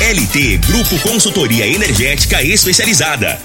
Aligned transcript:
LT 0.00 0.58
Grupo 0.66 0.98
Consultoria 1.00 1.66
Energética 1.66 2.42
Especializada. 2.42 3.38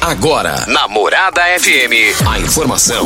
Agora, 0.02 0.66
na 0.68 0.88
Morada 0.88 1.44
FM, 1.60 2.28
a 2.28 2.40
informação 2.40 3.06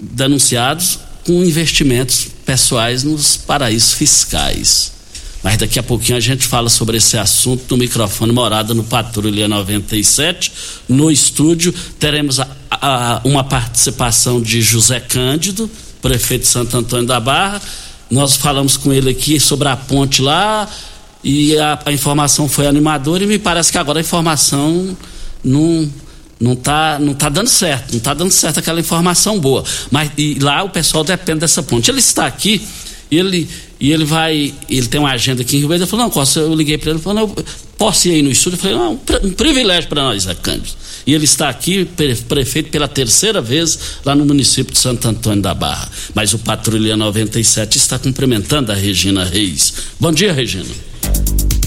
denunciados 0.01 1.01
com 1.27 1.45
investimentos 1.45 2.29
pessoais 2.45 3.03
nos 3.03 3.37
paraísos 3.37 3.93
fiscais. 3.93 4.93
Mas 5.43 5.57
daqui 5.59 5.79
a 5.79 5.83
pouquinho 5.83 6.17
a 6.17 6.21
gente 6.21 6.47
fala 6.47 6.69
sobre 6.69 6.97
esse 6.97 7.19
assunto 7.19 7.65
no 7.71 7.77
microfone 7.77 8.33
Morada 8.33 8.73
no 8.73 8.85
Patrulha 8.85 9.49
97. 9.49 10.53
No 10.89 11.11
estúdio 11.11 11.75
teremos 11.99 12.39
a, 12.39 12.49
a, 12.71 13.21
uma 13.25 13.43
participação 13.45 14.41
de 14.41 14.63
José 14.63 15.01
Cândido, 15.01 15.69
prefeito 16.01 16.43
de 16.43 16.49
Santo 16.49 16.77
Antônio 16.77 17.07
da 17.07 17.19
Barra. 17.19 17.61
Nós 18.09 18.37
falamos 18.37 18.77
com 18.77 18.93
ele 18.93 19.11
aqui 19.11 19.41
sobre 19.41 19.69
a 19.69 19.77
ponte 19.77 20.23
lá 20.23 20.69
e 21.25 21.59
a, 21.59 21.81
a 21.85 21.93
informação 21.93 22.49
foi 22.49 22.69
animadora 22.69 23.25
e 23.25 23.27
me 23.27 23.39
parece 23.39 23.73
que 23.73 23.79
agora 23.79 23.99
a 23.99 24.01
informação 24.01 24.97
não 25.45 25.91
não 26.39 26.55
tá, 26.55 26.99
não 26.99 27.15
tá 27.15 27.29
dando 27.29 27.49
certo, 27.49 27.93
não 27.93 28.01
tá 28.01 28.15
dando 28.15 28.31
certo 28.31 28.59
aquela 28.59 28.81
informação 28.81 29.39
boa. 29.39 29.65
Mas 29.91 30.11
lá 30.41 30.63
o 30.63 30.71
pessoal 30.71 31.03
depende 31.03 31.41
dessa 31.41 31.63
ponte. 31.63 31.91
Ele 31.91 31.99
está 31.99 32.27
aqui 32.27 32.63
e 33.11 33.19
ele, 33.19 33.49
e 33.81 33.93
ele 33.93 34.05
vai, 34.05 34.53
ele 34.69 34.87
tem 34.87 35.01
uma 35.01 35.11
agenda 35.11 35.43
aqui 35.43 35.57
em 35.57 35.61
Rio 35.61 35.69
Verde. 35.69 35.85
Ele 35.85 35.91
falou, 35.91 36.07
não, 36.07 36.11
Costa, 36.11 36.41
eu 36.41 36.55
liguei 36.55 36.77
para 36.77 36.91
ele, 36.91 36.99
ele 36.99 37.03
falou, 37.03 37.27
não, 37.27 37.45
posso 37.79 38.09
ir 38.09 38.13
aí 38.13 38.23
no 38.23 38.31
estúdio? 38.31 38.57
Eu 38.57 38.61
falei, 38.61 38.77
não, 38.77 39.01
um 39.25 39.33
privilégio 39.33 39.89
para 39.89 40.03
nós, 40.03 40.25
Zé 40.25 40.35
Cândido. 40.35 40.77
E 41.07 41.15
ele 41.15 41.25
está 41.25 41.49
aqui, 41.49 41.85
prefeito, 42.29 42.71
pela 42.71 42.89
terceira 42.89 43.41
vez 43.41 43.79
lá 44.05 44.15
no 44.15 44.27
município 44.27 44.73
de 44.73 44.79
Santo 44.79 45.07
Antônio 45.09 45.41
da 45.41 45.55
Barra. 45.55 45.89
Mas 46.13 46.35
o 46.35 46.39
Patrulha 46.39 46.97
97 46.97 47.79
está 47.79 47.97
cumprimentando 47.97 48.73
a 48.73 48.75
Regina 48.75 49.25
Reis. 49.25 49.73
Bom 50.01 50.11
dia, 50.11 50.33
Regina. 50.33 50.67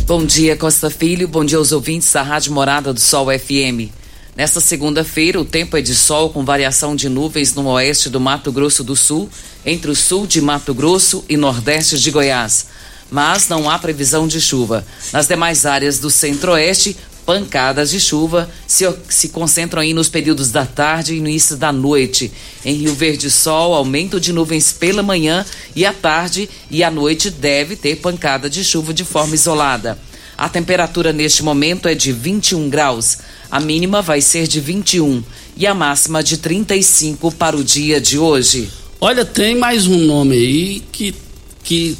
Bom 0.05 0.25
dia, 0.25 0.57
Costa 0.57 0.89
Filho. 0.89 1.27
Bom 1.27 1.45
dia 1.45 1.57
aos 1.57 1.71
ouvintes 1.71 2.11
da 2.11 2.21
Rádio 2.21 2.51
Morada 2.51 2.93
do 2.93 2.99
Sol 2.99 3.27
FM. 3.27 3.93
Nesta 4.35 4.61
segunda-feira, 4.61 5.39
o 5.39 5.45
tempo 5.45 5.75
é 5.75 5.81
de 5.81 5.93
sol 5.93 6.29
com 6.29 6.45
variação 6.45 6.95
de 6.95 7.09
nuvens 7.09 7.53
no 7.53 7.67
oeste 7.67 8.09
do 8.09 8.19
Mato 8.19 8.51
Grosso 8.51 8.83
do 8.83 8.95
Sul, 8.95 9.29
entre 9.65 9.91
o 9.91 9.95
sul 9.95 10.25
de 10.25 10.39
Mato 10.39 10.73
Grosso 10.73 11.25
e 11.27 11.35
nordeste 11.35 11.99
de 11.99 12.11
Goiás. 12.11 12.67
Mas 13.11 13.49
não 13.49 13.69
há 13.69 13.77
previsão 13.77 14.27
de 14.27 14.39
chuva. 14.39 14.85
Nas 15.11 15.27
demais 15.27 15.65
áreas 15.65 15.99
do 15.99 16.09
centro-oeste, 16.09 16.95
pancadas 17.25 17.91
de 17.91 17.99
chuva 17.99 18.49
se, 18.65 18.85
se 19.07 19.29
concentram 19.29 19.81
aí 19.81 19.93
nos 19.93 20.09
períodos 20.09 20.51
da 20.51 20.65
tarde 20.65 21.13
e 21.13 21.17
início 21.17 21.57
da 21.57 21.71
noite. 21.71 22.31
Em 22.63 22.75
Rio 22.75 22.93
Verde, 22.95 23.29
sol, 23.29 23.73
aumento 23.73 24.19
de 24.19 24.31
nuvens 24.33 24.71
pela 24.71 25.03
manhã 25.03 25.45
e 25.75 25.85
à 25.85 25.93
tarde 25.93 26.49
e 26.71 26.83
à 26.83 26.89
noite 26.89 27.29
deve 27.29 27.75
ter 27.75 27.97
pancada 27.97 28.49
de 28.49 28.63
chuva 28.63 28.93
de 28.93 29.03
forma 29.03 29.35
isolada. 29.35 30.08
A 30.39 30.47
temperatura 30.47 31.11
neste 31.11 31.43
momento 31.43 31.85
é 31.85 31.93
de 31.93 32.13
21 32.13 32.69
graus. 32.69 33.17
A 33.51 33.59
mínima 33.59 34.01
vai 34.01 34.21
ser 34.21 34.47
de 34.47 34.61
21 34.61 35.21
e 35.57 35.67
a 35.67 35.73
máxima 35.73 36.23
de 36.23 36.37
35 36.37 37.29
para 37.33 37.57
o 37.57 37.63
dia 37.63 37.99
de 37.99 38.17
hoje. 38.17 38.69
Olha, 39.01 39.25
tem 39.25 39.57
mais 39.57 39.85
um 39.85 39.97
nome 39.97 40.37
aí 40.37 40.83
que, 40.93 41.13
que 41.61 41.97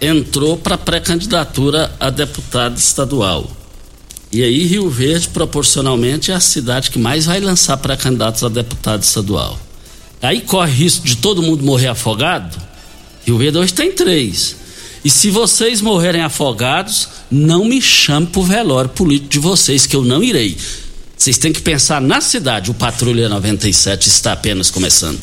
entrou 0.00 0.56
para 0.56 0.78
pré-candidatura 0.78 1.94
a 2.00 2.08
deputado 2.08 2.78
estadual. 2.78 3.46
E 4.32 4.42
aí 4.42 4.64
Rio 4.64 4.88
Verde, 4.88 5.28
proporcionalmente, 5.28 6.30
é 6.30 6.34
a 6.34 6.40
cidade 6.40 6.90
que 6.90 6.98
mais 6.98 7.26
vai 7.26 7.40
lançar 7.40 7.76
pré-candidatos 7.76 8.42
a 8.42 8.48
deputado 8.48 9.02
estadual. 9.02 9.60
Aí 10.22 10.40
corre 10.40 10.72
risco 10.72 11.04
de 11.04 11.18
todo 11.18 11.42
mundo 11.42 11.62
morrer 11.62 11.88
afogado. 11.88 12.56
Rio 13.26 13.36
Verde 13.36 13.58
hoje 13.58 13.74
tem 13.74 13.92
três. 13.92 14.56
E 15.04 15.08
se 15.08 15.30
vocês 15.30 15.80
morrerem 15.80 16.20
afogados, 16.20 17.08
não 17.30 17.64
me 17.64 17.80
chame 17.80 18.26
pro 18.26 18.42
velório 18.42 18.90
político 18.90 19.30
de 19.30 19.38
vocês, 19.38 19.86
que 19.86 19.96
eu 19.96 20.04
não 20.04 20.22
irei. 20.22 20.58
Vocês 21.16 21.38
têm 21.38 21.52
que 21.52 21.62
pensar 21.62 22.00
na 22.00 22.20
cidade. 22.20 22.70
O 22.70 22.74
Patrulha 22.74 23.28
97 23.28 24.08
está 24.08 24.32
apenas 24.32 24.70
começando. 24.70 25.20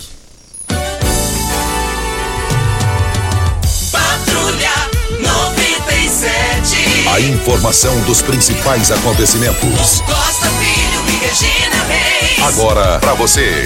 Patrulha 3.91 4.73
97. 5.19 7.07
A 7.07 7.19
informação 7.19 7.99
dos 8.01 8.21
principais 8.21 8.91
acontecimentos. 8.91 10.01
Costa 10.01 10.49
Filho 10.59 11.03
e 11.07 11.17
Regina 11.25 11.83
Reis. 11.87 12.43
Agora 12.47 12.99
para 12.99 13.13
você. 13.13 13.65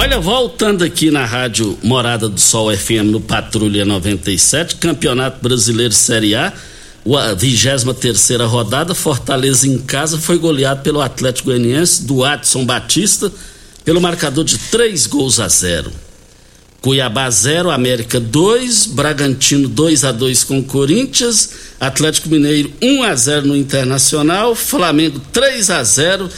Olha, 0.00 0.20
voltando 0.20 0.84
aqui 0.84 1.10
na 1.10 1.24
rádio 1.24 1.76
Morada 1.82 2.28
do 2.28 2.40
Sol 2.40 2.70
FM 2.72 3.10
no 3.10 3.20
Patrulha 3.20 3.84
97, 3.84 4.76
Campeonato 4.76 5.42
Brasileiro 5.42 5.92
Série 5.92 6.36
A, 6.36 6.52
a 6.52 7.34
23 7.34 7.82
terceira 7.98 8.46
rodada, 8.46 8.94
Fortaleza 8.94 9.66
em 9.66 9.76
casa 9.76 10.16
foi 10.16 10.38
goleado 10.38 10.82
pelo 10.82 11.00
Atlético 11.00 11.48
Goianiense 11.48 12.04
do 12.04 12.24
Adson 12.24 12.64
Batista 12.64 13.32
pelo 13.84 14.00
marcador 14.00 14.44
de 14.44 14.56
três 14.56 15.04
gols 15.04 15.40
a 15.40 15.48
zero. 15.48 15.90
Cuiabá 16.80 17.28
0, 17.28 17.68
América 17.68 18.20
2, 18.20 18.86
Bragantino 18.86 19.66
2 19.68 20.04
a 20.04 20.12
2 20.12 20.44
com 20.44 20.62
Corinthians, 20.62 21.50
Atlético 21.80 22.28
Mineiro 22.28 22.72
1 22.80 23.02
a 23.02 23.16
0 23.16 23.48
no 23.48 23.56
Internacional, 23.56 24.54
Flamengo 24.54 25.20
3 25.32 25.70
a 25.70 25.82
0 25.82 26.30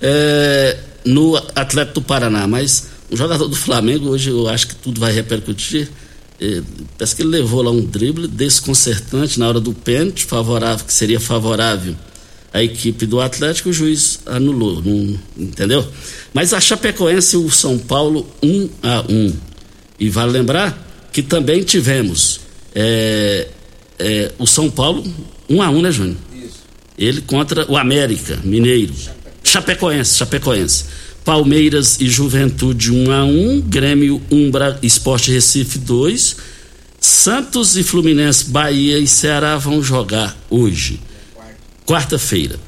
é, 0.00 0.76
no 1.04 1.36
Atlético 1.56 1.94
do 1.94 2.02
Paraná. 2.02 2.46
Mas 2.46 2.87
o 3.10 3.16
jogador 3.16 3.48
do 3.48 3.56
Flamengo 3.56 4.08
hoje 4.08 4.30
eu 4.30 4.48
acho 4.48 4.68
que 4.68 4.76
tudo 4.76 5.00
vai 5.00 5.12
repercutir. 5.12 5.88
É, 6.40 6.62
parece 6.96 7.16
que 7.16 7.22
ele 7.22 7.30
levou 7.30 7.62
lá 7.62 7.70
um 7.70 7.84
drible 7.84 8.28
desconcertante 8.28 9.40
na 9.40 9.48
hora 9.48 9.60
do 9.60 9.72
pênalti, 9.72 10.24
favorável, 10.24 10.86
que 10.86 10.92
seria 10.92 11.18
favorável 11.18 11.96
à 12.52 12.62
equipe 12.62 13.06
do 13.06 13.20
Atlético, 13.20 13.68
o 13.68 13.72
juiz 13.72 14.20
anulou, 14.26 14.82
não, 14.82 15.18
entendeu? 15.36 15.86
Mas 16.32 16.52
a 16.52 16.60
Chapecoense 16.60 17.36
e 17.36 17.38
o 17.38 17.50
São 17.50 17.78
Paulo 17.78 18.26
1 18.42 18.68
a 18.82 19.04
1 19.08 19.32
e 20.00 20.08
vale 20.08 20.32
lembrar 20.32 21.08
que 21.12 21.22
também 21.22 21.62
tivemos 21.62 22.40
é, 22.74 23.48
é, 23.98 24.32
o 24.38 24.46
São 24.46 24.70
Paulo 24.70 25.04
1 25.48 25.56
um 25.56 25.62
a 25.62 25.70
1 25.70 25.76
um, 25.76 25.82
né, 25.82 25.90
Júnior? 25.90 26.16
Isso. 26.34 26.60
Ele 26.96 27.20
contra 27.22 27.70
o 27.70 27.76
América 27.76 28.38
Mineiro. 28.44 28.94
Chapecoense, 29.42 30.16
Chapecoense. 30.16 30.84
Palmeiras 31.28 32.00
e 32.00 32.08
Juventude 32.08 32.90
1 32.90 32.96
um 32.96 33.12
a 33.12 33.22
1 33.22 33.60
Grêmio 33.60 34.22
1, 34.30 34.50
Esporte 34.82 35.30
Recife 35.30 35.78
2. 35.78 36.36
Santos 36.98 37.76
e 37.76 37.82
Fluminense, 37.82 38.48
Bahia 38.48 38.98
e 38.98 39.06
Ceará 39.06 39.58
vão 39.58 39.82
jogar 39.82 40.34
hoje. 40.48 40.98
Quarta-feira. 41.86 42.58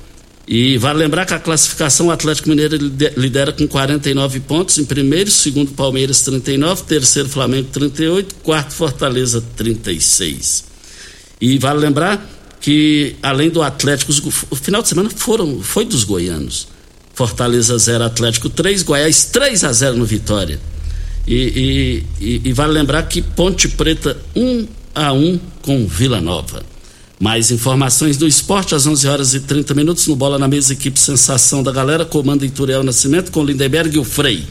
E 0.46 0.76
vale 0.76 0.98
lembrar 0.98 1.24
que 1.24 1.32
a 1.32 1.38
classificação 1.38 2.08
o 2.08 2.10
Atlético 2.10 2.50
Mineiro 2.50 2.76
lidera 3.16 3.50
com 3.50 3.66
49 3.66 4.40
pontos, 4.40 4.76
em 4.76 4.84
primeiro, 4.84 5.30
segundo 5.30 5.70
Palmeiras 5.70 6.20
39, 6.20 6.82
terceiro 6.82 7.30
Flamengo 7.30 7.70
38, 7.72 8.34
quarto 8.42 8.74
Fortaleza 8.74 9.42
36. 9.56 10.64
E 11.40 11.56
vale 11.56 11.78
lembrar 11.80 12.28
que 12.60 13.16
além 13.22 13.48
do 13.48 13.62
Atlético, 13.62 14.12
o 14.50 14.54
final 14.54 14.82
de 14.82 14.88
semana 14.88 15.08
foram 15.08 15.62
foi 15.62 15.86
dos 15.86 16.04
goianos. 16.04 16.68
Fortaleza 17.20 17.78
0, 17.78 18.05
Atlético 18.05 18.49
3, 18.49 18.82
Goiás 18.82 19.26
3 19.26 19.64
a 19.64 19.72
0 19.75 19.96
no 19.99 20.06
Vitória. 20.06 20.58
E, 21.26 21.34
e, 21.34 22.25
e, 22.25 22.40
e 22.49 22.52
vale 22.55 22.72
lembrar 22.72 23.02
que 23.02 23.20
Ponte 23.20 23.69
Preta 23.69 24.17
1 24.34 24.67
a 24.94 25.12
1 25.12 25.38
com 25.61 25.87
Vila 25.87 26.19
Nova. 26.19 26.62
Mais 27.20 27.50
informações 27.50 28.17
do 28.17 28.26
esporte 28.26 28.75
às 28.75 28.87
11 28.87 29.06
horas 29.06 29.34
e 29.34 29.40
30 29.40 29.75
minutos 29.75 30.06
no 30.06 30.17
Bola 30.17 30.38
na 30.38 30.49
Mesa, 30.49 30.72
equipe 30.72 30.99
Sensação 30.99 31.62
da 31.62 31.70
Galera, 31.70 32.06
comando 32.06 32.46
Ituriel 32.46 32.82
Nascimento 32.82 33.31
com 33.31 33.44
Lindenberg 33.44 33.94
e 33.94 33.99
o 33.99 34.05
Frei. 34.05 34.43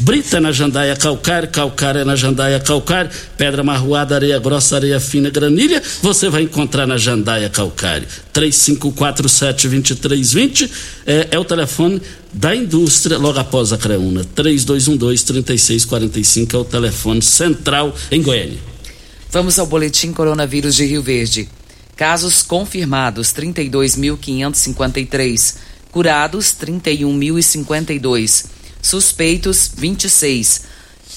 Brita 0.00 0.40
na 0.40 0.50
Jandaia 0.50 0.96
Calcário, 0.96 1.48
Calcário 1.48 2.00
é 2.00 2.04
na 2.04 2.16
Jandaia 2.16 2.58
Calcário, 2.58 3.12
Pedra 3.36 3.62
Marroada, 3.62 4.16
Areia 4.16 4.40
Grossa, 4.40 4.74
Areia 4.74 4.98
Fina, 4.98 5.30
Granilha, 5.30 5.80
você 6.02 6.28
vai 6.28 6.42
encontrar 6.42 6.84
na 6.84 6.96
Jandaia 6.96 7.48
Calcário. 7.48 8.08
3547-2320 8.34 10.68
é, 11.06 11.28
é 11.30 11.38
o 11.38 11.44
telefone 11.44 12.02
da 12.32 12.56
indústria 12.56 13.18
logo 13.18 13.38
após 13.38 13.72
a 13.72 13.78
Creuna. 13.78 14.26
3212-3645 14.34 16.54
é 16.54 16.58
o 16.58 16.64
telefone 16.64 17.22
central 17.22 17.94
em 18.10 18.20
Goiânia. 18.20 18.58
Vamos 19.30 19.60
ao 19.60 19.66
boletim 19.66 20.12
Coronavírus 20.12 20.74
de 20.74 20.86
Rio 20.86 21.04
Verde. 21.04 21.48
Casos 21.96 22.42
confirmados 22.42 23.32
32.553, 23.32 25.56
curados 25.90 26.54
31.052, 26.54 28.44
suspeitos 28.82 29.70
26, 29.74 30.62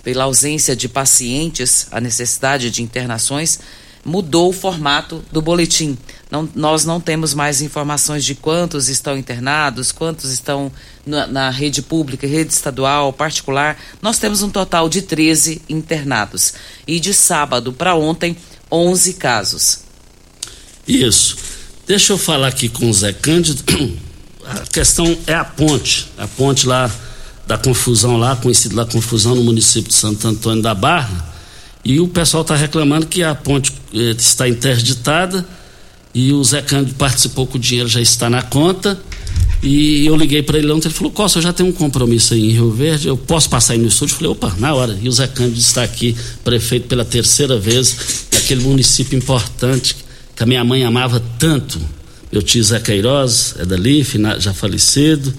pela 0.01 0.23
ausência 0.23 0.73
de 0.73 0.87
pacientes, 0.87 1.87
a 1.91 1.99
necessidade 1.99 2.71
de 2.71 2.81
internações, 2.81 3.59
mudou 4.05 4.49
o 4.49 4.53
formato 4.53 5.23
do 5.31 5.41
boletim. 5.41 5.97
Não, 6.33 6.49
nós 6.55 6.83
não 6.83 6.99
temos 6.99 7.35
mais 7.35 7.61
informações 7.61 8.25
de 8.25 8.33
quantos 8.33 8.89
estão 8.89 9.15
internados, 9.15 9.91
quantos 9.91 10.31
estão 10.31 10.71
na, 11.05 11.27
na, 11.27 11.49
rede 11.51 11.79
pública, 11.79 12.25
rede 12.25 12.51
estadual, 12.51 13.13
particular. 13.13 13.77
Nós 14.01 14.17
temos 14.17 14.41
um 14.41 14.49
total 14.49 14.89
de 14.89 15.03
13 15.03 15.61
internados. 15.69 16.55
E 16.87 16.99
de 16.99 17.13
sábado 17.13 17.71
para 17.71 17.93
ontem, 17.93 18.35
11 18.71 19.13
casos. 19.13 19.81
Isso. 20.87 21.37
Deixa 21.85 22.13
eu 22.13 22.17
falar 22.17 22.47
aqui 22.47 22.67
com 22.67 22.89
o 22.89 22.93
Zé 22.93 23.13
Cândido. 23.13 23.63
A 24.43 24.61
questão 24.71 25.15
é 25.27 25.35
a 25.35 25.45
ponte. 25.45 26.09
A 26.17 26.27
ponte 26.27 26.65
lá 26.65 26.91
da 27.45 27.59
confusão 27.59 28.17
lá, 28.17 28.35
conhecida 28.35 28.75
lá 28.75 28.85
confusão 28.87 29.35
no 29.35 29.43
município 29.43 29.89
de 29.89 29.95
Santo 29.95 30.27
Antônio 30.27 30.63
da 30.63 30.73
Barra 30.73 31.31
e 31.85 31.99
o 31.99 32.07
pessoal 32.07 32.41
está 32.41 32.55
reclamando 32.55 33.05
que 33.05 33.23
a 33.23 33.35
ponte 33.35 33.71
eh, 33.93 34.15
está 34.17 34.49
interditada 34.49 35.45
e 36.13 36.31
o 36.31 36.43
Zé 36.43 36.61
Cândido 36.61 36.95
participou 36.95 37.47
que 37.47 37.57
o 37.57 37.59
dinheiro 37.59 37.89
já 37.89 37.99
está 38.01 38.29
na 38.29 38.41
conta. 38.41 38.99
E 39.61 40.05
eu 40.05 40.15
liguei 40.15 40.43
para 40.43 40.57
ele 40.57 40.71
ontem, 40.71 40.87
ele 40.87 40.95
falou: 40.95 41.11
Costa, 41.11 41.39
eu 41.39 41.43
já 41.43 41.53
tenho 41.53 41.69
um 41.69 41.73
compromisso 41.73 42.33
aí 42.33 42.51
em 42.51 42.51
Rio 42.51 42.71
Verde, 42.71 43.07
eu 43.07 43.17
posso 43.17 43.49
passar 43.49 43.73
aí 43.73 43.79
no 43.79 43.87
estúdio? 43.87 44.13
Eu 44.13 44.17
falei: 44.17 44.31
opa, 44.31 44.55
na 44.59 44.73
hora. 44.73 44.97
E 45.01 45.07
o 45.07 45.11
Zé 45.11 45.27
Cândido 45.27 45.59
está 45.59 45.83
aqui, 45.83 46.15
prefeito 46.43 46.87
pela 46.87 47.05
terceira 47.05 47.57
vez, 47.57 48.27
naquele 48.31 48.61
município 48.61 49.17
importante 49.17 49.95
que 50.35 50.43
a 50.43 50.45
minha 50.45 50.63
mãe 50.63 50.83
amava 50.83 51.21
tanto. 51.39 51.79
Meu 52.31 52.41
tio 52.41 52.63
Zé 52.63 52.79
Queiroz, 52.79 53.55
é 53.59 53.65
dali, 53.65 54.05
já 54.39 54.53
falecido 54.53 55.33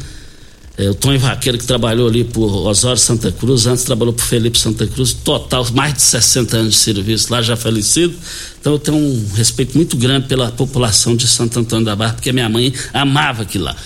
é, 0.76 0.90
o 0.90 0.94
Tony 0.94 1.18
Vaqueiro, 1.18 1.56
que 1.56 1.64
trabalhou 1.64 2.08
ali 2.08 2.24
por 2.24 2.66
Osório 2.66 2.98
Santa 2.98 3.30
Cruz, 3.30 3.64
antes 3.66 3.84
trabalhou 3.84 4.12
por 4.12 4.24
Felipe 4.24 4.58
Santa 4.58 4.86
Cruz, 4.86 5.12
total, 5.12 5.64
mais 5.72 5.94
de 5.94 6.02
60 6.02 6.56
anos 6.56 6.72
de 6.74 6.78
serviço 6.80 7.32
lá, 7.32 7.40
já 7.40 7.56
falecido. 7.56 8.14
Então 8.60 8.72
eu 8.72 8.78
tenho 8.78 8.96
um 8.96 9.28
respeito 9.34 9.76
muito 9.76 9.96
grande 9.96 10.26
pela 10.26 10.50
população 10.50 11.14
de 11.14 11.28
Santo 11.28 11.60
Antônio 11.60 11.84
da 11.84 11.94
Barra, 11.94 12.14
porque 12.14 12.32
minha 12.32 12.48
mãe 12.48 12.74
amava 12.92 13.42
aquilo 13.42 13.64
lá. 13.64 13.76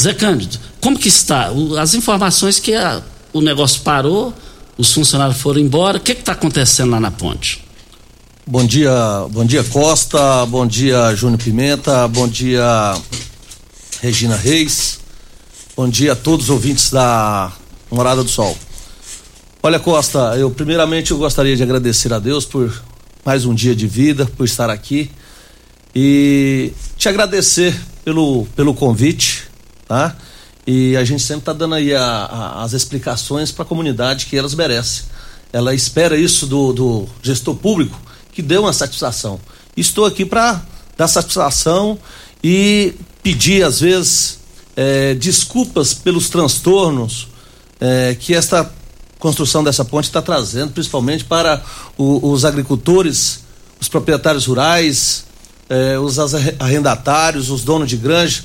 Zé 0.00 0.14
Cândido, 0.14 0.56
como 0.80 0.96
que 0.96 1.08
está? 1.08 1.50
As 1.80 1.94
informações 1.94 2.60
que 2.60 2.74
a, 2.74 3.02
o 3.32 3.40
negócio 3.40 3.80
parou, 3.80 4.32
os 4.78 4.92
funcionários 4.92 5.38
foram 5.38 5.60
embora, 5.60 5.98
o 5.98 6.00
que 6.00 6.12
está 6.12 6.32
acontecendo 6.32 6.90
lá 6.90 7.00
na 7.00 7.10
ponte? 7.10 7.64
Bom 8.46 8.64
dia, 8.64 8.92
bom 9.32 9.44
dia 9.44 9.64
Costa, 9.64 10.46
bom 10.46 10.64
dia 10.64 11.12
Júnior 11.16 11.42
Pimenta, 11.42 12.06
bom 12.06 12.28
dia 12.28 12.94
Regina 14.00 14.36
Reis. 14.36 15.05
Bom 15.76 15.90
dia 15.90 16.12
a 16.12 16.16
todos 16.16 16.46
os 16.46 16.50
ouvintes 16.50 16.90
da 16.90 17.52
Morada 17.90 18.24
do 18.24 18.30
Sol. 18.30 18.56
Olha, 19.62 19.78
Costa, 19.78 20.34
eu 20.38 20.50
primeiramente 20.50 21.10
eu 21.10 21.18
gostaria 21.18 21.54
de 21.54 21.62
agradecer 21.62 22.14
a 22.14 22.18
Deus 22.18 22.46
por 22.46 22.82
mais 23.22 23.44
um 23.44 23.54
dia 23.54 23.76
de 23.76 23.86
vida, 23.86 24.24
por 24.24 24.44
estar 24.44 24.70
aqui 24.70 25.10
e 25.94 26.72
te 26.96 27.10
agradecer 27.10 27.78
pelo, 28.02 28.46
pelo 28.56 28.72
convite, 28.72 29.48
tá? 29.86 30.16
E 30.66 30.96
a 30.96 31.04
gente 31.04 31.22
sempre 31.22 31.42
está 31.42 31.52
dando 31.52 31.74
aí 31.74 31.94
a, 31.94 32.02
a, 32.02 32.62
as 32.62 32.72
explicações 32.72 33.52
para 33.52 33.64
a 33.64 33.68
comunidade 33.68 34.24
que 34.24 34.38
elas 34.38 34.54
merecem. 34.54 35.04
Ela 35.52 35.74
espera 35.74 36.16
isso 36.16 36.46
do, 36.46 36.72
do 36.72 37.06
gestor 37.22 37.54
público 37.54 38.00
que 38.32 38.40
dê 38.40 38.56
uma 38.56 38.72
satisfação. 38.72 39.38
Estou 39.76 40.06
aqui 40.06 40.24
para 40.24 40.64
dar 40.96 41.06
satisfação 41.06 41.98
e 42.42 42.94
pedir, 43.22 43.62
às 43.62 43.80
vezes, 43.80 44.38
é, 44.76 45.14
desculpas 45.14 45.94
pelos 45.94 46.28
transtornos 46.28 47.28
é, 47.80 48.14
que 48.18 48.34
esta 48.34 48.70
construção 49.18 49.64
dessa 49.64 49.84
ponte 49.84 50.04
está 50.04 50.20
trazendo, 50.20 50.72
principalmente 50.72 51.24
para 51.24 51.62
o, 51.96 52.30
os 52.30 52.44
agricultores, 52.44 53.40
os 53.80 53.88
proprietários 53.88 54.44
rurais, 54.46 55.24
é, 55.68 55.98
os 55.98 56.18
arrendatários, 56.60 57.50
os 57.50 57.64
donos 57.64 57.88
de 57.88 57.96
granja, 57.96 58.44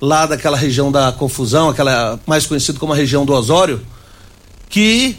lá 0.00 0.26
daquela 0.26 0.56
região 0.56 0.90
da 0.90 1.12
confusão, 1.12 1.70
aquela 1.70 2.18
mais 2.26 2.46
conhecida 2.46 2.78
como 2.78 2.92
a 2.92 2.96
região 2.96 3.24
do 3.24 3.32
Osório, 3.32 3.80
que 4.68 5.16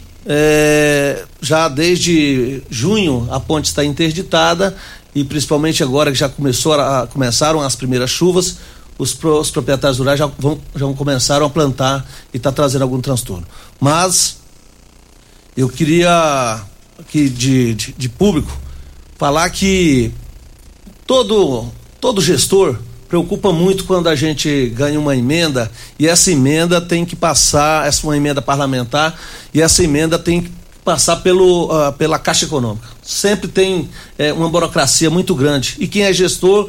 já 1.40 1.68
desde 1.68 2.62
junho 2.70 3.26
a 3.28 3.40
ponte 3.40 3.64
está 3.64 3.84
interditada 3.84 4.76
e 5.14 5.24
principalmente 5.24 5.82
agora 5.82 6.10
que 6.10 6.18
já 6.18 6.28
começou 6.28 6.74
a, 6.74 7.06
começaram 7.06 7.60
as 7.60 7.74
primeiras 7.74 8.10
chuvas, 8.10 8.56
os, 8.98 9.16
os 9.22 9.50
proprietários 9.50 9.98
rurais 9.98 10.18
já 10.18 10.26
vão, 10.26 10.60
já 10.74 10.86
começaram 10.92 11.46
a 11.46 11.50
plantar 11.50 12.06
e 12.32 12.36
está 12.36 12.52
trazendo 12.52 12.82
algum 12.82 13.00
transtorno. 13.00 13.46
Mas 13.80 14.38
eu 15.56 15.68
queria 15.68 16.62
aqui 16.98 17.28
de, 17.28 17.74
de, 17.74 17.92
de 17.92 18.08
público 18.08 18.56
falar 19.18 19.48
que 19.50 20.12
todo 21.06 21.66
todo 22.00 22.20
gestor 22.20 22.78
preocupa 23.08 23.52
muito 23.52 23.84
quando 23.84 24.08
a 24.08 24.16
gente 24.16 24.70
ganha 24.70 24.98
uma 24.98 25.14
emenda 25.14 25.70
e 25.98 26.08
essa 26.08 26.32
emenda 26.32 26.80
tem 26.80 27.04
que 27.04 27.14
passar, 27.14 27.86
essa 27.86 28.06
uma 28.06 28.16
emenda 28.16 28.40
parlamentar 28.40 29.18
e 29.52 29.60
essa 29.60 29.84
emenda 29.84 30.18
tem 30.18 30.42
que 30.42 30.50
passar 30.84 31.16
pelo, 31.16 31.66
uh, 31.66 31.92
pela 31.92 32.18
Caixa 32.18 32.44
Econômica. 32.44 32.88
Sempre 33.02 33.48
tem 33.48 33.88
é, 34.18 34.32
uma 34.32 34.48
burocracia 34.48 35.10
muito 35.10 35.34
grande. 35.34 35.76
E 35.78 35.86
quem 35.86 36.02
é 36.02 36.12
gestor 36.12 36.68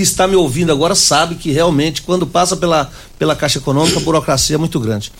que 0.00 0.04
está 0.04 0.26
me 0.26 0.34
ouvindo 0.34 0.72
agora 0.72 0.94
sabe 0.94 1.34
que 1.34 1.52
realmente 1.52 2.00
quando 2.00 2.26
passa 2.26 2.56
pela, 2.56 2.90
pela 3.18 3.36
Caixa 3.36 3.58
Econômica 3.58 3.98
a 3.98 4.02
burocracia 4.02 4.56
é 4.56 4.58
muito 4.58 4.80
grande. 4.80 5.12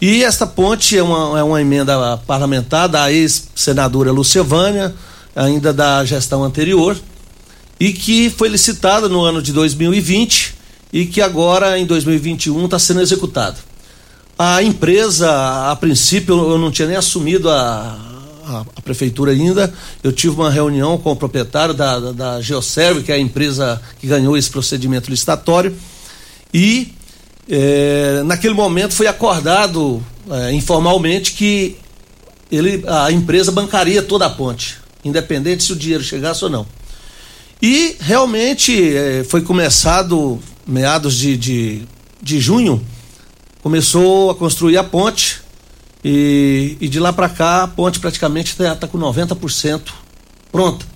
E 0.00 0.24
esta 0.24 0.44
ponte 0.44 0.98
é 0.98 1.02
uma, 1.02 1.38
é 1.38 1.42
uma 1.44 1.60
emenda 1.60 2.16
parlamentar 2.26 2.88
da 2.88 3.10
ex-senadora 3.10 4.10
Lucevânia, 4.10 4.92
ainda 5.34 5.72
da 5.72 6.04
gestão 6.04 6.42
anterior, 6.42 6.98
e 7.78 7.92
que 7.92 8.28
foi 8.28 8.48
licitada 8.48 9.08
no 9.08 9.22
ano 9.22 9.40
de 9.40 9.52
2020 9.52 10.56
e 10.92 11.06
que 11.06 11.20
agora 11.20 11.78
em 11.78 11.86
2021 11.86 12.64
está 12.64 12.80
sendo 12.80 13.00
executada. 13.00 13.56
A 14.36 14.60
empresa, 14.60 15.70
a 15.70 15.76
princípio, 15.76 16.34
eu 16.34 16.58
não 16.58 16.72
tinha 16.72 16.88
nem 16.88 16.96
assumido 16.96 17.48
a, 17.48 17.96
a, 18.46 18.60
a, 18.76 18.80
prefeitura 18.80 19.32
ainda. 19.32 19.72
Eu 20.02 20.12
tive 20.12 20.34
uma 20.34 20.50
reunião 20.50 20.96
com 20.96 21.12
o 21.12 21.16
proprietário 21.16 21.74
da, 21.74 21.98
da, 21.98 22.12
da 22.12 22.40
Geoserve, 22.40 23.02
que 23.02 23.10
é 23.10 23.16
a 23.16 23.18
empresa 23.18 23.80
que 23.98 24.06
ganhou 24.06 24.36
esse 24.36 24.48
procedimento 24.48 25.10
licitatório, 25.10 25.76
e 26.54 26.92
é, 27.48 28.22
naquele 28.24 28.54
momento 28.54 28.94
foi 28.94 29.06
acordado 29.06 30.02
é, 30.30 30.52
informalmente 30.52 31.32
que 31.32 31.76
ele, 32.50 32.84
a 32.86 33.10
empresa 33.10 33.50
bancaria 33.50 34.02
toda 34.02 34.26
a 34.26 34.30
ponte, 34.30 34.78
independente 35.04 35.64
se 35.64 35.72
o 35.72 35.76
dinheiro 35.76 36.02
chegasse 36.02 36.44
ou 36.44 36.50
não. 36.50 36.66
E 37.60 37.96
realmente 38.00 38.96
é, 38.96 39.24
foi 39.24 39.42
começado, 39.42 40.38
meados 40.66 41.16
de, 41.16 41.36
de, 41.36 41.82
de 42.22 42.40
junho, 42.40 42.84
começou 43.62 44.30
a 44.30 44.34
construir 44.34 44.76
a 44.76 44.84
ponte 44.84 45.40
e, 46.08 46.76
e 46.80 46.88
de 46.88 47.00
lá 47.00 47.12
para 47.12 47.28
cá 47.28 47.64
a 47.64 47.66
ponte 47.66 47.98
praticamente 47.98 48.52
está 48.52 48.76
tá 48.76 48.86
com 48.86 48.96
90% 48.96 49.90
pronta. 50.52 50.86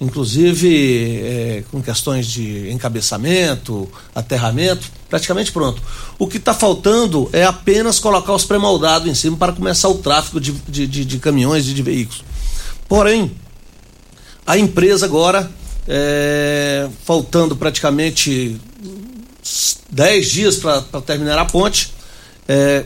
Inclusive 0.00 1.20
é, 1.24 1.64
com 1.72 1.82
questões 1.82 2.28
de 2.28 2.70
encabeçamento, 2.70 3.90
aterramento, 4.14 4.86
praticamente 5.10 5.50
pronto. 5.50 5.82
O 6.20 6.28
que 6.28 6.36
está 6.36 6.54
faltando 6.54 7.28
é 7.32 7.44
apenas 7.44 7.98
colocar 7.98 8.32
os 8.32 8.44
pré-moldados 8.44 9.08
em 9.08 9.14
cima 9.14 9.36
para 9.36 9.52
começar 9.52 9.88
o 9.88 9.98
tráfego 9.98 10.40
de, 10.40 10.52
de, 10.52 10.86
de, 10.86 11.04
de 11.04 11.18
caminhões 11.18 11.66
e 11.66 11.74
de 11.74 11.82
veículos. 11.82 12.22
Porém, 12.88 13.32
a 14.46 14.56
empresa 14.56 15.04
agora 15.04 15.50
é, 15.88 16.88
faltando 17.04 17.56
praticamente 17.56 18.56
10 19.90 20.30
dias 20.30 20.56
para 20.58 20.80
terminar 21.00 21.38
a 21.40 21.44
ponte, 21.44 21.92
é, 22.46 22.84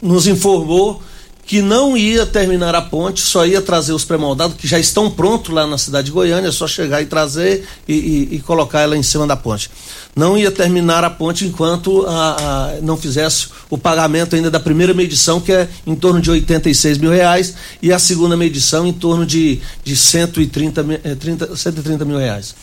nos 0.00 0.26
informou 0.26 1.02
que 1.46 1.62
não 1.62 1.96
ia 1.96 2.26
terminar 2.26 2.74
a 2.74 2.82
ponte, 2.82 3.20
só 3.20 3.46
ia 3.46 3.62
trazer 3.62 3.92
os 3.92 4.04
pré-moldados 4.04 4.56
que 4.56 4.66
já 4.66 4.80
estão 4.80 5.08
prontos 5.08 5.54
lá 5.54 5.64
na 5.64 5.78
cidade 5.78 6.06
de 6.06 6.10
Goiânia, 6.10 6.48
é 6.48 6.52
só 6.52 6.66
chegar 6.66 7.00
e 7.00 7.06
trazer 7.06 7.64
e, 7.86 7.94
e, 7.94 8.28
e, 8.32 8.38
colocar 8.40 8.80
ela 8.80 8.96
em 8.96 9.02
cima 9.02 9.28
da 9.28 9.36
ponte. 9.36 9.70
Não 10.14 10.36
ia 10.36 10.50
terminar 10.50 11.04
a 11.04 11.10
ponte 11.10 11.46
enquanto 11.46 12.04
a, 12.04 12.36
a, 12.36 12.80
não 12.82 12.96
fizesse 12.96 13.46
o 13.70 13.78
pagamento 13.78 14.34
ainda 14.34 14.50
da 14.50 14.58
primeira 14.58 14.92
medição, 14.92 15.40
que 15.40 15.52
é 15.52 15.68
em 15.86 15.94
torno 15.94 16.20
de 16.20 16.30
86 16.32 16.98
mil 16.98 17.12
reais, 17.12 17.54
e 17.80 17.92
a 17.92 17.98
segunda 17.98 18.36
medição 18.36 18.84
em 18.84 18.92
torno 18.92 19.24
de, 19.24 19.60
de 19.84 19.96
130, 19.96 20.84
30, 21.16 21.56
130 21.56 22.04
mil 22.04 22.18
reais. 22.18 22.56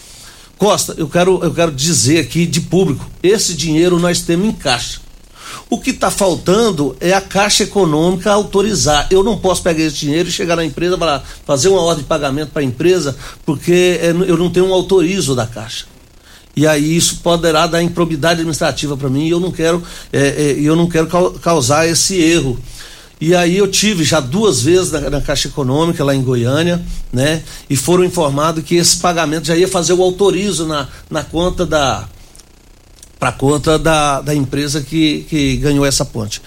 Costa, 0.58 0.94
eu 0.98 1.08
quero, 1.08 1.42
eu 1.42 1.54
quero 1.54 1.72
dizer 1.72 2.20
aqui 2.20 2.46
de 2.46 2.60
público, 2.60 3.10
esse 3.22 3.54
dinheiro 3.54 3.98
nós 3.98 4.20
temos 4.22 4.46
em 4.46 4.52
caixa. 4.52 5.03
O 5.70 5.80
que 5.80 5.92
está 5.92 6.12
faltando 6.12 6.96
é 7.00 7.14
a 7.14 7.22
Caixa 7.22 7.64
Econômica 7.64 8.32
autorizar. 8.32 9.08
Eu 9.10 9.24
não 9.24 9.38
posso 9.38 9.62
pegar 9.64 9.84
esse 9.84 9.98
dinheiro 9.98 10.30
e 10.30 10.32
chegar 10.32 10.56
na 10.56 10.66
empresa 10.66 10.98
para 10.98 11.22
fazer 11.46 11.70
uma 11.70 11.82
ordem 11.82 12.04
de 12.04 12.08
pagamento 12.08 12.52
para 12.52 12.62
a 12.62 12.66
empresa, 12.66 13.16
porque 13.46 14.00
é, 14.02 14.10
eu 14.10 14.38
não 14.38 14.50
tenho 14.50 14.68
um 14.68 14.74
autorizo 14.74 15.36
da 15.36 15.48
Caixa. 15.48 15.86
E 16.56 16.68
aí 16.68 16.96
isso 16.96 17.18
poderá 17.18 17.66
dar 17.66 17.82
improbidade 17.82 18.36
administrativa 18.36 18.96
para 18.96 19.10
mim 19.10 19.26
e 19.26 19.32
eu 19.32 19.40
não 19.40 19.52
quero, 19.52 19.84
é, 20.12 20.20
é, 20.20 20.60
eu 20.60 20.76
não 20.76 20.88
quero 20.88 21.08
causar 21.42 21.88
esse 21.88 22.16
erro. 22.22 22.60
E 23.20 23.34
aí 23.34 23.58
eu 23.58 23.68
tive 23.68 24.04
já 24.04 24.20
duas 24.20 24.62
vezes 24.62 24.92
na, 24.92 25.10
na, 25.10 25.22
Caixa 25.22 25.48
Econômica 25.48 26.04
lá 26.04 26.14
em 26.14 26.22
Goiânia, 26.22 26.84
né? 27.12 27.42
E 27.70 27.76
foram 27.76 28.04
informados 28.04 28.64
que 28.64 28.76
esse 28.76 28.98
pagamento 28.98 29.48
já 29.48 29.56
ia 29.56 29.68
fazer 29.68 29.94
o 29.94 30.04
autorizo 30.04 30.68
na, 30.68 30.88
na 31.10 31.24
conta 31.24 31.66
da, 31.66 32.08
para 33.24 33.32
conta 33.32 33.80
da, 33.80 34.20
da 34.20 34.36
empresa 34.36 34.82
que, 34.82 35.26
que 35.30 35.56
ganhou 35.56 35.86
essa 35.86 36.04
ponte. 36.04 36.42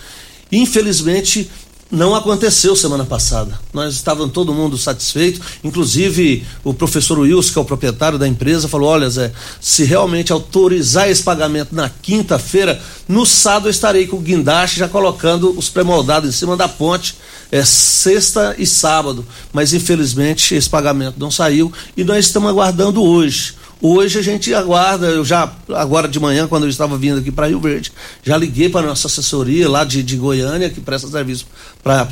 Infelizmente, 0.52 1.50
não 1.90 2.14
aconteceu 2.14 2.76
semana 2.76 3.02
passada. 3.02 3.59
Nós 3.73 3.95
estávamos 3.95 4.35
todo 4.35 4.52
mundo 4.52 4.76
satisfeito, 4.76 5.40
inclusive 5.64 6.45
o 6.62 6.75
professor 6.75 7.18
Wilson, 7.21 7.52
que 7.54 7.59
é 7.59 7.62
o 7.62 7.64
proprietário 7.64 8.18
da 8.18 8.28
empresa, 8.28 8.68
falou: 8.68 8.90
olha, 8.90 9.09
Zé, 9.09 9.33
se 9.59 9.85
realmente 9.85 10.35
autorizar 10.35 11.09
esse 11.09 11.23
pagamento 11.23 11.75
na 11.75 11.88
quinta-feira, 11.88 12.78
no 13.09 13.25
sábado 13.25 13.68
eu 13.68 13.71
estarei 13.71 14.06
com 14.06 14.18
o 14.18 14.21
guindaste 14.21 14.78
já 14.78 14.87
colocando 14.87 15.59
os 15.59 15.71
pré-moldados 15.71 16.28
em 16.28 16.33
cima 16.33 16.59
da 16.59 16.68
ponte, 16.68 17.16
é 17.50 17.64
sexta 17.64 18.54
e 18.59 18.66
sábado. 18.66 19.25
Mas 19.50 19.73
infelizmente 19.73 20.54
esse 20.54 20.68
pagamento 20.68 21.18
não 21.18 21.30
saiu 21.30 21.73
e 21.97 22.04
nós 22.04 22.26
estamos 22.26 22.50
aguardando 22.50 23.02
hoje 23.02 23.54
Hoje 23.80 24.18
a 24.18 24.23
gente 24.23 24.54
aguarda, 24.54 25.06
eu 25.06 25.25
já, 25.25 25.52
agora 25.75 26.09
de 26.09 26.18
manhã, 26.18 26.49
quando 26.49 26.62
eu 26.62 26.71
estava 26.71 26.97
vindo 26.97 27.18
aqui 27.18 27.30
para 27.30 27.49
Rio 27.49 27.61
Verde, 27.61 27.92
já 28.23 28.37
liguei 28.37 28.71
para 28.71 28.87
a 28.87 28.88
nossa 28.88 29.06
assessoria 29.06 29.68
lá 29.68 29.85
de, 29.85 30.02
de 30.02 30.16
Goiânia, 30.16 30.71
que 30.71 30.80
presta 30.80 31.09
serviço 31.09 31.47
para 31.83 32.06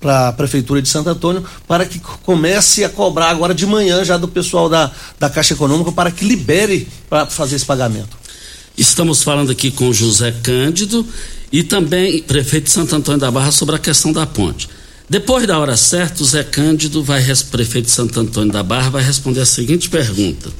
para 0.00 0.28
a 0.28 0.32
Prefeitura 0.34 0.82
de 0.82 0.88
Santo 0.88 1.08
Antônio, 1.08 1.42
para 1.66 1.86
que 1.86 1.98
comece 1.98 2.84
a 2.84 2.90
cobrar 2.90 3.30
agora 3.30 3.54
de 3.54 3.64
manhã 3.64 4.04
já 4.04 4.18
do 4.18 4.28
pessoal 4.28 4.68
da, 4.68 4.90
da 5.18 5.30
Caixa 5.30 5.54
Econômica 5.54 5.92
para 5.92 6.10
que 6.10 6.26
libere 6.26 6.86
para 7.08 7.24
fazer 7.24 7.56
esse 7.56 7.64
pagamento. 7.64 8.14
Estamos 8.76 9.22
falando 9.22 9.50
aqui 9.50 9.70
com 9.70 9.92
José 9.92 10.34
Cândido 10.42 11.06
e 11.50 11.62
também 11.62 12.20
prefeito 12.22 12.64
de 12.64 12.70
Santo 12.70 12.94
Antônio 12.94 13.20
da 13.20 13.30
Barra 13.30 13.50
sobre 13.50 13.76
a 13.76 13.78
questão 13.78 14.12
da 14.12 14.26
ponte. 14.26 14.68
Depois 15.08 15.46
da 15.46 15.58
hora 15.58 15.76
certa, 15.76 16.22
o 16.22 16.26
Zé 16.26 16.42
Cândido, 16.42 17.04
vai, 17.04 17.22
prefeito 17.50 17.86
de 17.86 17.90
Santo 17.90 18.18
Antônio 18.18 18.52
da 18.52 18.62
Barra, 18.62 18.90
vai 18.90 19.02
responder 19.02 19.40
a 19.40 19.46
seguinte 19.46 19.90
pergunta. 19.90 20.50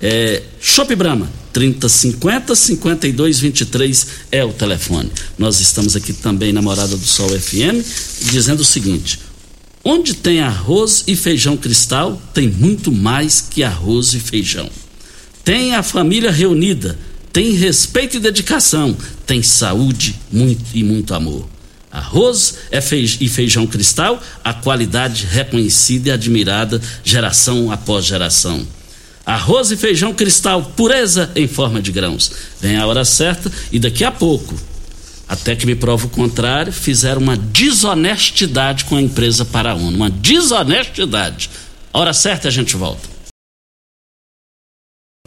É, 0.00 0.42
Shop 0.58 0.94
Brahma, 0.94 1.30
3050 1.52 2.54
5223 2.54 4.06
é 4.32 4.42
o 4.42 4.54
telefone. 4.54 5.12
Nós 5.38 5.60
estamos 5.60 5.94
aqui 5.94 6.14
também 6.14 6.54
na 6.54 6.62
Morada 6.62 6.96
do 6.96 7.06
Sol 7.06 7.28
FM, 7.28 7.84
dizendo 8.30 8.60
o 8.60 8.64
seguinte: 8.64 9.20
onde 9.84 10.14
tem 10.14 10.40
arroz 10.40 11.04
e 11.06 11.14
feijão 11.14 11.54
cristal, 11.54 12.18
tem 12.32 12.48
muito 12.48 12.90
mais 12.90 13.42
que 13.42 13.62
arroz 13.62 14.14
e 14.14 14.20
feijão. 14.20 14.70
Tem 15.44 15.74
a 15.74 15.82
família 15.82 16.30
reunida, 16.30 16.98
tem 17.32 17.52
respeito 17.52 18.16
e 18.16 18.20
dedicação, 18.20 18.96
tem 19.26 19.42
saúde 19.42 20.18
muito, 20.30 20.64
e 20.74 20.82
muito 20.82 21.14
amor. 21.14 21.48
Arroz 21.90 22.56
é 22.70 22.80
feij 22.80 23.18
e 23.20 23.28
feijão 23.28 23.66
cristal, 23.66 24.22
a 24.44 24.52
qualidade 24.52 25.26
reconhecida 25.26 26.08
e 26.08 26.12
admirada 26.12 26.80
geração 27.02 27.72
após 27.72 28.04
geração. 28.04 28.66
Arroz 29.26 29.70
e 29.70 29.76
feijão 29.76 30.14
cristal, 30.14 30.72
pureza 30.76 31.30
em 31.34 31.48
forma 31.48 31.82
de 31.82 31.90
grãos. 31.90 32.30
Vem 32.60 32.76
a 32.76 32.86
hora 32.86 33.04
certa 33.04 33.50
e 33.72 33.78
daqui 33.78 34.04
a 34.04 34.10
pouco, 34.10 34.54
até 35.28 35.54
que 35.54 35.66
me 35.66 35.74
prova 35.74 36.06
o 36.06 36.10
contrário, 36.10 36.72
fizeram 36.72 37.20
uma 37.20 37.36
desonestidade 37.36 38.84
com 38.84 38.96
a 38.96 39.02
empresa 39.02 39.44
Paraúna. 39.44 39.96
Uma 39.96 40.10
desonestidade. 40.10 41.50
A 41.92 41.98
hora 41.98 42.12
certa 42.12 42.48
a 42.48 42.50
gente 42.50 42.76
volta. 42.76 43.08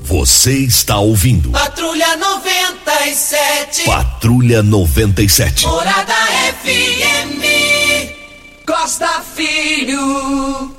Você 0.02 0.58
está 0.58 0.98
ouvindo. 1.00 1.52
Patrulha 1.52 2.18
97. 2.18 3.86
Patrulha 3.86 4.64
97. 4.64 5.68
Morada 5.68 6.14
FM. 6.64 7.42
Costa 8.66 9.22
Filho. 9.36 10.76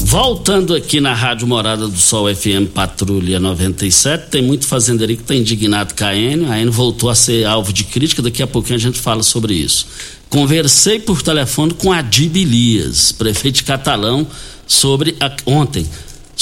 Voltando 0.00 0.74
aqui 0.74 1.00
na 1.00 1.14
Rádio 1.14 1.46
Morada 1.46 1.86
do 1.88 1.96
Sol 1.96 2.34
FM 2.34 2.68
Patrulha 2.74 3.38
97, 3.40 4.28
tem 4.28 4.42
muito 4.42 4.66
fazendeiro 4.66 5.16
que 5.16 5.22
está 5.22 5.34
indignado 5.34 5.94
com 5.94 6.04
a 6.04 6.14
Enio. 6.14 6.50
A 6.50 6.58
Enio 6.60 6.72
voltou 6.72 7.08
a 7.08 7.14
ser 7.14 7.46
alvo 7.46 7.72
de 7.72 7.84
crítica, 7.84 8.20
daqui 8.20 8.42
a 8.42 8.46
pouquinho 8.46 8.76
a 8.76 8.80
gente 8.80 8.98
fala 9.00 9.22
sobre 9.22 9.54
isso. 9.54 9.86
Conversei 10.28 10.98
por 10.98 11.22
telefone 11.22 11.72
com 11.74 11.92
Adib 11.92 12.36
Elias, 12.36 13.12
prefeito 13.12 13.56
de 13.56 13.64
Catalão, 13.64 14.26
sobre 14.66 15.16
a, 15.20 15.34
ontem, 15.46 15.88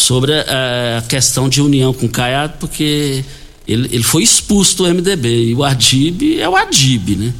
sobre 0.01 0.33
a, 0.33 1.03
questão 1.09 1.49
de 1.49 1.61
união 1.61 1.93
com 1.93 2.07
o 2.07 2.09
Caiado, 2.09 2.55
porque 2.59 3.25
ele, 3.67 3.89
ele 3.93 4.03
foi 4.03 4.23
expulso 4.23 4.79
do 4.79 4.85
MDB. 4.85 5.51
E 5.51 5.55
o 5.55 5.63
Adib 5.63 6.39
é 6.39 6.49
o 6.49 6.57
Adib, 6.57 7.17
né? 7.17 7.33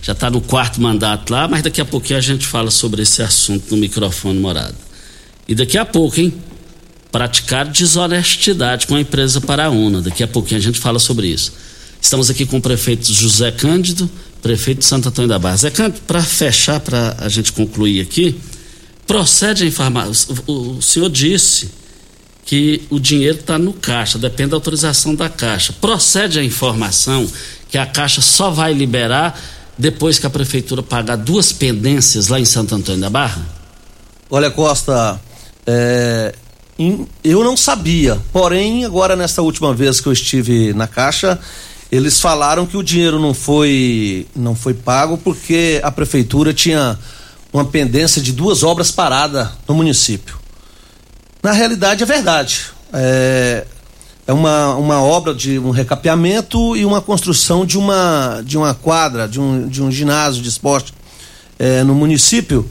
Já 0.00 0.12
está 0.12 0.30
no 0.30 0.40
quarto 0.40 0.80
mandato 0.80 1.30
lá, 1.30 1.48
mas 1.48 1.62
daqui 1.62 1.80
a 1.80 1.84
pouquinho 1.84 2.18
a 2.18 2.22
gente 2.22 2.46
fala 2.46 2.70
sobre 2.70 3.02
esse 3.02 3.20
assunto 3.20 3.70
no 3.70 3.76
microfone 3.76 4.38
morado. 4.38 4.76
E 5.46 5.54
daqui 5.54 5.76
a 5.76 5.84
pouco, 5.84 6.20
hein? 6.20 6.32
Praticar 7.10 7.66
desonestidade 7.66 8.86
com 8.86 8.94
a 8.94 9.00
empresa 9.00 9.40
Paraúna. 9.40 10.00
Daqui 10.00 10.22
a 10.22 10.28
pouquinho 10.28 10.60
a 10.60 10.62
gente 10.62 10.78
fala 10.78 10.98
sobre 10.98 11.26
isso. 11.26 11.52
Estamos 12.00 12.30
aqui 12.30 12.46
com 12.46 12.58
o 12.58 12.60
prefeito 12.60 13.12
José 13.12 13.50
Cândido, 13.50 14.08
prefeito 14.40 14.78
de 14.78 14.84
Santo 14.84 15.08
Antônio 15.08 15.28
da 15.28 15.38
Barra. 15.38 15.56
Zé 15.56 15.70
Cândido, 15.70 16.00
para 16.06 16.22
fechar, 16.22 16.78
para 16.78 17.16
a 17.18 17.28
gente 17.28 17.52
concluir 17.52 18.00
aqui, 18.00 18.38
procede 19.06 19.64
a 19.64 19.66
informação. 19.66 20.36
O 20.46 20.80
senhor 20.80 21.10
disse 21.10 21.70
que 22.48 22.80
o 22.88 22.98
dinheiro 22.98 23.40
está 23.40 23.58
no 23.58 23.74
caixa, 23.74 24.18
depende 24.18 24.52
da 24.52 24.56
autorização 24.56 25.14
da 25.14 25.28
caixa. 25.28 25.70
Procede 25.82 26.38
a 26.38 26.42
informação 26.42 27.30
que 27.68 27.76
a 27.76 27.84
caixa 27.84 28.22
só 28.22 28.48
vai 28.48 28.72
liberar 28.72 29.38
depois 29.76 30.18
que 30.18 30.26
a 30.26 30.30
prefeitura 30.30 30.82
pagar 30.82 31.16
duas 31.16 31.52
pendências 31.52 32.28
lá 32.28 32.40
em 32.40 32.46
Santo 32.46 32.74
Antônio 32.74 33.02
da 33.02 33.10
Barra? 33.10 33.46
Olha, 34.30 34.50
Costa, 34.50 35.20
é, 35.66 36.34
eu 37.22 37.44
não 37.44 37.54
sabia, 37.54 38.18
porém, 38.32 38.82
agora 38.82 39.14
nesta 39.14 39.42
última 39.42 39.74
vez 39.74 40.00
que 40.00 40.06
eu 40.06 40.12
estive 40.14 40.72
na 40.72 40.86
Caixa, 40.86 41.38
eles 41.92 42.18
falaram 42.18 42.64
que 42.64 42.78
o 42.78 42.82
dinheiro 42.82 43.20
não 43.20 43.34
foi, 43.34 44.26
não 44.34 44.54
foi 44.54 44.72
pago 44.72 45.18
porque 45.18 45.82
a 45.84 45.90
prefeitura 45.90 46.54
tinha 46.54 46.98
uma 47.52 47.66
pendência 47.66 48.22
de 48.22 48.32
duas 48.32 48.62
obras 48.62 48.90
paradas 48.90 49.50
no 49.68 49.74
município. 49.74 50.37
Na 51.42 51.52
realidade 51.52 52.02
é 52.02 52.06
verdade. 52.06 52.66
É, 52.92 53.66
é 54.26 54.32
uma, 54.32 54.74
uma 54.74 55.02
obra 55.02 55.34
de 55.34 55.58
um 55.58 55.70
recapeamento 55.70 56.76
e 56.76 56.84
uma 56.84 57.00
construção 57.00 57.64
de 57.64 57.78
uma, 57.78 58.42
de 58.44 58.58
uma 58.58 58.74
quadra, 58.74 59.28
de 59.28 59.40
um, 59.40 59.68
de 59.68 59.82
um 59.82 59.90
ginásio 59.90 60.42
de 60.42 60.48
esporte 60.48 60.92
é, 61.58 61.82
no 61.82 61.94
município 61.94 62.68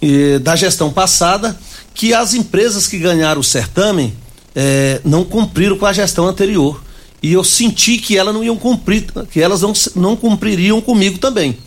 e, 0.00 0.38
da 0.38 0.54
gestão 0.56 0.92
passada 0.92 1.58
que 1.94 2.14
as 2.14 2.34
empresas 2.34 2.86
que 2.86 2.98
ganharam 2.98 3.40
o 3.40 3.44
certame 3.44 4.16
é, 4.54 5.00
não 5.04 5.24
cumpriram 5.24 5.76
com 5.76 5.86
a 5.86 5.92
gestão 5.92 6.26
anterior. 6.26 6.82
E 7.22 7.32
eu 7.32 7.44
senti 7.44 7.98
que 7.98 8.16
elas 8.16 8.32
não 8.34 8.42
iam 8.42 8.56
cumprir, 8.56 9.06
que 9.30 9.40
elas 9.40 9.60
não, 9.60 9.72
não 9.94 10.16
cumpririam 10.16 10.80
comigo 10.80 11.18
também. 11.18 11.58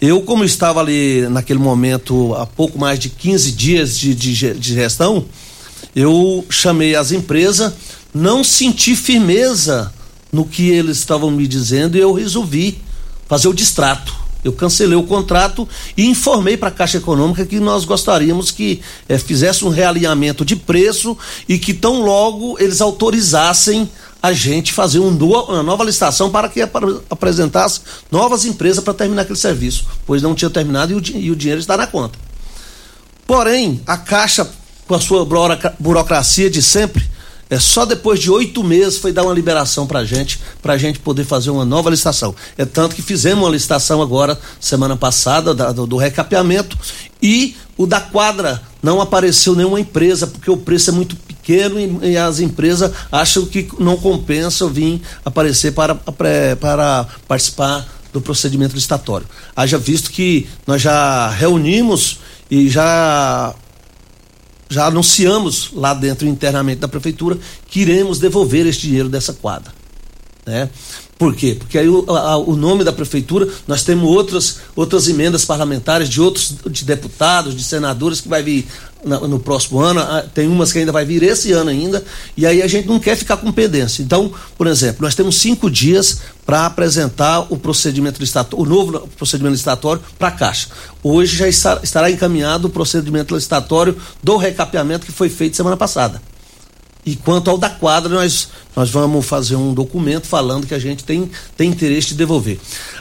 Eu, 0.00 0.22
como 0.22 0.44
estava 0.44 0.78
ali 0.78 1.28
naquele 1.28 1.58
momento, 1.58 2.32
há 2.34 2.46
pouco 2.46 2.78
mais 2.78 3.00
de 3.00 3.08
15 3.08 3.50
dias 3.50 3.98
de, 3.98 4.14
de, 4.14 4.54
de 4.54 4.74
gestão, 4.74 5.24
eu 5.94 6.46
chamei 6.48 6.94
as 6.94 7.10
empresas, 7.10 7.72
não 8.14 8.44
senti 8.44 8.94
firmeza 8.94 9.92
no 10.30 10.44
que 10.44 10.70
eles 10.70 10.98
estavam 10.98 11.32
me 11.32 11.48
dizendo 11.48 11.96
e 11.96 12.00
eu 12.00 12.12
resolvi 12.12 12.78
fazer 13.26 13.48
o 13.48 13.52
distrato. 13.52 14.14
Eu 14.44 14.52
cancelei 14.52 14.96
o 14.96 15.02
contrato 15.02 15.68
e 15.96 16.06
informei 16.06 16.56
para 16.56 16.68
a 16.68 16.72
Caixa 16.72 16.98
Econômica 16.98 17.44
que 17.44 17.58
nós 17.58 17.84
gostaríamos 17.84 18.52
que 18.52 18.80
eh, 19.08 19.18
fizesse 19.18 19.64
um 19.64 19.68
realinhamento 19.68 20.44
de 20.44 20.54
preço 20.54 21.18
e 21.48 21.58
que 21.58 21.74
tão 21.74 22.02
logo 22.02 22.56
eles 22.60 22.80
autorizassem 22.80 23.90
a 24.22 24.32
gente 24.32 24.72
fazer 24.72 24.98
um 24.98 25.16
uma 25.16 25.62
nova 25.62 25.84
licitação 25.84 26.30
para 26.30 26.48
que 26.48 26.60
apresentasse 27.08 27.80
novas 28.10 28.44
empresas 28.44 28.82
para 28.82 28.94
terminar 28.94 29.22
aquele 29.22 29.38
serviço, 29.38 29.86
pois 30.06 30.22
não 30.22 30.34
tinha 30.34 30.50
terminado 30.50 30.92
e 30.92 30.94
o, 30.94 31.16
e 31.16 31.30
o 31.30 31.36
dinheiro 31.36 31.60
está 31.60 31.76
na 31.76 31.86
conta. 31.86 32.18
Porém, 33.26 33.80
a 33.86 33.96
Caixa, 33.96 34.48
com 34.86 34.94
a 34.94 35.00
sua 35.00 35.26
burocracia 35.78 36.50
de 36.50 36.62
sempre, 36.62 37.08
é 37.50 37.58
só 37.58 37.86
depois 37.86 38.20
de 38.20 38.30
oito 38.30 38.62
meses 38.62 38.98
foi 38.98 39.12
dar 39.12 39.22
uma 39.22 39.32
liberação 39.32 39.86
para 39.86 40.04
gente, 40.04 40.38
para 40.60 40.74
a 40.74 40.78
gente 40.78 40.98
poder 40.98 41.24
fazer 41.24 41.50
uma 41.50 41.64
nova 41.64 41.88
licitação. 41.88 42.34
É 42.58 42.64
tanto 42.64 42.94
que 42.94 43.00
fizemos 43.00 43.44
uma 43.44 43.50
licitação 43.50 44.02
agora, 44.02 44.38
semana 44.60 44.96
passada, 44.96 45.54
da, 45.54 45.72
do, 45.72 45.86
do 45.86 45.96
recapeamento, 45.96 46.76
e 47.22 47.56
o 47.76 47.86
da 47.86 48.00
quadra 48.00 48.60
não 48.82 49.00
apareceu 49.00 49.54
nenhuma 49.54 49.80
empresa, 49.80 50.26
porque 50.26 50.50
o 50.50 50.58
preço 50.58 50.90
é 50.90 50.92
muito 50.92 51.16
e, 51.52 52.10
e 52.10 52.16
as 52.16 52.40
empresas 52.40 52.92
acham 53.10 53.46
que 53.46 53.68
não 53.78 53.96
compensa 53.96 54.68
vir 54.68 55.00
aparecer 55.24 55.72
para, 55.72 55.94
para, 55.94 57.06
participar 57.26 57.86
do 58.12 58.20
procedimento 58.20 58.74
licitatório. 58.74 59.26
Haja 59.54 59.78
visto 59.78 60.10
que 60.10 60.48
nós 60.66 60.82
já 60.82 61.28
reunimos 61.30 62.18
e 62.50 62.68
já 62.68 63.54
já 64.70 64.86
anunciamos 64.86 65.70
lá 65.72 65.94
dentro 65.94 66.28
internamente 66.28 66.80
da 66.80 66.88
prefeitura 66.88 67.38
que 67.68 67.80
iremos 67.80 68.18
devolver 68.18 68.66
este 68.66 68.86
dinheiro 68.86 69.08
dessa 69.08 69.32
quadra. 69.32 69.72
Né? 70.44 70.68
Por 71.18 71.34
quê? 71.34 71.56
Porque 71.58 71.76
aí 71.76 71.88
o, 71.88 72.04
a, 72.10 72.36
o 72.38 72.54
nome 72.54 72.84
da 72.84 72.92
prefeitura, 72.92 73.48
nós 73.66 73.82
temos 73.82 74.08
outras, 74.08 74.60
outras 74.76 75.08
emendas 75.08 75.44
parlamentares 75.44 76.08
de 76.08 76.20
outros 76.20 76.54
de 76.70 76.84
deputados, 76.84 77.56
de 77.56 77.64
senadores 77.64 78.20
que 78.20 78.28
vai 78.28 78.42
vir 78.42 78.66
no, 79.08 79.40
próximo 79.40 79.80
ano, 79.80 80.00
ah, 80.00 80.24
tem 80.34 80.46
umas 80.46 80.72
que 80.72 80.78
ainda 80.78 80.92
vai 80.92 81.04
vir 81.04 81.22
esse 81.22 81.52
ano 81.52 81.70
ainda, 81.70 82.04
e 82.36 82.46
aí 82.46 82.62
a 82.62 82.66
gente 82.66 82.86
não 82.86 83.00
quer 83.00 83.16
ficar 83.16 83.36
com 83.38 83.50
pendência. 83.50 84.02
Então, 84.02 84.32
por 84.56 84.66
exemplo, 84.66 85.02
nós 85.02 85.14
temos 85.14 85.36
cinco 85.36 85.70
dias 85.70 86.20
para 86.44 86.66
apresentar 86.66 87.46
o 87.50 87.56
procedimento 87.56 88.20
licitatório, 88.20 88.64
o 88.64 88.68
novo 88.68 89.08
procedimento 89.16 89.52
licitatório 89.52 90.02
para 90.18 90.28
a 90.28 90.32
Caixa. 90.32 90.68
Hoje 91.02 91.36
já 91.36 91.48
estará 91.82 92.10
encaminhado 92.10 92.68
o 92.68 92.70
procedimento 92.70 93.34
licitatório 93.34 93.96
do 94.22 94.36
recapeamento 94.36 95.06
que 95.06 95.12
foi 95.12 95.28
feito 95.28 95.56
semana 95.56 95.76
passada. 95.76 96.20
E 97.08 97.16
quanto 97.16 97.48
ao 97.48 97.56
da 97.56 97.70
quadra, 97.70 98.12
nós, 98.12 98.48
nós 98.76 98.90
vamos 98.90 99.24
fazer 99.24 99.56
um 99.56 99.72
documento 99.72 100.26
falando 100.26 100.66
que 100.66 100.74
a 100.74 100.78
gente 100.78 101.04
tem, 101.04 101.30
tem 101.56 101.70
interesse 101.70 102.08
de 102.08 102.16
devolver. 102.16 102.58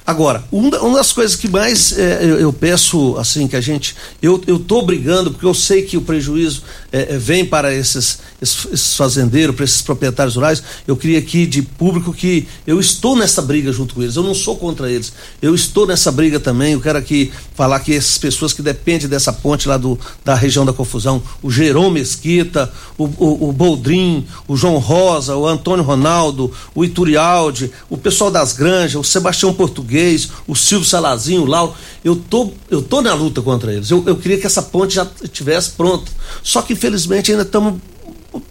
Agora, 0.08 0.42
uma, 0.50 0.72
das 0.96 1.12
coisas 1.12 1.36
que 1.36 1.50
mais 1.50 1.98
é, 2.00 2.24
eu, 2.24 2.40
eu, 2.40 2.54
peço, 2.54 3.18
assim, 3.18 3.46
que 3.46 3.58
a 3.58 3.62
gente. 3.62 3.94
Eu, 4.22 4.40
tô 4.58 4.82
brigando, 4.82 5.32
porque 5.32 5.46
eu 5.46 5.54
sei 5.54 5.82
que 5.82 5.98
o 5.98 6.02
prejuízo 6.02 6.64
é 6.94 7.18
vem 7.18 7.46
para 7.46 7.74
esses, 7.74 8.20
esses 8.42 8.96
fazendeiros, 8.96 9.56
para 9.56 9.66
esses 9.66 9.82
proprietários 9.82 10.36
rurais. 10.36 10.62
Eu 10.88 10.96
queria 10.96 11.20
aqui 11.20 11.46
de 11.46 11.62
público 11.62 12.14
que 12.14 12.48
eu 12.66 12.80
estou 12.80 13.16
nessa 13.16 13.42
briga 13.42 13.72
junto 13.72 13.96
com 13.96 14.04
eles. 14.04 14.16
Eu 14.16 14.24
não 14.24 14.36
sou 14.36 14.56
contra 14.56 14.92
eles. 14.92 15.12
Eu 15.42 15.56
estou 15.56 15.88
nessa 15.88 16.12
briga 16.12 16.40
também. 16.40 16.74
Eu 16.74 16.82
quero 16.82 16.98
aqui 16.98 17.32
falar 17.56 17.80
que 17.80 17.94
essas 17.94 18.18
pessoas 18.18 18.54
que 18.54 18.62
dependem 18.62 19.08
dessa 19.08 19.34
ponte 19.34 19.68
lá 19.68 19.78
do, 19.78 20.00
da 20.24 20.36
região 20.36 20.66
da 20.66 20.74
confusão, 20.74 21.22
o 21.42 21.50
Jerome 21.50 22.00
Mesquita, 22.00 22.72
o, 22.98 23.06
o, 23.06 23.50
o 23.50 23.52
Boldrin, 23.52 24.26
o 24.48 24.56
João 24.56 24.78
Rosa, 24.78 25.36
o 25.36 25.48
Antônio 25.48 25.84
Ronaldo, 25.84 26.52
o 26.76 26.86
Iturialdi, 26.86 27.72
o 27.90 27.98
pessoal 27.98 28.30
das 28.30 28.54
granjas, 28.54 28.96
o 28.96 29.04
Sebastião 29.04 29.54
Português, 29.54 30.30
o 30.48 30.56
Silvio 30.56 30.88
Salazinho, 30.88 31.42
o 31.42 31.46
Lauro, 31.46 31.74
eu 32.04 32.16
tô, 32.16 32.52
eu 32.70 32.82
tô 32.82 33.02
na 33.02 33.14
luta 33.14 33.42
contra 33.42 33.74
eles. 33.74 33.90
Eu, 33.90 34.04
eu 34.06 34.16
queria 34.16 34.38
que 34.38 34.46
essa 34.46 34.62
ponte 34.62 34.96
já 34.96 35.08
estivesse 35.24 35.72
pronta. 35.72 36.12
Só 36.44 36.62
que 36.62 36.74
infelizmente 36.74 37.32
ainda 37.32 37.44
estamos 37.44 37.80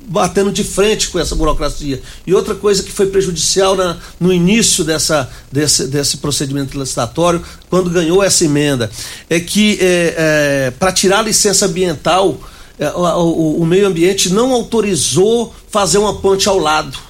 batendo 0.07 0.53
de 0.53 0.64
frente 0.64 1.09
com 1.09 1.18
essa 1.18 1.35
burocracia. 1.35 2.01
E 2.27 2.35
outra 2.35 2.55
coisa 2.55 2.83
que 2.83 2.90
foi 2.90 3.07
prejudicial 3.07 3.75
na, 3.75 3.99
no 4.18 4.33
início 4.33 4.85
dessa, 4.85 5.31
desse, 5.51 5.87
desse 5.87 6.18
procedimento 6.18 6.79
licitatório, 6.79 7.42
quando 7.68 7.90
ganhou 7.90 8.22
essa 8.22 8.44
emenda, 8.44 8.90
é 9.29 9.40
que 9.40 9.79
é, 9.81 10.14
é, 10.16 10.70
para 10.72 10.92
tirar 10.92 11.20
a 11.20 11.22
licença 11.22 11.66
ambiental, 11.66 12.38
é, 12.79 12.88
o, 12.90 13.01
o, 13.01 13.62
o 13.62 13.66
meio 13.66 13.87
ambiente 13.87 14.31
não 14.33 14.53
autorizou 14.53 15.55
fazer 15.70 15.99
uma 15.99 16.16
ponte 16.20 16.49
ao 16.49 16.59
lado. 16.59 17.06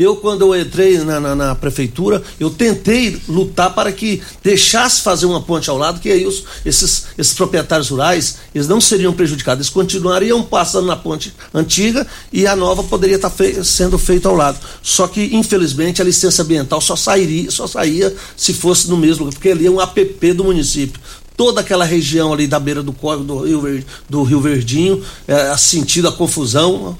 Eu, 0.00 0.16
quando 0.16 0.40
eu 0.40 0.58
entrei 0.58 0.96
na, 0.96 1.20
na, 1.20 1.34
na, 1.34 1.54
prefeitura, 1.54 2.22
eu 2.40 2.48
tentei 2.48 3.20
lutar 3.28 3.74
para 3.74 3.92
que 3.92 4.22
deixasse 4.42 5.02
fazer 5.02 5.26
uma 5.26 5.42
ponte 5.42 5.68
ao 5.68 5.76
lado, 5.76 6.00
que 6.00 6.10
aí 6.10 6.26
os, 6.26 6.42
esses, 6.64 7.08
esses 7.18 7.34
proprietários 7.34 7.90
rurais, 7.90 8.38
eles 8.54 8.66
não 8.66 8.80
seriam 8.80 9.12
prejudicados, 9.12 9.66
eles 9.66 9.68
continuariam 9.68 10.42
passando 10.42 10.86
na 10.86 10.96
ponte 10.96 11.34
antiga 11.52 12.06
e 12.32 12.46
a 12.46 12.56
nova 12.56 12.82
poderia 12.82 13.16
estar 13.16 13.28
fei 13.28 13.62
sendo 13.62 13.98
feita 13.98 14.26
ao 14.26 14.34
lado. 14.34 14.58
Só 14.82 15.06
que, 15.06 15.36
infelizmente, 15.36 16.00
a 16.00 16.04
licença 16.06 16.40
ambiental 16.40 16.80
só 16.80 16.96
sairia, 16.96 17.50
só 17.50 17.66
saía 17.66 18.14
se 18.34 18.54
fosse 18.54 18.88
no 18.88 18.96
mesmo 18.96 19.26
lugar, 19.26 19.34
porque 19.34 19.50
ali 19.50 19.66
é 19.66 19.70
um 19.70 19.80
APP 19.80 20.32
do 20.32 20.44
município 20.44 20.98
toda 21.36 21.62
aquela 21.62 21.86
região 21.86 22.34
ali 22.34 22.46
da 22.46 22.60
beira 22.60 22.82
do 22.82 22.92
córrego 22.92 23.24
do 23.24 23.38
Rio, 23.38 23.84
do 24.10 24.22
Rio 24.22 24.40
Verdinho, 24.42 25.02
é, 25.26 25.56
sentido 25.56 26.08
a 26.08 26.12
confusão, 26.12 26.98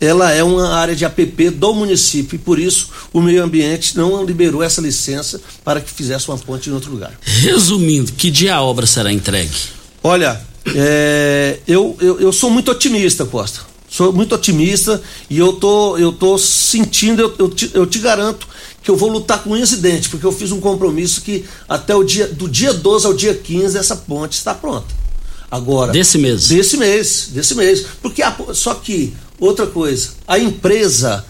ela 0.00 0.32
é 0.32 0.42
uma 0.42 0.70
área 0.74 0.96
de 0.96 1.04
APP 1.04 1.50
do 1.50 1.74
município 1.74 2.36
e 2.36 2.38
por 2.38 2.58
isso 2.58 2.88
o 3.12 3.20
meio 3.20 3.44
ambiente 3.44 3.96
não 3.96 4.24
liberou 4.24 4.62
essa 4.62 4.80
licença 4.80 5.40
para 5.62 5.80
que 5.80 5.90
fizesse 5.90 6.28
uma 6.28 6.38
ponte 6.38 6.70
em 6.70 6.72
outro 6.72 6.90
lugar. 6.90 7.12
Resumindo, 7.22 8.12
que 8.12 8.30
dia 8.30 8.56
a 8.56 8.62
obra 8.62 8.86
será 8.86 9.12
entregue? 9.12 9.54
Olha, 10.02 10.40
é, 10.74 11.58
eu, 11.68 11.96
eu, 12.00 12.18
eu 12.18 12.32
sou 12.32 12.50
muito 12.50 12.70
otimista, 12.70 13.26
Costa. 13.26 13.60
Sou 13.90 14.12
muito 14.12 14.34
otimista 14.34 15.02
e 15.28 15.36
eu 15.36 15.54
tô, 15.54 15.98
eu 15.98 16.12
tô 16.12 16.38
sentindo, 16.38 17.20
eu, 17.20 17.34
eu, 17.38 17.48
te, 17.50 17.70
eu 17.74 17.84
te 17.84 17.98
garanto 17.98 18.48
que 18.82 18.90
eu 18.90 18.96
vou 18.96 19.10
lutar 19.10 19.42
com 19.42 19.50
unhas 19.50 19.72
e 19.72 19.76
dentes, 19.78 20.08
porque 20.08 20.24
eu 20.24 20.32
fiz 20.32 20.52
um 20.52 20.60
compromisso 20.60 21.20
que 21.20 21.44
até 21.68 21.94
o 21.94 22.04
dia, 22.04 22.28
do 22.28 22.48
dia 22.48 22.72
12 22.72 23.06
ao 23.06 23.12
dia 23.12 23.34
15 23.34 23.76
essa 23.76 23.96
ponte 23.96 24.34
está 24.34 24.54
pronta. 24.54 25.00
Agora. 25.50 25.90
Desse 25.90 26.16
mês? 26.16 26.46
Desse 26.46 26.76
mês, 26.76 27.28
desse 27.32 27.54
mês. 27.56 27.84
Porque 28.00 28.22
a, 28.22 28.34
só 28.54 28.74
que 28.74 29.12
Outra 29.40 29.66
coisa, 29.66 30.10
a 30.28 30.38
empresa 30.38 31.24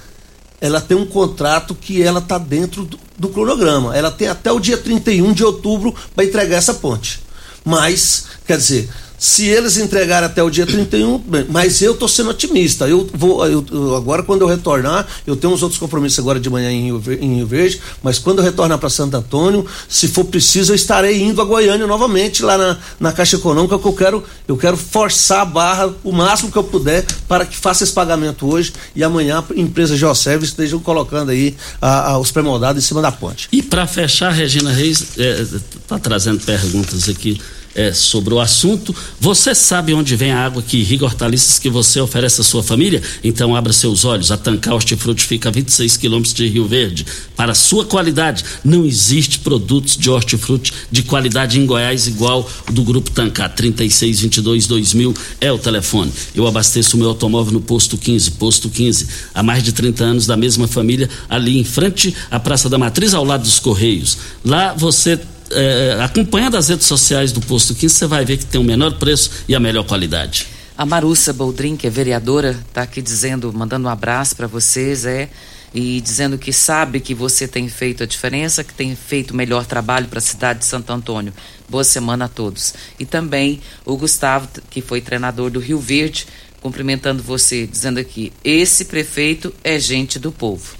ela 0.60 0.80
tem 0.80 0.96
um 0.96 1.06
contrato 1.06 1.74
que 1.74 2.02
ela 2.02 2.18
está 2.18 2.36
dentro 2.36 2.84
do, 2.84 2.98
do, 3.16 3.28
cronograma. 3.30 3.96
Ela 3.96 4.10
tem 4.10 4.28
até 4.28 4.52
o 4.52 4.60
dia 4.60 4.76
31 4.76 5.32
de 5.32 5.42
outubro 5.42 5.94
para 6.14 6.24
entregar 6.24 6.58
essa 6.58 6.74
ponte. 6.74 7.22
Mas, 7.64 8.26
quer 8.46 8.58
dizer, 8.58 8.90
se 9.20 9.46
eles 9.46 9.76
entregarem 9.76 10.24
até 10.24 10.42
o 10.42 10.48
dia 10.48 10.66
31, 10.66 11.18
bem, 11.18 11.44
mas 11.50 11.82
eu 11.82 11.92
estou 11.92 12.08
sendo 12.08 12.30
otimista. 12.30 12.88
Eu 12.88 13.06
vou, 13.12 13.46
eu, 13.46 13.94
agora 13.94 14.22
quando 14.22 14.40
eu 14.40 14.48
retornar, 14.48 15.06
eu 15.26 15.36
tenho 15.36 15.52
uns 15.52 15.62
outros 15.62 15.78
compromissos 15.78 16.18
agora 16.18 16.40
de 16.40 16.48
manhã 16.48 16.72
em 16.72 16.84
Rio, 16.84 17.02
em 17.20 17.34
Rio 17.36 17.46
Verde, 17.46 17.78
mas 18.02 18.18
quando 18.18 18.38
eu 18.38 18.44
retornar 18.44 18.78
para 18.78 18.88
Santo 18.88 19.18
Antônio, 19.18 19.66
se 19.86 20.08
for 20.08 20.24
preciso, 20.24 20.72
eu 20.72 20.74
estarei 20.74 21.20
indo 21.20 21.42
a 21.42 21.44
Goiânia 21.44 21.86
novamente 21.86 22.42
lá 22.42 22.56
na, 22.56 22.78
na 22.98 23.12
Caixa 23.12 23.36
Econômica, 23.36 23.78
que 23.78 23.86
eu 23.86 23.92
quero, 23.92 24.24
eu 24.48 24.56
quero 24.56 24.78
forçar 24.78 25.42
a 25.42 25.44
barra 25.44 25.92
o 26.02 26.12
máximo 26.12 26.50
que 26.50 26.56
eu 26.56 26.64
puder 26.64 27.04
para 27.28 27.44
que 27.44 27.58
faça 27.58 27.84
esse 27.84 27.92
pagamento 27.92 28.50
hoje 28.50 28.72
e 28.96 29.04
amanhã 29.04 29.44
a 29.50 29.60
empresa 29.60 29.98
Geoservice 29.98 30.52
estejam 30.52 30.80
colocando 30.80 31.30
aí 31.30 31.54
a, 31.78 32.12
a, 32.12 32.18
os 32.18 32.32
em 32.74 32.80
cima 32.80 33.02
da 33.02 33.12
ponte. 33.12 33.48
E 33.52 33.62
para 33.62 33.86
fechar, 33.86 34.30
Regina 34.30 34.72
Reis 34.72 35.18
está 35.18 35.96
é, 35.96 35.98
trazendo 35.98 36.40
perguntas 36.40 37.06
aqui 37.06 37.38
é, 37.74 37.92
sobre 37.92 38.34
o 38.34 38.40
assunto. 38.40 38.94
Você 39.20 39.54
sabe 39.54 39.94
onde 39.94 40.16
vem 40.16 40.32
a 40.32 40.44
água 40.44 40.62
que 40.62 40.78
irriga 40.78 41.04
hortaliças 41.04 41.58
que 41.58 41.70
você 41.70 42.00
oferece 42.00 42.40
à 42.40 42.44
sua 42.44 42.62
família? 42.62 43.02
Então 43.22 43.54
abra 43.54 43.72
seus 43.72 44.04
olhos. 44.04 44.30
A 44.30 44.36
Tancar 44.36 44.74
Hortifruti 44.74 45.24
fica 45.24 45.48
a 45.48 45.52
26 45.52 45.96
quilômetros 45.96 46.34
de 46.34 46.48
Rio 46.48 46.66
Verde. 46.66 47.06
Para 47.36 47.54
sua 47.54 47.84
qualidade, 47.84 48.44
não 48.64 48.84
existe 48.84 49.38
produtos 49.38 49.96
de 49.96 50.10
hortifruti 50.10 50.72
de 50.90 51.02
qualidade 51.02 51.58
em 51.58 51.66
Goiás 51.66 52.06
igual 52.06 52.48
do 52.70 52.82
Grupo 52.82 53.10
Tancar. 53.10 53.54
3622 53.54 54.66
2000 54.66 55.14
é 55.40 55.52
o 55.52 55.58
telefone. 55.58 56.12
Eu 56.34 56.46
abasteço 56.46 56.96
o 56.96 57.00
meu 57.00 57.08
automóvel 57.08 57.52
no 57.52 57.60
Posto 57.60 57.96
15. 57.96 58.32
Posto 58.32 58.68
15. 58.68 59.06
Há 59.34 59.42
mais 59.42 59.62
de 59.62 59.72
30 59.72 60.04
anos 60.04 60.26
da 60.26 60.36
mesma 60.36 60.66
família, 60.66 61.08
ali 61.28 61.58
em 61.58 61.64
frente 61.64 62.14
à 62.30 62.38
Praça 62.38 62.68
da 62.68 62.78
Matriz, 62.78 63.14
ao 63.14 63.24
lado 63.24 63.42
dos 63.42 63.58
Correios. 63.58 64.18
Lá 64.44 64.74
você 64.74 65.18
é, 65.52 65.98
acompanhando 66.02 66.56
as 66.56 66.68
redes 66.68 66.86
sociais 66.86 67.32
do 67.32 67.40
Posto 67.40 67.74
15, 67.74 67.94
você 67.94 68.06
vai 68.06 68.24
ver 68.24 68.36
que 68.38 68.46
tem 68.46 68.60
o 68.60 68.64
menor 68.64 68.98
preço 68.98 69.30
e 69.48 69.54
a 69.54 69.60
melhor 69.60 69.84
qualidade. 69.84 70.46
A 70.76 70.86
Marussa 70.86 71.32
Boldrin, 71.32 71.76
que 71.76 71.86
é 71.86 71.90
vereadora, 71.90 72.58
está 72.68 72.82
aqui 72.82 73.02
dizendo, 73.02 73.52
mandando 73.52 73.86
um 73.86 73.90
abraço 73.90 74.34
para 74.34 74.46
vocês, 74.46 75.04
é, 75.04 75.28
e 75.74 76.00
dizendo 76.00 76.38
que 76.38 76.52
sabe 76.52 77.00
que 77.00 77.14
você 77.14 77.46
tem 77.46 77.68
feito 77.68 78.02
a 78.02 78.06
diferença, 78.06 78.64
que 78.64 78.72
tem 78.72 78.96
feito 78.96 79.32
o 79.32 79.36
melhor 79.36 79.66
trabalho 79.66 80.08
para 80.08 80.18
a 80.18 80.22
cidade 80.22 80.60
de 80.60 80.64
Santo 80.64 80.92
Antônio. 80.92 81.32
Boa 81.68 81.84
semana 81.84 82.24
a 82.24 82.28
todos. 82.28 82.74
E 82.98 83.04
também 83.04 83.60
o 83.84 83.96
Gustavo, 83.96 84.48
que 84.70 84.80
foi 84.80 85.00
treinador 85.00 85.50
do 85.50 85.60
Rio 85.60 85.78
Verde, 85.78 86.26
cumprimentando 86.60 87.22
você, 87.22 87.66
dizendo 87.66 88.00
aqui: 88.00 88.32
esse 88.42 88.86
prefeito 88.86 89.54
é 89.62 89.78
gente 89.78 90.18
do 90.18 90.32
povo. 90.32 90.74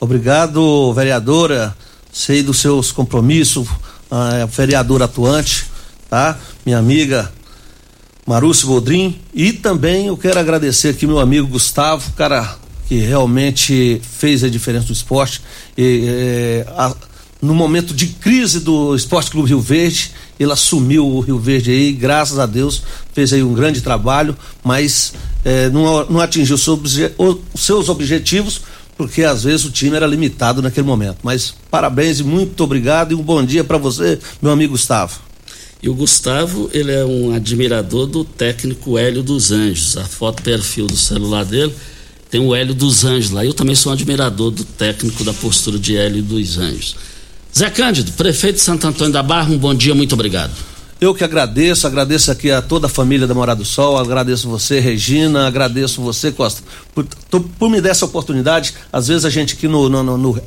Obrigado, 0.00 0.92
vereadora 0.92 1.76
sei 2.18 2.42
dos 2.42 2.58
seus 2.58 2.90
compromissos, 2.90 3.68
a 4.10 4.44
vereadora 4.46 5.04
atuante, 5.04 5.66
tá? 6.10 6.36
Minha 6.66 6.76
amiga 6.76 7.32
Marúcio 8.26 8.66
Bodrim 8.66 9.20
e 9.32 9.52
também 9.52 10.08
eu 10.08 10.16
quero 10.16 10.40
agradecer 10.40 10.88
aqui 10.88 11.06
meu 11.06 11.20
amigo 11.20 11.46
Gustavo, 11.46 12.10
cara 12.14 12.56
que 12.88 12.96
realmente 12.96 14.02
fez 14.02 14.42
a 14.42 14.48
diferença 14.48 14.88
do 14.88 14.92
esporte. 14.92 15.40
E, 15.76 16.06
é, 16.08 16.66
a, 16.76 16.92
no 17.40 17.54
momento 17.54 17.94
de 17.94 18.08
crise 18.08 18.58
do 18.58 18.96
Esporte 18.96 19.30
Clube 19.30 19.50
Rio 19.50 19.60
Verde, 19.60 20.10
ele 20.40 20.50
assumiu 20.50 21.06
o 21.06 21.20
Rio 21.20 21.38
Verde 21.38 21.70
aí, 21.70 21.92
graças 21.92 22.36
a 22.40 22.46
Deus, 22.46 22.82
fez 23.12 23.32
aí 23.32 23.44
um 23.44 23.54
grande 23.54 23.80
trabalho, 23.80 24.36
mas 24.64 25.12
é, 25.44 25.68
não, 25.68 26.04
não 26.06 26.20
atingiu 26.20 26.56
os 26.56 27.64
seus 27.64 27.88
objetivos, 27.88 28.62
porque 28.98 29.22
às 29.22 29.44
vezes 29.44 29.64
o 29.64 29.70
time 29.70 29.96
era 29.96 30.06
limitado 30.06 30.60
naquele 30.60 30.86
momento. 30.86 31.18
Mas 31.22 31.54
parabéns 31.70 32.18
e 32.18 32.24
muito 32.24 32.62
obrigado 32.64 33.12
e 33.12 33.14
um 33.14 33.22
bom 33.22 33.42
dia 33.44 33.62
para 33.62 33.78
você, 33.78 34.18
meu 34.42 34.50
amigo 34.50 34.72
Gustavo. 34.72 35.20
E 35.80 35.88
o 35.88 35.94
Gustavo, 35.94 36.68
ele 36.72 36.90
é 36.90 37.04
um 37.04 37.32
admirador 37.32 38.08
do 38.08 38.24
técnico 38.24 38.98
Hélio 38.98 39.22
dos 39.22 39.52
Anjos. 39.52 39.96
A 39.96 40.04
foto 40.04 40.42
perfil 40.42 40.88
do 40.88 40.96
celular 40.96 41.44
dele 41.44 41.72
tem 42.28 42.40
o 42.40 42.52
Hélio 42.52 42.74
dos 42.74 43.04
Anjos 43.04 43.30
lá. 43.30 43.44
Eu 43.44 43.54
também 43.54 43.76
sou 43.76 43.90
um 43.90 43.94
admirador 43.94 44.50
do 44.50 44.64
técnico 44.64 45.22
da 45.22 45.32
postura 45.32 45.78
de 45.78 45.96
Hélio 45.96 46.20
dos 46.20 46.58
Anjos. 46.58 46.96
Zé 47.56 47.70
Cândido, 47.70 48.10
prefeito 48.12 48.56
de 48.56 48.62
Santo 48.62 48.86
Antônio 48.88 49.12
da 49.12 49.22
Barra, 49.22 49.50
um 49.50 49.58
bom 49.58 49.72
dia, 49.72 49.94
muito 49.94 50.14
obrigado. 50.14 50.52
Eu 51.00 51.14
que 51.14 51.22
agradeço, 51.22 51.86
agradeço 51.86 52.28
aqui 52.28 52.50
a 52.50 52.60
toda 52.60 52.86
a 52.88 52.90
família 52.90 53.24
da 53.24 53.32
Morada 53.32 53.60
do 53.60 53.64
Sol, 53.64 53.96
agradeço 53.96 54.48
você, 54.48 54.80
Regina, 54.80 55.46
agradeço 55.46 56.02
você, 56.02 56.32
Costa, 56.32 56.60
por, 56.92 57.06
por 57.56 57.70
me 57.70 57.80
dar 57.80 57.90
essa 57.90 58.04
oportunidade. 58.04 58.74
Às 58.92 59.06
vezes 59.06 59.24
a 59.24 59.30
gente 59.30 59.54
aqui 59.54 59.68
no. 59.68 59.88
no, 59.88 60.02
no, 60.02 60.18
no 60.18 60.42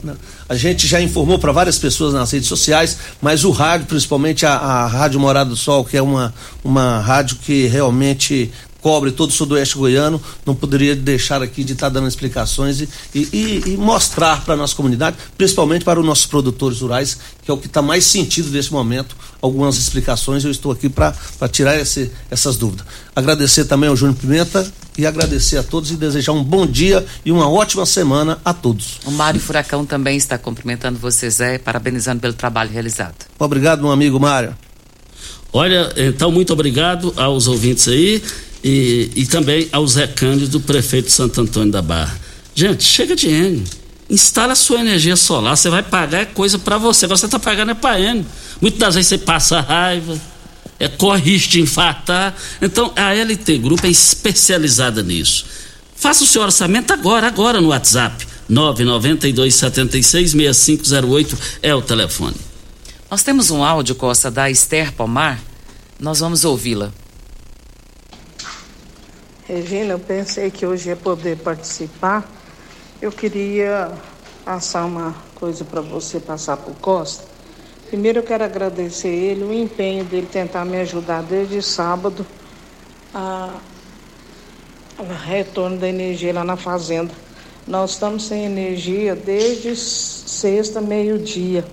a 0.50 0.56
gente 0.56 0.86
já 0.88 1.02
informou 1.02 1.40
para 1.40 1.54
várias 1.54 1.80
pessoas 1.80 2.14
nas 2.14 2.30
redes 2.32 2.50
sociais, 2.50 2.98
mas 3.22 3.46
o 3.46 3.52
rádio, 3.52 3.88
principalmente 3.88 4.46
a, 4.46 4.54
a 4.56 4.88
Rádio 4.88 5.22
Morada 5.22 5.50
do 5.50 5.56
Sol, 5.56 5.86
que 5.86 5.96
é 5.96 6.02
uma, 6.02 6.34
uma 6.62 7.00
rádio 7.00 7.38
que 7.38 7.68
realmente 7.68 8.52
cobre 8.82 9.12
todo 9.12 9.30
o 9.30 9.34
sudoeste 9.34 9.78
goiano, 9.78 10.22
não 10.46 10.56
poderia 10.56 10.96
deixar 10.96 11.42
aqui 11.42 11.64
de 11.64 11.74
estar 11.74 11.88
tá 11.88 11.94
dando 11.94 12.08
explicações 12.08 12.82
e, 12.82 12.90
e, 13.14 13.64
e 13.68 13.78
mostrar 13.78 14.44
para 14.44 14.56
a 14.56 14.58
nossa 14.58 14.76
comunidade, 14.76 15.18
principalmente 15.38 15.86
para 15.86 16.00
os 16.00 16.06
nossos 16.06 16.26
produtores 16.26 16.82
rurais, 16.82 17.18
que 17.44 17.52
é 17.52 17.54
o 17.54 17.58
que 17.58 17.68
está 17.68 17.82
mais 17.82 18.04
sentido 18.06 18.50
nesse 18.50 18.72
momento, 18.72 19.16
algumas 19.42 19.78
explicações. 19.78 20.44
Eu 20.44 20.52
estou 20.52 20.72
aqui 20.72 20.90
para 20.90 21.16
tirar 21.52 21.80
esse, 21.80 22.12
essas 22.30 22.58
dúvidas. 22.58 22.86
Agradecer 23.16 23.66
também 23.66 23.90
ao 23.90 23.96
Júnior 23.96 24.18
Pimenta 24.18 24.72
e 24.98 25.06
agradecer 25.06 25.58
a 25.58 25.64
todos 25.64 25.92
e 25.92 25.96
desejar 25.96 26.34
um 26.34 26.44
bom 26.44 26.66
dia 26.66 27.06
e 27.24 27.32
uma 27.32 27.50
ótima 27.50 27.86
semana 27.86 28.40
a 28.44 28.54
todos. 28.54 29.00
O 29.06 29.12
Mário 29.12 29.40
Furacão 29.40 29.86
também 29.86 30.18
está 30.18 30.38
cumprimentando 30.38 30.98
você, 30.98 31.30
Zé, 31.30 31.58
parabenizando 31.58 32.20
pelo 32.20 32.34
trabalho 32.34 32.72
realizado. 32.72 33.16
Obrigado, 33.38 33.82
meu 33.82 33.92
amigo 33.92 34.20
Mário. 34.20 34.56
Olha, 35.54 35.92
então, 35.98 36.32
muito 36.32 36.54
obrigado 36.54 37.14
aos 37.18 37.48
ouvintes 37.48 37.88
aí 37.88 38.24
e, 38.64 39.12
e 39.16 39.26
também 39.26 39.68
ao 39.72 39.86
Zé 39.88 40.08
Cândido, 40.08 40.60
prefeito 40.60 41.06
de 41.06 41.12
Santo 41.12 41.42
Antônio 41.42 41.72
da 41.72 41.82
Barra. 41.82 42.20
Gente, 42.54 42.84
chega 42.84 43.16
de 43.16 43.28
N. 43.28 43.64
Instala 44.10 44.54
a 44.54 44.56
sua 44.56 44.82
energia 44.82 45.16
solar, 45.16 45.56
você 45.56 45.70
vai 45.70 45.82
pagar 45.82 46.26
coisa 46.28 46.60
para 46.60 46.78
você, 46.78 47.08
você 47.08 47.26
está 47.26 47.40
pagando 47.40 47.72
é 47.72 47.74
para 47.74 48.00
N. 48.00 48.26
Muitas 48.60 48.80
das 48.80 48.96
vezes 48.96 49.08
você 49.10 49.18
passa 49.18 49.62
raiva, 49.62 50.20
é, 50.78 50.88
corre 50.88 51.32
risco 51.32 51.52
de 51.52 51.62
infartar. 51.62 52.36
Então, 52.62 52.92
a 52.96 53.14
LT 53.14 53.58
Grupo 53.60 53.86
é 53.86 53.90
especializada 53.90 55.02
nisso. 55.02 55.46
Faça 55.96 56.24
o 56.24 56.28
seu 56.28 56.42
orçamento 56.42 56.92
agora, 56.92 57.28
agora 57.28 57.62
no 57.62 57.70
WhatsApp. 57.70 58.28
992 58.50 59.56
76 59.56 60.32
6508 60.32 61.38
é 61.62 61.74
o 61.74 61.82
telefone. 61.82 62.36
Nós 63.10 63.24
temos 63.24 63.50
um 63.50 63.64
áudio, 63.64 63.96
Costa, 63.96 64.30
da 64.30 64.50
Esther 64.50 64.92
Pomar. 64.94 65.40
Nós 66.00 66.20
vamos 66.20 66.44
ouvi-la. 66.44 66.92
Regina, 69.52 69.96
eu 69.96 70.00
pensei 70.00 70.50
que 70.50 70.66
hoje 70.66 70.88
ia 70.88 70.96
poder 70.96 71.36
participar. 71.40 72.26
Eu 73.02 73.12
queria 73.12 73.92
passar 74.46 74.86
uma 74.86 75.14
coisa 75.36 75.66
para 75.66 75.82
você 75.82 76.22
passar 76.22 76.56
por 76.56 76.74
Costa. 76.76 77.26
Primeiro 77.90 78.20
eu 78.20 78.24
quero 78.24 78.46
agradecer 78.46 79.10
ele, 79.10 79.44
o 79.44 79.52
empenho 79.52 80.06
dele 80.06 80.26
tentar 80.26 80.64
me 80.64 80.80
ajudar 80.80 81.22
desde 81.24 81.62
sábado 81.62 82.26
a, 83.14 83.50
a 84.98 85.14
retorno 85.26 85.78
da 85.78 85.90
energia 85.90 86.34
lá 86.34 86.46
na 86.46 86.56
fazenda. 86.56 87.12
Nós 87.68 87.92
estamos 87.92 88.24
sem 88.24 88.46
energia 88.46 89.18
desde 89.18 89.76
sexta, 89.76 90.80
meio-dia. 90.80 91.66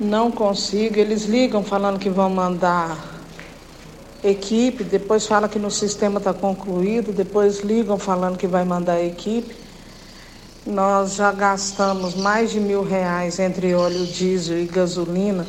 Não 0.00 0.28
consigo, 0.28 0.98
eles 0.98 1.26
ligam 1.26 1.62
falando 1.62 2.00
que 2.00 2.10
vão 2.10 2.28
mandar 2.28 3.13
equipe, 4.24 4.82
depois 4.82 5.26
fala 5.26 5.48
que 5.48 5.58
no 5.58 5.70
sistema 5.70 6.18
está 6.18 6.32
concluído, 6.32 7.12
depois 7.12 7.60
ligam 7.60 7.98
falando 7.98 8.38
que 8.38 8.46
vai 8.46 8.64
mandar 8.64 9.02
equipe. 9.02 9.54
Nós 10.66 11.16
já 11.16 11.30
gastamos 11.30 12.14
mais 12.14 12.50
de 12.50 12.58
mil 12.58 12.82
reais 12.82 13.38
entre 13.38 13.74
óleo 13.74 14.06
diesel 14.06 14.58
e 14.58 14.64
gasolina, 14.64 15.46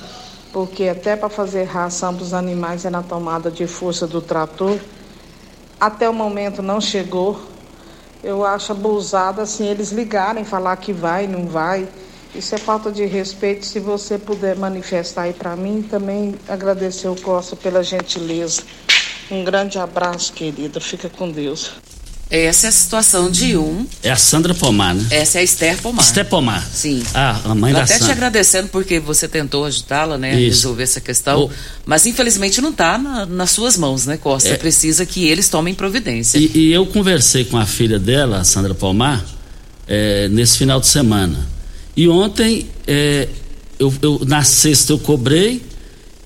porque 0.51 0.89
até 0.89 1.15
para 1.15 1.29
fazer 1.29 1.63
ração 1.63 2.13
para 2.13 2.23
os 2.23 2.33
animais 2.33 2.83
é 2.83 2.89
na 2.89 3.01
tomada 3.01 3.49
de 3.49 3.65
força 3.65 4.05
do 4.05 4.21
trator. 4.21 4.77
Até 5.79 6.09
o 6.09 6.13
momento 6.13 6.61
não 6.61 6.81
chegou. 6.81 7.39
Eu 8.21 8.43
acho 8.43 8.73
abusado 8.73 9.39
assim 9.39 9.67
eles 9.67 9.91
ligarem, 9.91 10.43
falar 10.43 10.75
que 10.77 10.91
vai, 10.91 11.27
não 11.27 11.47
vai. 11.47 11.87
Isso 12.37 12.53
é 12.55 12.57
falta 12.57 12.91
de 12.91 13.05
respeito. 13.05 13.65
Se 13.65 13.79
você 13.79 14.17
puder 14.17 14.55
manifestar 14.55 15.23
aí 15.23 15.33
para 15.33 15.55
mim, 15.55 15.81
também 15.81 16.35
agradecer 16.47 17.07
o 17.07 17.15
Costa 17.15 17.55
pela 17.55 17.83
gentileza. 17.83 18.61
Um 19.31 19.43
grande 19.43 19.77
abraço, 19.79 20.33
querida. 20.33 20.79
Fica 20.79 21.09
com 21.09 21.31
Deus. 21.31 21.71
Essa 22.29 22.65
é 22.65 22.69
a 22.69 22.71
situação 22.71 23.29
de 23.29 23.55
um. 23.55 23.85
É 24.01 24.09
a 24.11 24.15
Sandra 24.15 24.53
Pomar, 24.55 24.95
né? 24.95 25.05
Essa 25.11 25.37
é 25.37 25.41
a 25.41 25.43
Esther 25.43 25.77
Pomar. 25.79 26.03
Esther 26.03 26.25
Pomar. 26.25 26.67
Sim. 26.73 27.03
Ah, 27.13 27.39
a 27.45 27.53
mãe 27.55 27.71
Eu 27.71 27.77
da 27.77 27.83
até 27.83 27.93
Sandra. 27.93 28.07
te 28.07 28.11
agradecendo 28.11 28.67
porque 28.69 28.99
você 28.99 29.27
tentou 29.27 29.63
ajudá-la, 29.65 30.17
né? 30.17 30.31
a 30.31 30.33
Isso. 30.33 30.47
Resolver 30.57 30.83
essa 30.83 30.99
questão. 30.99 31.43
O- 31.45 31.51
Mas 31.85 32.05
infelizmente 32.07 32.59
não 32.61 32.71
está 32.71 32.97
nas 32.97 33.51
suas 33.51 33.77
mãos, 33.77 34.07
né, 34.07 34.17
Costa? 34.17 34.49
É. 34.49 34.57
Precisa 34.57 35.05
que 35.05 35.27
eles 35.27 35.49
tomem 35.49 35.75
providência. 35.75 36.39
E, 36.39 36.51
e 36.55 36.73
eu 36.73 36.85
conversei 36.87 37.45
com 37.45 37.57
a 37.57 37.65
filha 37.65 37.99
dela, 37.99 38.39
a 38.39 38.43
Sandra 38.43 38.73
Palmar, 38.73 39.23
eh, 39.87 40.27
nesse 40.31 40.57
final 40.57 40.79
de 40.79 40.87
semana. 40.87 41.47
E 41.95 42.07
ontem, 42.07 42.67
eh, 42.87 43.27
eu, 43.79 43.93
eu- 44.01 44.21
na 44.25 44.43
sexta 44.43 44.91
eu 44.93 44.99
cobrei, 44.99 45.61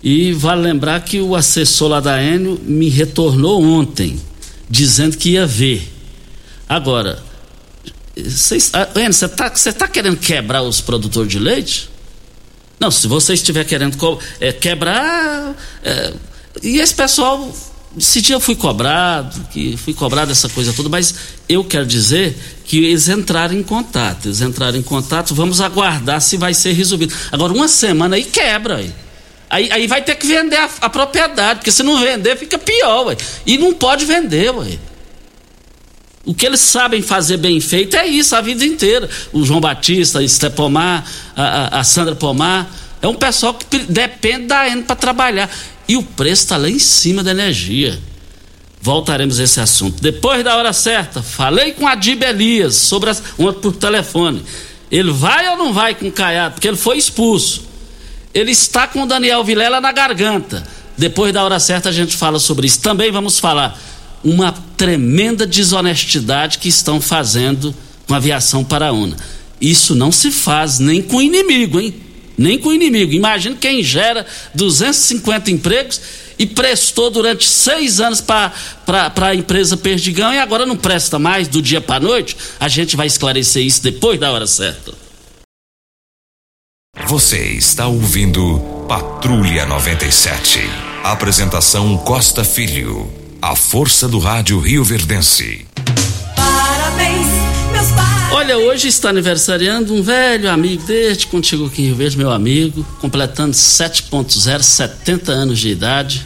e 0.02 0.32
vale 0.34 0.62
lembrar 0.62 1.04
que 1.04 1.20
o 1.20 1.36
assessor 1.36 1.90
lá 1.90 2.00
da 2.00 2.22
Enio 2.24 2.60
me 2.64 2.90
retornou 2.90 3.62
ontem, 3.62 4.20
dizendo 4.70 5.18
que 5.18 5.32
ia 5.32 5.46
ver. 5.46 5.88
Agora, 6.68 7.22
ah, 8.74 8.90
Enio, 9.00 9.14
você 9.14 9.26
está 9.26 9.50
tá 9.74 9.88
querendo 9.88 10.18
quebrar 10.18 10.62
os 10.64 10.82
produtores 10.82 11.32
de 11.32 11.40
leite? 11.40 11.90
Não, 12.80 12.90
se 12.90 13.08
você 13.08 13.34
estiver 13.34 13.66
querendo 13.66 13.98
eh, 14.40 14.54
quebrar. 14.54 15.56
eh, 15.84 16.14
e 16.64 16.80
esse 16.80 16.96
pessoal. 16.96 17.54
Esse 17.98 18.22
dia 18.22 18.36
eu 18.36 18.40
fui 18.40 18.56
cobrado, 18.56 19.46
que 19.52 19.76
fui 19.76 19.94
cobrado 19.94 20.32
essa 20.32 20.48
coisa 20.48 20.72
toda, 20.74 20.88
mas 20.90 21.14
eu 21.50 21.64
quero 21.64 21.86
dizer 21.86 22.38
que 22.64 22.78
eles 22.86 23.10
entraram 23.10 23.56
em 23.56 23.64
contato. 23.64 24.28
Eles 24.28 24.42
entraram 24.42 24.78
em 24.78 24.82
contato, 24.84 25.34
vamos 25.34 25.60
aguardar 25.60 26.22
se 26.22 26.38
vai 26.38 26.54
ser 26.54 26.74
resolvido. 26.74 27.14
Agora, 27.32 27.52
uma 27.52 27.68
semana 27.68 28.16
aí 28.16 28.24
quebra. 28.24 28.78
Aí, 28.78 28.94
aí, 29.50 29.72
aí 29.72 29.88
vai 29.88 30.04
ter 30.04 30.16
que 30.16 30.28
vender 30.28 30.58
a, 30.58 30.70
a 30.82 30.90
propriedade, 30.90 31.60
porque 31.60 31.72
se 31.72 31.82
não 31.82 32.00
vender, 32.00 32.38
fica 32.38 32.58
pior. 32.60 33.08
Ué. 33.08 33.18
E 33.46 33.58
não 33.58 33.74
pode 33.74 34.06
vender, 34.06 34.52
ué. 34.52 34.78
O 36.24 36.34
que 36.34 36.46
eles 36.46 36.60
sabem 36.60 37.02
fazer 37.02 37.38
bem 37.38 37.60
feito 37.60 37.96
é 37.98 38.06
isso 38.06 38.36
a 38.36 38.42
vida 38.42 38.64
inteira. 38.64 39.10
O 39.34 39.44
João 39.44 39.60
Batista, 39.60 40.20
a 40.20 40.24
Esté 40.24 40.48
Pomar, 40.50 41.10
a, 41.36 41.80
a- 41.80 41.84
Sandra 41.84 42.14
Pomar. 42.16 42.70
É 43.02 43.08
um 43.08 43.16
pessoal 43.16 43.54
que 43.56 43.80
depende 43.80 44.46
da 44.46 44.68
ENE 44.68 44.84
para 44.84 44.96
trabalhar. 44.96 45.50
E 45.90 45.98
o 45.98 46.04
preço 46.04 46.44
está 46.44 46.56
lá 46.56 46.70
em 46.70 46.78
cima 46.78 47.24
da 47.24 47.32
energia. 47.32 48.00
Voltaremos 48.80 49.40
a 49.40 49.44
esse 49.44 49.60
assunto. 49.60 50.00
Depois 50.00 50.44
da 50.44 50.56
hora 50.56 50.72
certa, 50.72 51.24
falei 51.24 51.72
com 51.72 51.88
a 51.88 51.96
Dib 51.96 52.22
Elias 52.22 52.76
sobre 52.76 53.10
as, 53.10 53.24
ontem 53.40 53.60
por 53.60 53.76
telefone. 53.76 54.44
Ele 54.92 55.12
vai 55.12 55.50
ou 55.50 55.58
não 55.58 55.74
vai 55.74 55.96
com 55.96 56.08
o 56.08 56.12
Caiado? 56.12 56.54
Porque 56.54 56.68
ele 56.68 56.78
foi 56.78 57.00
expulso. 57.00 57.64
Ele 58.36 58.52
está 58.52 58.88
com 58.88 59.02
o 59.02 59.06
Daniel 59.08 59.44
Vilela 59.44 59.82
na 59.82 59.92
garganta. 59.92 60.64
Depois 60.96 61.34
da 61.34 61.44
hora 61.44 61.60
certa 61.60 61.90
a 61.90 61.92
gente 61.92 62.16
fala 62.16 62.38
sobre 62.38 62.68
isso. 62.68 62.82
Também 62.82 63.12
vamos 63.12 63.40
falar 63.40 63.76
uma 64.24 64.52
tremenda 64.78 65.48
desonestidade 65.48 66.60
que 66.60 66.70
estão 66.70 67.02
fazendo 67.02 67.74
com 68.06 68.14
a 68.14 68.18
aviação 68.18 68.64
Paraúna. 68.64 69.18
Isso 69.60 69.96
não 69.96 70.12
se 70.12 70.30
faz 70.30 70.78
nem 70.78 71.02
com 71.02 71.20
inimigo, 71.20 71.80
hein? 71.80 71.96
Nem 72.40 72.58
com 72.58 72.72
inimigo. 72.72 73.12
Imagina 73.12 73.58
quem 73.60 73.84
gera 73.84 74.26
250 74.56 75.52
empregos 75.52 76.00
e 76.40 76.46
prestou 76.46 77.12
durante 77.12 77.46
seis 77.46 78.00
anos 78.00 78.22
para 78.22 78.54
a 79.22 79.36
empresa 79.36 79.76
Perdigão 79.76 80.34
e 80.34 80.40
agora 80.40 80.66
não 80.66 80.78
presta 80.78 81.20
mais 81.20 81.50
do 81.50 81.62
dia 81.62 81.82
para 81.82 82.00
noite. 82.00 82.38
A 82.58 82.70
gente 82.70 82.96
vai 82.96 83.08
esclarecer 83.08 83.66
isso 83.66 83.84
depois 83.84 84.18
da 84.18 84.32
hora 84.32 84.48
certa. 84.48 84.94
Você 87.08 87.40
está 87.40 87.88
ouvindo 87.88 88.86
Patrulha 88.88 89.66
97. 89.66 90.62
Apresentação 91.04 91.98
Costa 91.98 92.46
Filho. 92.46 93.12
A 93.42 93.54
força 93.54 94.08
do 94.08 94.18
rádio 94.18 94.60
Rio 94.60 94.84
Verdense. 94.84 95.66
Parabéns, 96.36 97.28
meus 97.74 97.92
pais. 97.92 98.19
Olha, 98.32 98.58
hoje 98.58 98.88
está 98.88 99.10
aniversariando 99.10 99.94
um 99.94 100.02
velho 100.02 100.50
amigo 100.50 100.84
desde 100.86 101.28
contigo 101.28 101.66
aqui 101.66 101.82
em 101.82 101.86
Rio 101.86 101.96
Verde, 101.96 102.18
meu 102.18 102.32
amigo, 102.32 102.86
completando 103.02 103.52
7.0, 103.54 104.62
70 104.62 105.32
anos 105.32 105.60
de 105.60 105.70
idade. 105.70 106.26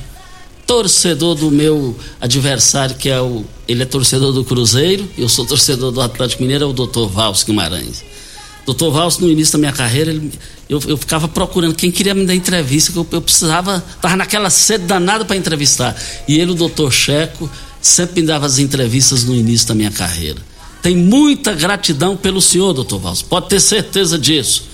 Torcedor 0.67 1.35
do 1.35 1.49
meu 1.51 1.97
adversário, 2.21 2.95
que 2.95 3.09
é 3.09 3.19
o. 3.19 3.43
Ele 3.67 3.83
é 3.83 3.85
torcedor 3.85 4.31
do 4.33 4.43
Cruzeiro, 4.43 5.07
eu 5.17 5.27
sou 5.29 5.45
torcedor 5.45 5.91
do 5.91 6.01
Atlético 6.01 6.41
Mineiro, 6.41 6.65
é 6.65 6.67
o 6.67 6.73
Dr. 6.73 7.07
Valls 7.07 7.43
Guimarães. 7.45 8.03
Doutor 8.65 8.91
Valls, 8.91 9.19
no 9.21 9.29
início 9.29 9.53
da 9.53 9.59
minha 9.59 9.71
carreira, 9.73 10.11
ele- 10.11 10.31
eu, 10.69 10.81
eu 10.87 10.97
ficava 10.97 11.27
procurando 11.27 11.75
quem 11.75 11.91
queria 11.91 12.13
me 12.13 12.25
dar 12.25 12.33
entrevista, 12.33 12.91
que 12.93 12.97
eu, 12.97 13.05
eu 13.11 13.21
precisava, 13.21 13.83
estava 13.95 14.15
naquela 14.15 14.49
sede 14.49 14.85
danada 14.85 15.25
para 15.25 15.35
entrevistar. 15.35 15.95
E 16.27 16.39
ele, 16.39 16.51
o 16.51 16.55
doutor 16.55 16.91
Checo, 16.91 17.49
sempre 17.81 18.21
me 18.21 18.27
dava 18.27 18.45
as 18.45 18.57
entrevistas 18.57 19.25
no 19.25 19.35
início 19.35 19.67
da 19.67 19.75
minha 19.75 19.91
carreira. 19.91 20.39
Tem 20.83 20.97
muita 20.97 21.53
gratidão 21.53 22.17
pelo 22.17 22.41
senhor, 22.41 22.73
doutor 22.73 22.99
Valls, 22.99 23.23
pode 23.23 23.47
ter 23.47 23.61
certeza 23.61 24.19
disso. 24.19 24.65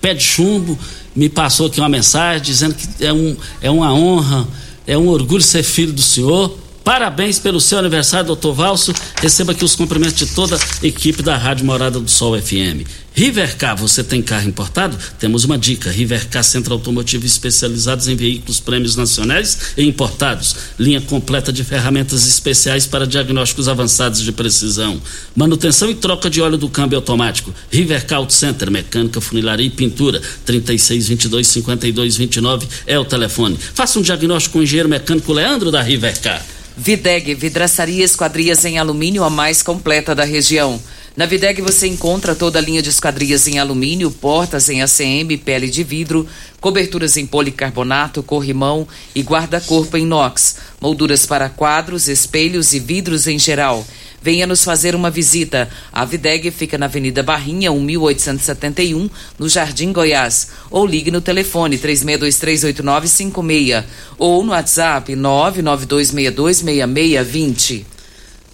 Pé 0.00 0.14
de 0.14 0.22
chumbo, 0.24 0.78
me 1.14 1.28
passou 1.28 1.66
aqui 1.66 1.78
uma 1.78 1.90
mensagem 1.90 2.42
dizendo 2.42 2.74
que 2.74 3.04
é, 3.04 3.12
um, 3.12 3.36
é 3.60 3.70
uma 3.70 3.92
honra, 3.92 4.48
é 4.86 4.96
um 4.96 5.08
orgulho 5.08 5.42
ser 5.42 5.62
filho 5.62 5.92
do 5.92 6.00
senhor. 6.00 6.56
Parabéns 6.88 7.38
pelo 7.38 7.60
seu 7.60 7.78
aniversário, 7.78 8.28
doutor 8.28 8.54
Valso. 8.54 8.94
Receba 9.20 9.52
aqui 9.52 9.62
os 9.62 9.76
cumprimentos 9.76 10.16
de 10.16 10.24
toda 10.24 10.56
a 10.56 10.86
equipe 10.86 11.22
da 11.22 11.36
Rádio 11.36 11.66
Morada 11.66 12.00
do 12.00 12.10
Sol 12.10 12.40
FM. 12.40 12.88
Rivercar, 13.12 13.76
você 13.76 14.02
tem 14.02 14.22
carro 14.22 14.48
importado? 14.48 14.96
Temos 15.18 15.44
uma 15.44 15.58
dica. 15.58 15.90
Rivercar 15.90 16.42
Centro 16.42 16.72
Automotivo 16.72 17.26
especializados 17.26 18.08
em 18.08 18.16
veículos 18.16 18.58
prêmios 18.58 18.96
nacionais 18.96 19.74
e 19.76 19.86
importados. 19.86 20.56
Linha 20.78 21.02
completa 21.02 21.52
de 21.52 21.62
ferramentas 21.62 22.26
especiais 22.26 22.86
para 22.86 23.06
diagnósticos 23.06 23.68
avançados 23.68 24.22
de 24.22 24.32
precisão. 24.32 24.98
Manutenção 25.36 25.90
e 25.90 25.94
troca 25.94 26.30
de 26.30 26.40
óleo 26.40 26.56
do 26.56 26.70
câmbio 26.70 26.96
automático. 26.96 27.52
Rivercar 27.70 28.20
Auto 28.20 28.32
Center, 28.32 28.70
mecânica, 28.70 29.20
funilaria 29.20 29.66
e 29.66 29.70
pintura. 29.70 30.22
3622 30.46 31.48
5229 31.48 32.66
é 32.86 32.98
o 32.98 33.04
telefone. 33.04 33.58
Faça 33.74 33.98
um 33.98 34.02
diagnóstico 34.02 34.54
com 34.54 34.60
o 34.60 34.62
engenheiro 34.62 34.88
mecânico 34.88 35.34
Leandro 35.34 35.70
da 35.70 35.82
Rivercar. 35.82 36.42
Videg, 36.80 37.34
vidraçaria 37.34 38.04
esquadrias 38.04 38.64
em 38.64 38.78
alumínio 38.78 39.24
a 39.24 39.28
mais 39.28 39.64
completa 39.64 40.14
da 40.14 40.22
região. 40.22 40.80
Na 41.18 41.26
Videg 41.26 41.60
você 41.60 41.86
encontra 41.88 42.32
toda 42.32 42.60
a 42.60 42.62
linha 42.62 42.80
de 42.80 42.90
esquadrias 42.90 43.48
em 43.48 43.58
alumínio, 43.58 44.08
portas 44.08 44.68
em 44.68 44.82
ACM, 44.82 45.36
pele 45.44 45.68
de 45.68 45.82
vidro, 45.82 46.28
coberturas 46.60 47.16
em 47.16 47.26
policarbonato, 47.26 48.22
corrimão 48.22 48.86
e 49.16 49.20
guarda-corpo 49.20 49.96
em 49.96 50.04
inox, 50.04 50.58
molduras 50.80 51.26
para 51.26 51.48
quadros, 51.48 52.06
espelhos 52.06 52.72
e 52.72 52.78
vidros 52.78 53.26
em 53.26 53.36
geral. 53.36 53.84
Venha 54.22 54.46
nos 54.46 54.62
fazer 54.62 54.94
uma 54.94 55.10
visita. 55.10 55.68
A 55.92 56.04
Videg 56.04 56.52
fica 56.52 56.78
na 56.78 56.86
Avenida 56.86 57.20
Barrinha, 57.20 57.72
1871, 57.72 59.10
no 59.36 59.48
Jardim 59.48 59.92
Goiás. 59.92 60.50
Ou 60.70 60.86
ligue 60.86 61.10
no 61.10 61.20
telefone 61.20 61.78
36238956 61.78 63.84
ou 64.16 64.44
no 64.44 64.52
WhatsApp 64.52 65.16
992626620. 65.16 67.97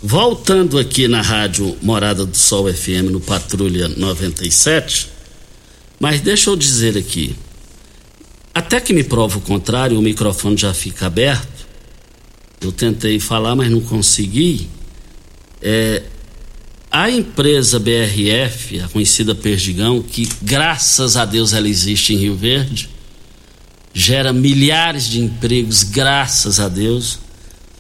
Voltando 0.07 0.79
aqui 0.79 1.09
na 1.09 1.23
rádio 1.23 1.79
Morada 1.81 2.27
do 2.27 2.37
Sol 2.37 2.71
FM 2.71 3.09
no 3.11 3.21
Patrulha 3.21 3.89
97, 3.89 5.09
mas 5.99 6.21
deixa 6.21 6.51
eu 6.51 6.57
dizer 6.57 6.99
aqui, 6.99 7.35
até 8.53 8.83
que 8.83 8.93
me 8.93 9.03
prova 9.03 9.39
o 9.39 9.41
contrário, 9.41 9.99
o 9.99 10.03
microfone 10.03 10.59
já 10.59 10.75
fica 10.75 11.07
aberto. 11.07 11.67
Eu 12.61 12.71
tentei 12.71 13.19
falar, 13.19 13.57
mas 13.57 13.71
não 13.71 13.81
consegui. 13.81 14.69
É, 15.63 16.03
a 16.91 17.11
empresa 17.11 17.79
BRF, 17.79 18.81
a 18.81 18.89
conhecida 18.89 19.35
Perdigão, 19.35 20.03
que 20.03 20.29
graças 20.43 21.17
a 21.17 21.25
Deus 21.25 21.55
ela 21.55 21.67
existe 21.67 22.13
em 22.13 22.19
Rio 22.19 22.37
Verde, 22.37 22.91
gera 23.95 24.35
milhares 24.35 25.09
de 25.09 25.19
empregos, 25.19 25.83
graças 25.83 26.61
a 26.61 26.69
Deus. 26.69 27.21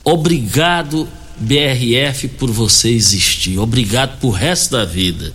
Obrigado, 0.02 1.06
BRF, 1.38 2.28
por 2.28 2.50
você 2.50 2.90
existir. 2.90 3.58
Obrigado 3.58 4.18
por 4.20 4.30
resto 4.30 4.72
da 4.72 4.84
vida. 4.84 5.32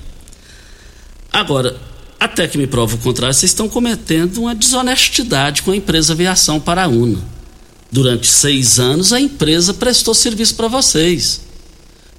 Agora, 1.31 1.79
até 2.19 2.47
que 2.47 2.57
me 2.57 2.67
prova 2.67 2.95
o 2.95 2.99
contrário, 2.99 3.33
vocês 3.33 3.51
estão 3.51 3.69
cometendo 3.69 4.41
uma 4.41 4.53
desonestidade 4.53 5.61
com 5.61 5.71
a 5.71 5.75
empresa 5.75 6.13
Aviação 6.13 6.59
Paraúna. 6.59 7.19
Durante 7.91 8.27
seis 8.27 8.79
anos, 8.79 9.13
a 9.13 9.19
empresa 9.19 9.73
prestou 9.73 10.13
serviço 10.13 10.55
para 10.55 10.67
vocês. 10.67 11.41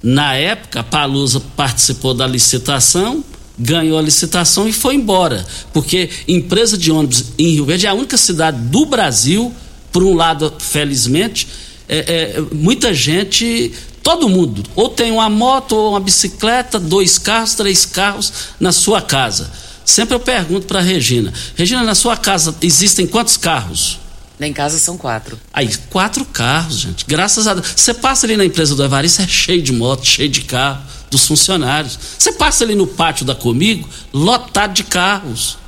Na 0.01 0.33
época, 0.33 0.79
a 0.79 0.83
Palusa 0.83 1.39
participou 1.55 2.13
da 2.13 2.25
licitação, 2.25 3.23
ganhou 3.57 3.97
a 3.97 4.01
licitação 4.01 4.67
e 4.67 4.73
foi 4.73 4.95
embora. 4.95 5.45
Porque 5.71 6.09
empresa 6.27 6.77
de 6.77 6.91
ônibus 6.91 7.25
em 7.37 7.53
Rio 7.53 7.65
Verde 7.65 7.85
é 7.85 7.89
a 7.89 7.93
única 7.93 8.17
cidade 8.17 8.57
do 8.57 8.85
Brasil, 8.85 9.53
por 9.91 10.03
um 10.03 10.15
lado, 10.15 10.51
felizmente, 10.57 11.47
é, 11.91 12.35
é, 12.37 12.41
muita 12.53 12.93
gente 12.93 13.73
todo 14.01 14.29
mundo 14.29 14.63
ou 14.75 14.87
tem 14.87 15.11
uma 15.11 15.29
moto 15.29 15.73
ou 15.73 15.89
uma 15.91 15.99
bicicleta, 15.99 16.79
dois 16.79 17.17
carros, 17.17 17.53
três 17.53 17.85
carros 17.85 18.31
na 18.59 18.71
sua 18.71 19.01
casa. 19.01 19.51
Sempre 19.83 20.15
eu 20.15 20.19
pergunto 20.19 20.67
para 20.67 20.79
Regina, 20.79 21.33
Regina, 21.55 21.83
na 21.83 21.93
sua 21.93 22.15
casa 22.15 22.55
existem 22.61 23.05
quantos 23.05 23.35
carros? 23.35 23.99
Lá 24.39 24.47
em 24.47 24.53
casa 24.53 24.79
são 24.79 24.97
quatro. 24.97 25.39
Aí, 25.53 25.69
quatro 25.91 26.25
carros, 26.25 26.79
gente. 26.79 27.05
Graças 27.05 27.45
a 27.45 27.53
Deus. 27.53 27.73
Você 27.75 27.93
passa 27.93 28.25
ali 28.25 28.35
na 28.35 28.43
empresa 28.43 28.73
do 28.73 28.83
Evaristo, 28.83 29.21
é 29.21 29.27
cheio 29.27 29.61
de 29.61 29.71
moto, 29.71 30.03
cheio 30.03 30.29
de 30.29 30.41
carro, 30.41 30.81
dos 31.11 31.27
funcionários. 31.27 31.99
Você 32.17 32.31
passa 32.31 32.63
ali 32.63 32.73
no 32.73 32.87
pátio 32.87 33.23
da 33.23 33.35
Comigo, 33.35 33.87
lotado 34.11 34.73
de 34.73 34.83
carros. 34.83 35.59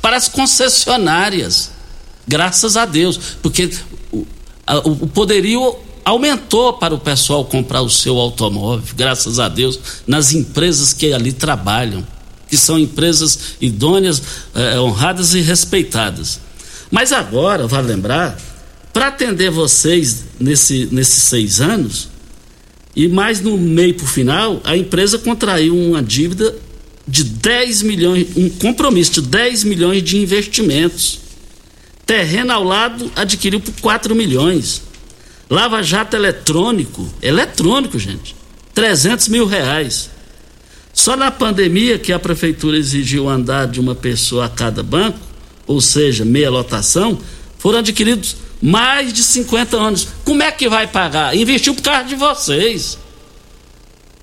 Parece 0.00 0.30
concessionárias. 0.30 1.72
Graças 2.28 2.76
a 2.76 2.86
Deus. 2.86 3.18
Porque 3.42 3.68
o, 4.78 4.88
a, 4.88 5.04
o 5.04 5.06
poderio 5.06 5.76
aumentou 6.04 6.72
para 6.74 6.94
o 6.94 6.98
pessoal 6.98 7.44
comprar 7.44 7.82
o 7.82 7.90
seu 7.90 8.18
automóvel, 8.18 8.94
graças 8.96 9.38
a 9.38 9.48
Deus, 9.48 9.78
nas 10.06 10.32
empresas 10.32 10.92
que 10.92 11.12
ali 11.12 11.32
trabalham, 11.32 12.06
que 12.48 12.56
são 12.56 12.78
empresas 12.78 13.56
idôneas, 13.60 14.22
eh, 14.54 14.80
honradas 14.80 15.34
e 15.34 15.40
respeitadas. 15.40 16.40
Mas 16.90 17.12
agora, 17.12 17.66
vale 17.66 17.88
lembrar, 17.88 18.38
para 18.92 19.08
atender 19.08 19.50
vocês 19.50 20.24
nesse, 20.38 20.88
nesses 20.90 21.22
seis 21.24 21.60
anos, 21.60 22.08
e 22.94 23.06
mais 23.06 23.40
no 23.40 23.56
meio 23.56 23.94
para 23.94 24.04
o 24.04 24.08
final, 24.08 24.60
a 24.64 24.76
empresa 24.76 25.16
contraiu 25.16 25.76
uma 25.76 26.02
dívida 26.02 26.54
de 27.06 27.22
10 27.22 27.82
milhões, 27.82 28.26
um 28.36 28.50
compromisso 28.50 29.22
de 29.22 29.28
10 29.28 29.64
milhões 29.64 30.02
de 30.02 30.16
investimentos. 30.18 31.20
Terreno 32.10 32.52
ao 32.52 32.64
lado 32.64 33.08
adquiriu 33.14 33.60
por 33.60 33.72
4 33.80 34.16
milhões. 34.16 34.82
Lava 35.48 35.80
jato 35.80 36.16
eletrônico, 36.16 37.08
eletrônico, 37.22 38.00
gente, 38.00 38.34
300 38.74 39.28
mil 39.28 39.46
reais. 39.46 40.10
Só 40.92 41.14
na 41.14 41.30
pandemia 41.30 42.00
que 42.00 42.12
a 42.12 42.18
prefeitura 42.18 42.76
exigiu 42.76 43.28
andar 43.28 43.68
de 43.68 43.78
uma 43.78 43.94
pessoa 43.94 44.46
a 44.46 44.48
cada 44.48 44.82
banco, 44.82 45.20
ou 45.68 45.80
seja, 45.80 46.24
meia 46.24 46.50
lotação, 46.50 47.16
foram 47.58 47.78
adquiridos 47.78 48.38
mais 48.60 49.12
de 49.12 49.22
50 49.22 49.76
anos. 49.76 50.08
Como 50.24 50.42
é 50.42 50.50
que 50.50 50.68
vai 50.68 50.88
pagar? 50.88 51.36
Investiu 51.36 51.76
por 51.76 51.82
causa 51.82 52.08
de 52.08 52.16
vocês. 52.16 52.98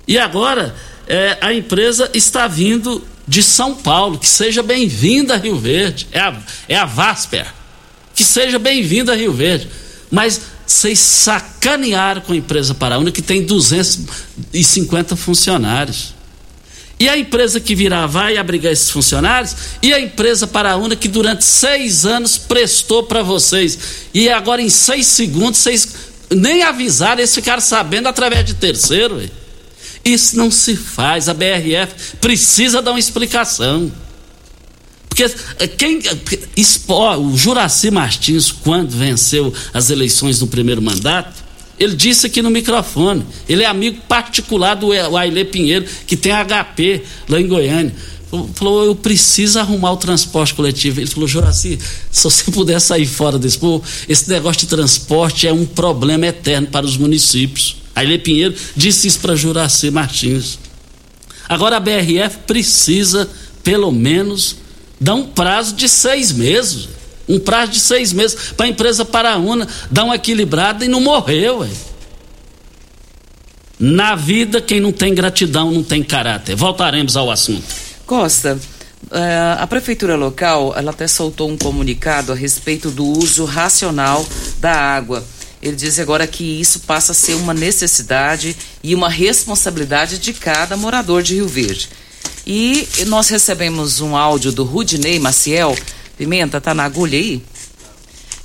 E 0.05 0.17
agora 0.17 0.75
é, 1.07 1.37
a 1.39 1.53
empresa 1.53 2.11
está 2.13 2.49
vindo 2.49 3.01
de 3.25 3.41
São 3.41 3.73
Paulo. 3.73 4.19
Que 4.19 4.27
seja 4.27 4.61
bem-vinda 4.61 5.37
Rio 5.37 5.57
Verde. 5.57 6.05
É 6.11 6.19
a, 6.19 6.37
é 6.67 6.75
a 6.75 6.83
Vasper. 6.83 7.55
Que 8.17 8.23
seja 8.23 8.57
bem-vinda 8.57 9.13
a 9.13 9.15
Rio 9.15 9.31
Verde. 9.31 9.69
Mas 10.09 10.41
vocês 10.65 10.97
sacanearam 10.97 12.19
com 12.21 12.33
a 12.33 12.35
empresa 12.35 12.73
Paraúna, 12.73 13.11
que 13.11 13.21
tem 13.21 13.43
250 13.43 15.15
funcionários. 15.15 16.15
E 16.99 17.07
a 17.07 17.15
empresa 17.15 17.59
que 17.59 17.75
virá 17.75 18.07
vai 18.07 18.35
abrigar 18.37 18.73
esses 18.73 18.89
funcionários? 18.89 19.55
E 19.83 19.93
a 19.93 19.99
empresa 19.99 20.47
Paraúna 20.47 20.95
que 20.95 21.07
durante 21.07 21.45
seis 21.45 22.07
anos 22.07 22.39
prestou 22.39 23.03
para 23.03 23.21
vocês. 23.21 23.77
E 24.11 24.29
agora 24.29 24.63
em 24.63 24.69
seis 24.69 25.05
segundos 25.05 25.59
vocês 25.59 25.87
nem 26.31 26.63
avisaram, 26.63 27.19
eles 27.19 27.35
ficaram 27.35 27.61
sabendo 27.61 28.09
através 28.09 28.43
de 28.43 28.55
terceiro. 28.55 29.29
Isso 30.03 30.35
não 30.35 30.49
se 30.49 30.75
faz. 30.75 31.29
A 31.29 31.35
BRF 31.35 32.17
precisa 32.19 32.81
dar 32.81 32.93
uma 32.93 32.99
explicação. 32.99 33.91
Porque 35.17 35.35
eh, 35.57 35.67
quem. 35.67 35.99
Eh, 36.05 37.17
o 37.17 37.35
Juraci 37.35 37.89
Martins, 37.89 38.51
quando 38.51 38.91
venceu 38.91 39.51
as 39.73 39.89
eleições 39.89 40.39
no 40.39 40.47
primeiro 40.47 40.79
mandato, 40.79 41.43
ele 41.79 41.95
disse 41.95 42.27
aqui 42.27 42.39
no 42.39 42.51
microfone. 42.51 43.25
Ele 43.49 43.63
é 43.63 43.65
amigo 43.65 43.99
particular 44.07 44.75
do 44.75 44.91
Aile 45.17 45.43
Pinheiro, 45.43 45.85
que 46.05 46.15
tem 46.15 46.31
HP 46.31 47.01
lá 47.27 47.41
em 47.41 47.47
Goiânia. 47.47 47.95
Falou, 48.53 48.85
eu 48.85 48.93
preciso 48.93 49.57
arrumar 49.57 49.93
o 49.93 49.97
transporte 49.97 50.53
coletivo. 50.53 50.99
Ele 50.99 51.09
falou, 51.09 51.27
Joraci, 51.27 51.79
se 52.11 52.23
você 52.23 52.43
puder 52.51 52.79
sair 52.79 53.07
fora 53.07 53.39
desse 53.39 53.57
povo, 53.57 53.83
esse 54.07 54.29
negócio 54.29 54.61
de 54.61 54.67
transporte 54.67 55.47
é 55.47 55.53
um 55.53 55.65
problema 55.65 56.27
eterno 56.27 56.67
para 56.67 56.85
os 56.85 56.95
municípios. 56.95 57.77
Aile 57.95 58.19
Pinheiro 58.19 58.53
disse 58.75 59.07
isso 59.07 59.19
para 59.19 59.35
Juraci 59.35 59.89
Martins. 59.89 60.59
Agora 61.49 61.77
a 61.77 61.79
BRF 61.79 62.39
precisa, 62.45 63.27
pelo 63.63 63.91
menos, 63.91 64.57
dar 64.99 65.15
um 65.15 65.27
prazo 65.27 65.75
de 65.75 65.87
seis 65.87 66.31
meses 66.31 66.89
um 67.27 67.39
prazo 67.39 67.73
de 67.73 67.79
seis 67.79 68.13
meses 68.13 68.53
para 68.55 68.65
a 68.65 68.69
empresa 68.69 69.03
Paraúna 69.03 69.67
dar 69.91 70.05
uma 70.05 70.15
equilibrada 70.15 70.85
e 70.85 70.87
não 70.87 71.01
morreu. 71.01 71.67
Na 73.79 74.15
vida, 74.15 74.61
quem 74.61 74.79
não 74.79 74.91
tem 74.91 75.13
gratidão 75.13 75.71
não 75.71 75.83
tem 75.83 76.01
caráter. 76.01 76.55
Voltaremos 76.55 77.15
ao 77.15 77.29
assunto. 77.29 77.63
Costa, 78.05 78.57
eh, 79.11 79.55
a 79.59 79.67
prefeitura 79.67 80.15
local 80.15 80.73
ela 80.75 80.91
até 80.91 81.07
soltou 81.07 81.49
um 81.49 81.57
comunicado 81.57 82.31
a 82.31 82.35
respeito 82.35 82.89
do 82.89 83.05
uso 83.05 83.45
racional 83.45 84.25
da 84.59 84.73
água. 84.73 85.23
Ele 85.61 85.75
diz 85.75 85.99
agora 85.99 86.25
que 86.25 86.43
isso 86.43 86.81
passa 86.81 87.11
a 87.11 87.15
ser 87.15 87.33
uma 87.33 87.53
necessidade 87.53 88.55
e 88.81 88.95
uma 88.95 89.09
responsabilidade 89.09 90.17
de 90.17 90.33
cada 90.33 90.77
morador 90.77 91.21
de 91.21 91.35
Rio 91.35 91.47
Verde. 91.47 91.89
E 92.49 92.87
nós 93.07 93.27
recebemos 93.27 93.99
um 93.99 94.15
áudio 94.15 94.53
do 94.53 94.63
Rudinei 94.63 95.19
Maciel, 95.19 95.77
Pimenta, 96.17 96.61
tá 96.61 96.73
na 96.73 96.85
agulha 96.85 97.19
aí? 97.19 97.43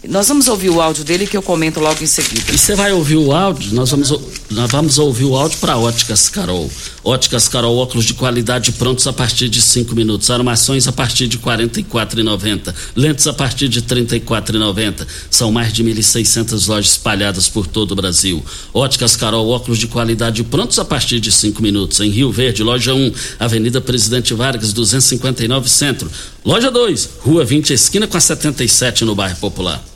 Nós 0.09 0.27
vamos 0.27 0.49
ouvir 0.49 0.69
o 0.69 0.81
áudio 0.81 1.05
dele 1.05 1.29
que 1.29 1.37
eu 1.37 1.43
comento 1.43 1.79
logo 1.79 2.03
em 2.03 2.07
seguida. 2.07 2.53
E 2.53 2.59
você 2.59 2.75
vai 2.75 2.93
ouvir 2.93 3.17
o 3.17 3.33
áudio? 3.33 3.73
Nós 3.73 3.89
vamos, 3.89 4.11
nós 4.51 4.69
vamos 4.69 4.99
ouvir 4.99 5.25
o 5.25 5.37
áudio 5.37 5.59
para 5.59 5.79
Óticas 5.79 6.29
Carol. 6.29 6.69
Óticas 7.05 7.47
Carol, 7.47 7.77
óculos 7.77 8.05
de 8.05 8.15
qualidade 8.15 8.73
prontos 8.73 9.07
a 9.07 9.13
partir 9.13 9.49
de 9.49 9.63
5 9.63 9.95
minutos. 9.95 10.29
Armações 10.29 10.89
a 10.89 10.93
partir 10.93 11.29
de 11.29 11.37
R$ 11.37 11.45
44,90. 11.45 12.75
Lentes 12.97 13.29
a 13.29 13.33
partir 13.33 13.69
de 13.69 13.79
R$ 13.79 13.87
34,90. 13.87 15.07
São 15.31 15.53
mais 15.53 15.73
de 15.73 15.85
1.600 15.85 16.69
lojas 16.69 16.91
espalhadas 16.91 17.49
por 17.49 17.69
todo 17.69 17.93
o 17.93 17.97
Brasil. 17.97 18.45
Óticas 18.75 19.15
Carol, 19.15 19.49
óculos 19.51 19.79
de 19.79 19.87
qualidade 19.87 20.43
prontos 20.43 20.81
a 20.81 20.85
partir 20.85 21.21
de 21.21 21.31
5 21.31 21.63
minutos. 21.63 22.01
Em 22.01 22.11
Rio 22.11 22.33
Verde, 22.33 22.65
loja 22.65 22.93
1, 22.93 23.13
Avenida 23.39 23.81
Presidente 23.81 24.35
Vargas, 24.35 24.73
259 24.73 25.69
Centro. 25.69 26.11
Loja 26.45 26.73
2, 26.73 27.09
Rua 27.21 27.45
20, 27.45 27.73
esquina 27.73 28.09
com 28.09 28.17
a 28.17 28.21
77 28.21 29.05
no 29.05 29.15
bairro 29.15 29.37
Popular. 29.37 29.92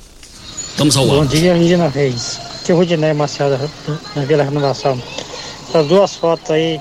Vamos 0.78 0.94
ao 0.94 1.06
Bom 1.06 1.24
dia, 1.24 1.54
Regina 1.54 1.88
Reis. 1.88 2.38
Aqui 2.60 2.70
é 2.70 2.74
o 2.74 2.76
Rudinei 2.76 3.14
Marcelo, 3.14 3.58
na 4.14 4.24
Vila 4.26 4.44
Renovação. 4.44 5.00
Essas 5.66 5.86
duas 5.86 6.16
fotos 6.16 6.50
aí, 6.50 6.78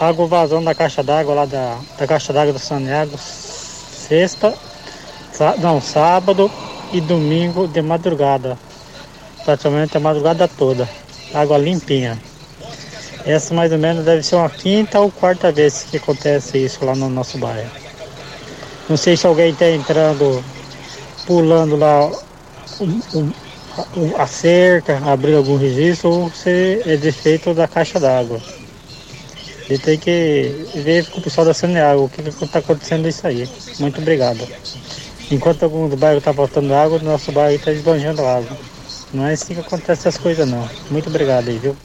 água 0.00 0.26
vazando 0.26 0.64
da 0.64 0.74
caixa 0.74 1.00
d'água 1.00 1.34
lá 1.34 1.44
da, 1.46 1.78
da 1.96 2.08
caixa 2.08 2.32
d'água 2.32 2.52
do 2.52 2.58
Santiago, 2.58 3.16
sexta, 3.16 4.52
não, 5.58 5.80
sábado 5.80 6.50
e 6.92 7.00
domingo 7.00 7.68
de 7.68 7.80
madrugada. 7.80 8.58
Praticamente 9.44 9.96
a 9.96 10.00
madrugada 10.00 10.48
toda. 10.48 10.88
Água 11.32 11.56
limpinha. 11.56 12.18
Essa 13.24 13.54
mais 13.54 13.70
ou 13.70 13.78
menos 13.78 14.04
deve 14.04 14.24
ser 14.24 14.34
uma 14.34 14.50
quinta 14.50 14.98
ou 14.98 15.08
quarta 15.08 15.52
vez 15.52 15.86
que 15.88 15.98
acontece 15.98 16.58
isso 16.58 16.84
lá 16.84 16.96
no 16.96 17.08
nosso 17.08 17.38
bairro. 17.38 17.70
Não 18.88 18.96
sei 18.96 19.16
se 19.16 19.24
alguém 19.24 19.50
está 19.52 19.70
entrando, 19.70 20.44
pulando 21.26 21.76
lá 21.76 22.10
a 24.18 24.26
cerca, 24.26 24.98
abrir 25.04 25.34
algum 25.34 25.56
registro 25.56 26.10
ou 26.10 26.30
se 26.30 26.82
é 26.84 26.96
defeito 26.96 27.54
da 27.54 27.68
caixa 27.68 27.98
d'água. 27.98 28.40
E 29.68 29.78
tem 29.78 29.96
que 29.98 30.66
ver 30.74 31.06
com 31.10 31.20
o 31.20 31.22
pessoal 31.22 31.46
da 31.46 31.54
Saneágua 31.54 32.04
o 32.04 32.08
que 32.08 32.20
está 32.20 32.58
acontecendo 32.58 33.08
isso 33.08 33.26
aí. 33.26 33.48
Muito 33.78 34.00
obrigado. 34.00 34.46
Enquanto 35.30 35.62
algum 35.62 35.88
do 35.88 35.96
bairro 35.96 36.18
está 36.18 36.34
faltando 36.34 36.74
água, 36.74 36.98
o 36.98 37.04
nosso 37.04 37.30
bairro 37.30 37.54
está 37.54 37.70
esbanjando 37.70 38.24
água. 38.24 38.56
Não 39.14 39.26
é 39.26 39.34
assim 39.34 39.54
que 39.54 39.60
acontece 39.60 40.08
as 40.08 40.18
coisas 40.18 40.48
não. 40.48 40.68
Muito 40.90 41.08
obrigado 41.08 41.48
aí, 41.48 41.58
viu? 41.58 41.76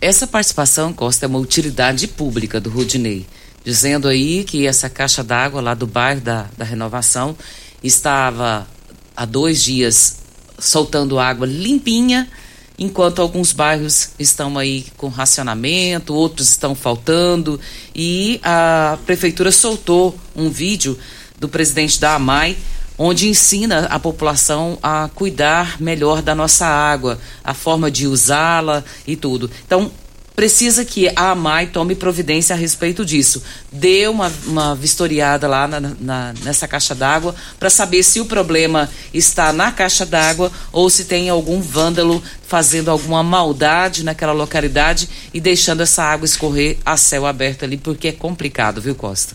essa 0.00 0.26
participação, 0.26 0.92
Costa, 0.92 1.26
é 1.26 1.28
uma 1.28 1.38
utilidade 1.38 2.06
pública 2.06 2.60
do 2.60 2.70
Rudinei, 2.70 3.26
dizendo 3.64 4.08
aí 4.08 4.44
que 4.44 4.66
essa 4.66 4.88
caixa 4.88 5.24
d'água 5.24 5.60
lá 5.60 5.74
do 5.74 5.86
bairro 5.86 6.20
da, 6.20 6.46
da 6.56 6.64
Renovação 6.64 7.36
estava 7.82 8.66
há 9.18 9.24
dois 9.24 9.64
dias 9.64 10.18
soltando 10.60 11.18
água 11.18 11.44
limpinha, 11.44 12.30
enquanto 12.78 13.20
alguns 13.20 13.52
bairros 13.52 14.10
estão 14.16 14.56
aí 14.56 14.86
com 14.96 15.08
racionamento, 15.08 16.14
outros 16.14 16.50
estão 16.50 16.72
faltando, 16.72 17.60
e 17.92 18.40
a 18.44 18.96
prefeitura 19.04 19.50
soltou 19.50 20.16
um 20.36 20.48
vídeo 20.48 20.96
do 21.36 21.48
presidente 21.48 21.98
da 21.98 22.14
AMAI 22.14 22.56
onde 22.96 23.28
ensina 23.28 23.86
a 23.86 23.98
população 23.98 24.78
a 24.82 25.08
cuidar 25.14 25.80
melhor 25.80 26.20
da 26.20 26.34
nossa 26.34 26.66
água, 26.66 27.18
a 27.44 27.54
forma 27.54 27.90
de 27.90 28.08
usá-la 28.08 28.84
e 29.06 29.14
tudo. 29.14 29.48
Então, 29.64 29.90
precisa 30.38 30.84
que 30.84 31.08
a 31.16 31.32
AMAI 31.32 31.66
tome 31.66 31.96
providência 31.96 32.54
a 32.54 32.56
respeito 32.56 33.04
disso. 33.04 33.42
Dê 33.72 34.06
uma, 34.06 34.32
uma 34.46 34.72
vistoriada 34.76 35.48
lá 35.48 35.66
na, 35.66 35.80
na, 35.80 36.34
nessa 36.44 36.68
caixa 36.68 36.94
d'água 36.94 37.34
para 37.58 37.68
saber 37.68 38.04
se 38.04 38.20
o 38.20 38.24
problema 38.24 38.88
está 39.12 39.52
na 39.52 39.72
caixa 39.72 40.06
d'água 40.06 40.52
ou 40.70 40.88
se 40.88 41.06
tem 41.06 41.28
algum 41.28 41.60
vândalo 41.60 42.22
fazendo 42.46 42.88
alguma 42.88 43.20
maldade 43.20 44.04
naquela 44.04 44.30
localidade 44.30 45.08
e 45.34 45.40
deixando 45.40 45.80
essa 45.80 46.04
água 46.04 46.24
escorrer 46.24 46.78
a 46.86 46.96
céu 46.96 47.26
aberto 47.26 47.64
ali, 47.64 47.76
porque 47.76 48.06
é 48.06 48.12
complicado, 48.12 48.80
viu, 48.80 48.94
Costa? 48.94 49.34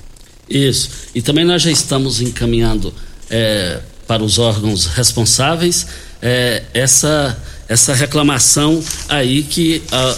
Isso. 0.49 0.89
E 1.13 1.21
também 1.21 1.43
nós 1.43 1.61
já 1.61 1.69
estamos 1.69 2.21
encaminhando 2.21 2.93
é, 3.29 3.81
para 4.07 4.23
os 4.23 4.39
órgãos 4.39 4.85
responsáveis 4.85 5.85
é, 6.21 6.63
essa, 6.73 7.37
essa 7.67 7.93
reclamação 7.93 8.81
aí 9.09 9.43
que 9.43 9.83
a, 9.91 10.17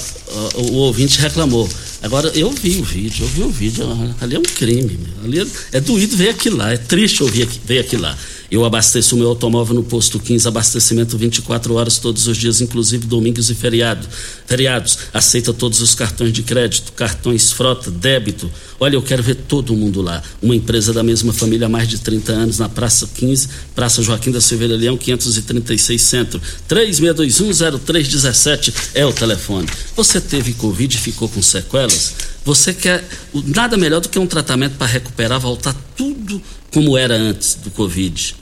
o 0.55 0.73
ouvinte 0.73 1.19
reclamou. 1.19 1.69
Agora, 2.01 2.31
eu 2.35 2.51
vi 2.51 2.77
o 2.77 2.83
vídeo, 2.83 3.23
eu 3.23 3.27
vi 3.27 3.43
o 3.43 3.49
vídeo, 3.49 3.85
ali 4.21 4.35
é 4.35 4.39
um 4.39 4.43
crime, 4.43 4.99
ali 5.23 5.39
é, 5.39 5.47
é 5.73 5.81
doído 5.81 6.15
ver 6.15 6.29
aquilo 6.29 6.57
lá, 6.57 6.71
é 6.71 6.77
triste 6.77 7.23
ouvir 7.23 7.47
ver 7.65 7.79
aquilo 7.79 8.03
lá. 8.03 8.17
Eu 8.49 8.63
abasteço 8.63 9.15
o 9.15 9.17
meu 9.17 9.27
automóvel 9.29 9.75
no 9.75 9.83
posto 9.83 10.19
15, 10.19 10.47
abastecimento 10.47 11.17
24 11.17 11.73
horas 11.73 11.97
todos 11.97 12.27
os 12.27 12.37
dias, 12.37 12.61
inclusive 12.61 13.07
domingos 13.07 13.49
e 13.49 13.55
feriado, 13.55 14.07
feriados. 14.45 14.99
Aceita 15.13 15.51
todos 15.51 15.81
os 15.81 15.95
cartões 15.95 16.31
de 16.31 16.43
crédito, 16.43 16.93
cartões 16.93 17.51
frota, 17.51 17.89
débito. 17.89 18.49
Olha, 18.79 18.95
eu 18.95 19.01
quero 19.01 19.23
ver 19.23 19.35
todo 19.35 19.75
mundo 19.75 20.01
lá. 20.01 20.21
Uma 20.41 20.55
empresa 20.55 20.93
da 20.93 21.03
mesma 21.03 21.33
família 21.33 21.65
há 21.65 21.69
mais 21.69 21.87
de 21.87 21.97
30 21.99 22.31
anos, 22.31 22.59
na 22.59 22.69
Praça 22.69 23.09
15, 23.13 23.49
Praça 23.73 24.03
Joaquim 24.03 24.31
da 24.31 24.41
Silveira 24.41 24.75
Leão, 24.75 24.97
536 24.97 26.01
Centro. 26.01 26.41
36210317 26.69 28.73
é 28.93 29.05
o 29.05 29.13
telefone. 29.13 29.67
Você 29.95 30.21
teve 30.21 30.53
Covid 30.53 30.95
e 30.95 30.99
ficou 30.99 31.27
com 31.27 31.41
sequelas? 31.41 32.13
Você 32.45 32.73
quer 32.73 33.03
nada 33.33 33.75
melhor 33.75 34.01
do 34.01 34.07
que 34.07 34.19
um 34.19 34.27
tratamento 34.27 34.77
para 34.77 34.85
recuperar, 34.85 35.39
voltar 35.39 35.75
tudo 35.97 36.39
como 36.75 36.95
era 36.97 37.15
antes 37.15 37.55
do 37.63 37.71
Covid. 37.71 38.35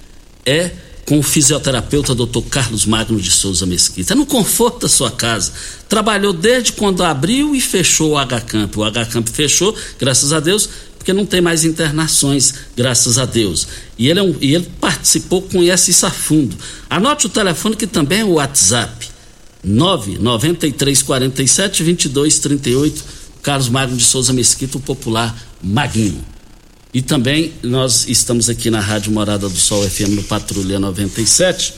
É 0.43 0.71
com 1.05 1.19
o 1.19 1.23
fisioterapeuta 1.23 2.15
Dr. 2.15 2.41
Carlos 2.49 2.83
Magno 2.83 3.21
de 3.21 3.29
Souza 3.29 3.67
Mesquita. 3.67 4.13
É 4.13 4.15
no 4.15 4.25
conforto 4.25 4.79
da 4.79 4.89
sua 4.89 5.11
casa. 5.11 5.51
Trabalhou 5.87 6.33
desde 6.33 6.71
quando 6.71 7.03
abriu 7.03 7.53
e 7.53 7.61
fechou 7.61 8.13
o 8.13 8.17
H-Camp. 8.17 8.75
O 8.75 8.83
H-Camp 8.83 9.27
fechou, 9.27 9.75
graças 9.99 10.33
a 10.33 10.39
Deus, 10.39 10.67
porque 10.97 11.13
não 11.13 11.27
tem 11.27 11.41
mais 11.41 11.63
internações, 11.63 12.55
graças 12.75 13.19
a 13.19 13.25
Deus. 13.25 13.67
E 13.99 14.09
ele, 14.09 14.19
é 14.19 14.23
um, 14.23 14.35
e 14.41 14.55
ele 14.55 14.67
participou, 14.81 15.43
conhece 15.43 15.91
isso 15.91 16.07
a 16.07 16.09
fundo. 16.09 16.57
Anote 16.89 17.27
o 17.27 17.29
telefone 17.29 17.75
que 17.75 17.85
também 17.85 18.21
é 18.21 18.25
o 18.25 18.33
WhatsApp. 18.33 19.11
99347 19.63 21.83
2238 21.83 23.03
Carlos 23.43 23.69
Magno 23.69 23.95
de 23.95 24.03
Souza 24.03 24.33
Mesquita, 24.33 24.79
o 24.79 24.81
popular 24.81 25.37
Maguinho. 25.61 26.32
E 26.93 27.01
também 27.01 27.51
nós 27.63 28.07
estamos 28.07 28.49
aqui 28.49 28.69
na 28.69 28.79
Rádio 28.79 29.11
Morada 29.11 29.49
do 29.49 29.57
Sol 29.57 29.81
FM 29.89 30.09
no 30.09 30.23
Patrulha 30.23 30.79
97. 30.79 31.73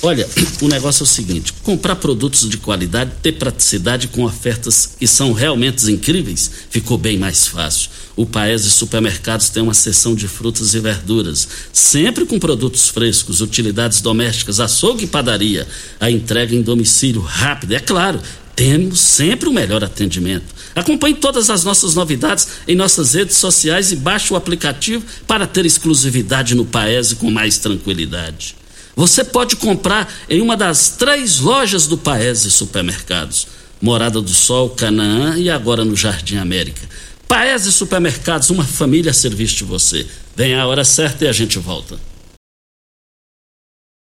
Olha, 0.00 0.28
o 0.62 0.68
negócio 0.68 1.02
é 1.02 1.04
o 1.04 1.06
seguinte: 1.08 1.52
comprar 1.64 1.96
produtos 1.96 2.48
de 2.48 2.56
qualidade, 2.56 3.10
ter 3.20 3.32
praticidade 3.32 4.06
com 4.06 4.22
ofertas 4.22 4.90
que 4.96 5.08
são 5.08 5.32
realmente 5.32 5.90
incríveis, 5.90 6.48
ficou 6.70 6.96
bem 6.96 7.18
mais 7.18 7.48
fácil. 7.48 7.90
O 8.14 8.24
Paese 8.24 8.70
Supermercados 8.70 9.48
tem 9.48 9.60
uma 9.60 9.74
seção 9.74 10.14
de 10.14 10.28
frutas 10.28 10.72
e 10.72 10.78
verduras, 10.78 11.48
sempre 11.72 12.24
com 12.24 12.38
produtos 12.38 12.88
frescos, 12.88 13.40
utilidades 13.40 14.00
domésticas, 14.00 14.60
açougue 14.60 15.04
e 15.04 15.08
padaria. 15.08 15.66
A 15.98 16.08
entrega 16.08 16.54
em 16.54 16.62
domicílio 16.62 17.22
rápida, 17.22 17.74
é 17.74 17.80
claro, 17.80 18.20
temos 18.54 19.00
sempre 19.00 19.48
o 19.48 19.52
melhor 19.52 19.82
atendimento. 19.82 20.59
Acompanhe 20.74 21.14
todas 21.14 21.50
as 21.50 21.64
nossas 21.64 21.94
novidades 21.94 22.48
em 22.66 22.76
nossas 22.76 23.14
redes 23.14 23.36
sociais 23.36 23.90
e 23.92 23.96
baixe 23.96 24.32
o 24.32 24.36
aplicativo 24.36 25.04
para 25.26 25.46
ter 25.46 25.66
exclusividade 25.66 26.54
no 26.54 26.64
Paese 26.64 27.16
com 27.16 27.30
mais 27.30 27.58
tranquilidade. 27.58 28.56
Você 28.94 29.24
pode 29.24 29.56
comprar 29.56 30.12
em 30.28 30.40
uma 30.40 30.56
das 30.56 30.90
três 30.90 31.40
lojas 31.40 31.86
do 31.86 31.96
Paese 31.96 32.50
Supermercados: 32.50 33.46
Morada 33.80 34.20
do 34.20 34.30
Sol, 34.30 34.70
Canaã 34.70 35.36
e 35.38 35.48
agora 35.48 35.84
no 35.84 35.96
Jardim 35.96 36.36
América. 36.36 36.82
Paese 37.26 37.72
Supermercados, 37.72 38.50
uma 38.50 38.64
família 38.64 39.10
a 39.10 39.14
serviço 39.14 39.56
de 39.56 39.64
você. 39.64 40.06
Vem 40.36 40.54
a 40.54 40.66
hora 40.66 40.84
certa 40.84 41.24
e 41.24 41.28
a 41.28 41.32
gente 41.32 41.58
volta. 41.58 42.09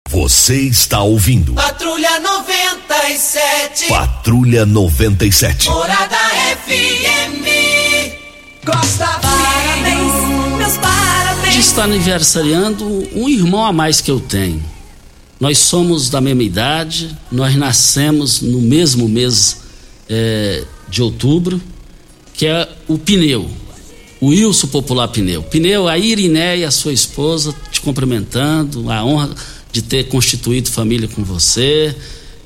Você 0.10 0.62
está 0.62 1.04
ouvindo. 1.04 1.54
Patrulha 1.54 2.20
97. 2.20 3.90
Patrulha 3.90 4.66
97. 4.66 5.70
Morada 5.70 6.18
FM. 6.66 7.46
Costa 8.66 9.06
Filho. 9.06 10.58
Meus 10.58 10.78
parabéns. 10.78 11.56
Está 11.58 11.84
aniversariando 11.84 13.08
um 13.14 13.30
irmão 13.30 13.64
a 13.64 13.72
mais 13.72 14.02
que 14.02 14.10
eu 14.10 14.20
tenho. 14.20 14.64
Nós 15.40 15.60
somos 15.60 16.10
da 16.10 16.20
mesma 16.20 16.42
idade, 16.42 17.16
nós 17.32 17.56
nascemos 17.56 18.42
no 18.42 18.62
mesmo 18.62 19.08
mês 19.08 19.62
é, 20.10 20.64
de 20.90 21.04
outubro, 21.04 21.62
que 22.34 22.48
é 22.48 22.68
o 22.88 22.98
pneu. 22.98 23.48
O 24.20 24.30
Wilson 24.30 24.68
Popular 24.68 25.08
Pneu. 25.08 25.44
Pneu, 25.44 25.88
a 25.88 25.98
Irinéia, 25.98 26.70
sua 26.72 26.92
esposa, 26.92 27.56
te 27.72 27.80
cumprimentando, 27.80 28.92
a 28.92 29.06
honra 29.06 29.30
de 29.72 29.82
ter 29.82 30.06
constituído 30.06 30.70
família 30.70 31.08
com 31.08 31.24
você. 31.24 31.96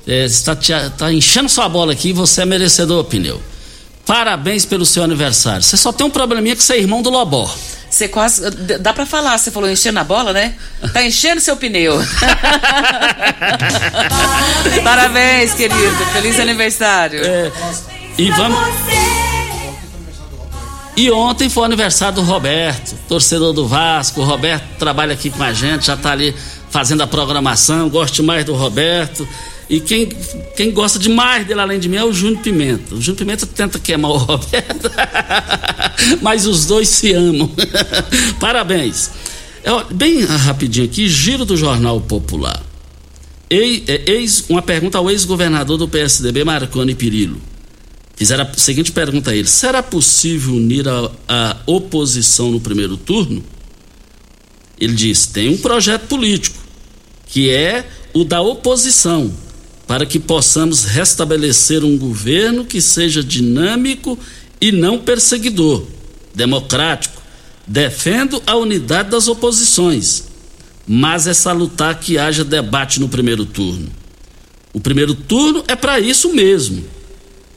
É, 0.06 0.26
está, 0.26 0.54
está 0.54 1.12
enchendo 1.12 1.48
sua 1.50 1.70
bola 1.70 1.94
aqui 1.94 2.10
e 2.10 2.14
você 2.14 2.42
é 2.42 2.46
merecedor, 2.46 3.04
pneu. 3.06 3.42
Parabéns 4.06 4.66
pelo 4.66 4.86
seu 4.86 5.04
aniversário. 5.04 5.64
Você 5.64 5.78
só 5.78 5.94
tem 5.94 6.06
um 6.06 6.10
probleminha 6.10 6.56
que 6.56 6.64
você 6.64 6.74
é 6.74 6.80
irmão 6.80 7.02
do 7.02 7.10
Lobó. 7.10 7.50
Você 7.90 8.08
quase. 8.08 8.50
Dá 8.80 8.92
pra 8.92 9.06
falar, 9.06 9.38
você 9.38 9.52
falou 9.52 9.70
enchendo 9.70 10.00
a 10.00 10.04
bola, 10.04 10.34
né? 10.34 10.56
Tá 10.92 11.04
enchendo 11.04 11.40
seu 11.40 11.56
pneu. 11.56 11.96
Parabéns, 14.84 15.54
querido. 15.54 16.06
Feliz 16.12 16.40
aniversário. 16.40 17.22
É, 17.24 17.52
e 18.18 18.32
vamos. 18.32 18.60
E 20.98 21.10
ontem 21.12 21.50
foi 21.50 21.64
o 21.64 21.66
aniversário 21.66 22.16
do 22.16 22.24
Roberto, 22.24 22.96
torcedor 23.08 23.54
do 23.54 23.68
Vasco. 23.68 24.22
O 24.22 24.24
Roberto 24.24 24.64
trabalha 24.78 25.14
aqui 25.14 25.30
com 25.30 25.44
a 25.44 25.54
gente, 25.54 25.88
já 25.88 25.96
tá 25.96 26.12
ali 26.12 26.36
fazendo 26.74 27.02
a 27.04 27.08
programação, 27.08 27.88
gosto 27.88 28.24
mais 28.24 28.44
do 28.44 28.56
Roberto. 28.56 29.28
E 29.70 29.80
quem, 29.80 30.10
quem 30.58 30.72
gosta 30.72 30.98
demais 30.98 31.46
dele, 31.46 31.60
além 31.60 31.80
de 31.80 31.88
mim, 31.88 31.98
é 31.98 32.04
o 32.04 32.12
Júnior 32.12 32.42
Pimenta. 32.42 32.96
O 32.96 33.00
Júnior 33.00 33.20
Pimenta 33.20 33.46
tenta 33.46 33.78
queimar 33.78 34.10
o 34.10 34.18
Roberto, 34.18 34.90
mas 36.20 36.48
os 36.48 36.66
dois 36.66 36.90
se 36.90 37.14
amam. 37.14 37.50
Parabéns. 38.42 39.12
É, 39.64 39.94
bem 39.94 40.26
rapidinho 40.26 40.88
aqui, 40.88 41.08
giro 41.08 41.46
do 41.46 41.56
Jornal 41.56 42.02
Popular. 42.02 42.60
É, 43.52 44.12
ex, 44.12 44.46
uma 44.50 44.64
pergunta 44.64 44.98
ao 44.98 45.12
ex-governador 45.12 45.78
do 45.78 45.88
PSDB, 45.88 46.44
Marconi 46.44 46.96
Pirillo. 46.96 47.40
Fizeram 48.16 48.46
a 48.46 48.54
seguinte 48.58 48.92
pergunta 48.92 49.30
a 49.30 49.36
ele: 49.36 49.48
será 49.48 49.84
possível 49.84 50.56
unir 50.56 50.90
a, 50.90 51.12
a 51.28 51.58
oposição 51.68 52.50
no 52.50 52.60
primeiro 52.60 52.98
turno? 52.98 53.44
Ele 54.80 54.94
diz: 54.94 55.28
tem 55.28 55.50
um 55.50 55.58
projeto 55.58 56.08
político 56.08 56.63
que 57.34 57.50
é 57.50 57.90
o 58.14 58.24
da 58.24 58.42
oposição, 58.42 59.34
para 59.88 60.06
que 60.06 60.20
possamos 60.20 60.84
restabelecer 60.84 61.84
um 61.84 61.98
governo 61.98 62.64
que 62.64 62.80
seja 62.80 63.24
dinâmico 63.24 64.20
e 64.62 64.72
não 64.72 65.00
perseguidor, 65.00 65.84
democrático, 66.36 67.20
defendo 67.66 68.40
a 68.46 68.56
unidade 68.56 69.10
das 69.10 69.28
oposições, 69.28 70.26
mas 70.88 71.26
é 71.26 71.34
salutar 71.34 72.00
que 72.00 72.20
haja 72.20 72.44
debate 72.44 73.00
no 73.00 73.10
primeiro 73.10 73.48
turno. 73.48 73.90
O 74.72 74.80
primeiro 74.80 75.16
turno 75.16 75.64
é 75.68 75.76
para 75.76 76.00
isso 76.00 76.32
mesmo. 76.36 76.86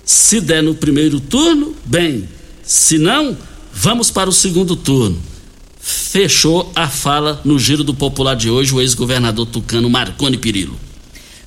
Se 0.06 0.40
der 0.40 0.62
no 0.62 0.74
primeiro 0.74 1.20
turno, 1.20 1.76
bem. 1.84 2.26
Se 2.62 2.96
não, 2.96 3.36
vamos 3.74 4.10
para 4.10 4.30
o 4.30 4.32
segundo 4.32 4.74
turno 4.74 5.20
fechou 5.86 6.72
a 6.74 6.88
fala 6.88 7.40
no 7.44 7.60
Giro 7.60 7.84
do 7.84 7.94
Popular 7.94 8.34
de 8.34 8.50
hoje 8.50 8.74
o 8.74 8.80
ex-governador 8.80 9.46
tucano 9.46 9.88
Marconi 9.88 10.36
Pirillo. 10.36 10.76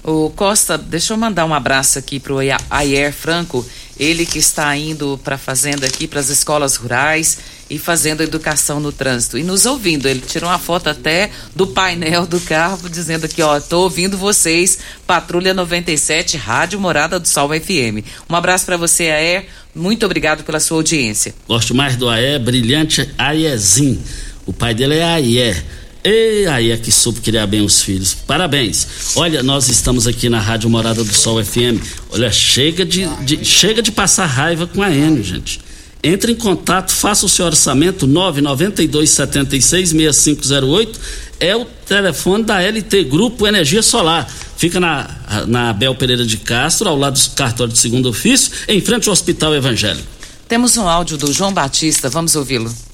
O 0.01 0.29
Costa, 0.29 0.77
deixa 0.77 1.11
eu 1.11 1.17
mandar 1.17 1.43
um 1.43 1.53
abraço 1.53 1.99
aqui 1.99 2.21
pro 2.21 2.37
Ayer 2.69 3.11
Franco, 3.11 3.65
ele 3.99 4.25
que 4.25 4.39
está 4.39 4.73
indo 4.77 5.19
para 5.25 5.35
a 5.35 5.37
fazenda 5.37 5.85
aqui, 5.85 6.07
para 6.07 6.21
as 6.21 6.29
escolas 6.29 6.77
rurais 6.77 7.37
e 7.69 7.77
fazendo 7.77 8.23
educação 8.23 8.79
no 8.79 8.93
trânsito. 8.93 9.37
E 9.37 9.43
nos 9.43 9.65
ouvindo, 9.65 10.07
ele 10.07 10.21
tirou 10.21 10.49
uma 10.49 10.57
foto 10.57 10.87
até 10.87 11.29
do 11.53 11.67
painel 11.67 12.25
do 12.25 12.39
carro, 12.39 12.89
dizendo 12.89 13.25
aqui, 13.25 13.41
ó, 13.41 13.59
tô 13.59 13.81
ouvindo 13.81 14.17
vocês, 14.17 14.79
Patrulha 15.05 15.53
97, 15.53 16.37
Rádio 16.37 16.79
Morada 16.79 17.19
do 17.19 17.27
Sol 17.27 17.49
FM. 17.49 18.07
Um 18.29 18.35
abraço 18.37 18.65
para 18.65 18.77
você, 18.77 19.09
Aer, 19.09 19.47
muito 19.75 20.05
obrigado 20.05 20.45
pela 20.45 20.61
sua 20.61 20.77
audiência. 20.77 21.35
Gosto 21.45 21.75
mais 21.75 21.97
do 21.97 22.09
Aer, 22.09 22.39
brilhante 22.39 23.09
Aierzin. 23.17 24.01
O 24.49 24.53
pai 24.53 24.73
dele 24.73 24.95
é 24.95 25.03
Ayer. 25.03 25.63
E 26.03 26.47
aí 26.47 26.71
é 26.71 26.77
que 26.77 26.91
soube 26.91 27.21
criar 27.21 27.45
bem 27.45 27.61
os 27.61 27.83
filhos. 27.83 28.15
Parabéns. 28.15 29.15
Olha, 29.15 29.43
nós 29.43 29.69
estamos 29.69 30.07
aqui 30.07 30.27
na 30.27 30.39
Rádio 30.39 30.67
Morada 30.71 31.03
do 31.03 31.13
Sol 31.13 31.43
FM. 31.43 31.79
Olha, 32.09 32.31
chega 32.31 32.83
de, 32.83 33.05
de 33.23 33.45
chega 33.45 33.79
de 33.79 33.91
passar 33.91 34.25
raiva 34.25 34.65
com 34.65 34.81
a 34.81 34.89
Enio, 34.89 35.23
gente. 35.23 35.61
Entre 36.03 36.31
em 36.31 36.35
contato, 36.35 36.91
faça 36.91 37.27
o 37.27 37.29
seu 37.29 37.45
orçamento 37.45 38.07
992 38.07 39.07
76 39.11 39.89
6508 39.89 40.99
é 41.39 41.55
o 41.55 41.63
telefone 41.63 42.43
da 42.43 42.59
LT 42.59 43.03
Grupo 43.03 43.45
Energia 43.45 43.83
Solar. 43.83 44.27
Fica 44.57 44.79
na, 44.79 45.45
na 45.45 45.69
Abel 45.69 45.93
Pereira 45.93 46.25
de 46.25 46.37
Castro, 46.37 46.89
ao 46.89 46.97
lado 46.97 47.19
do 47.19 47.29
cartório 47.35 47.71
de 47.71 47.77
segundo 47.77 48.09
ofício, 48.09 48.51
em 48.67 48.81
frente 48.81 49.07
ao 49.07 49.13
Hospital 49.13 49.53
Evangélico. 49.53 50.07
Temos 50.47 50.75
um 50.75 50.89
áudio 50.89 51.17
do 51.17 51.31
João 51.31 51.53
Batista, 51.53 52.09
vamos 52.09 52.35
ouvi-lo. 52.35 52.88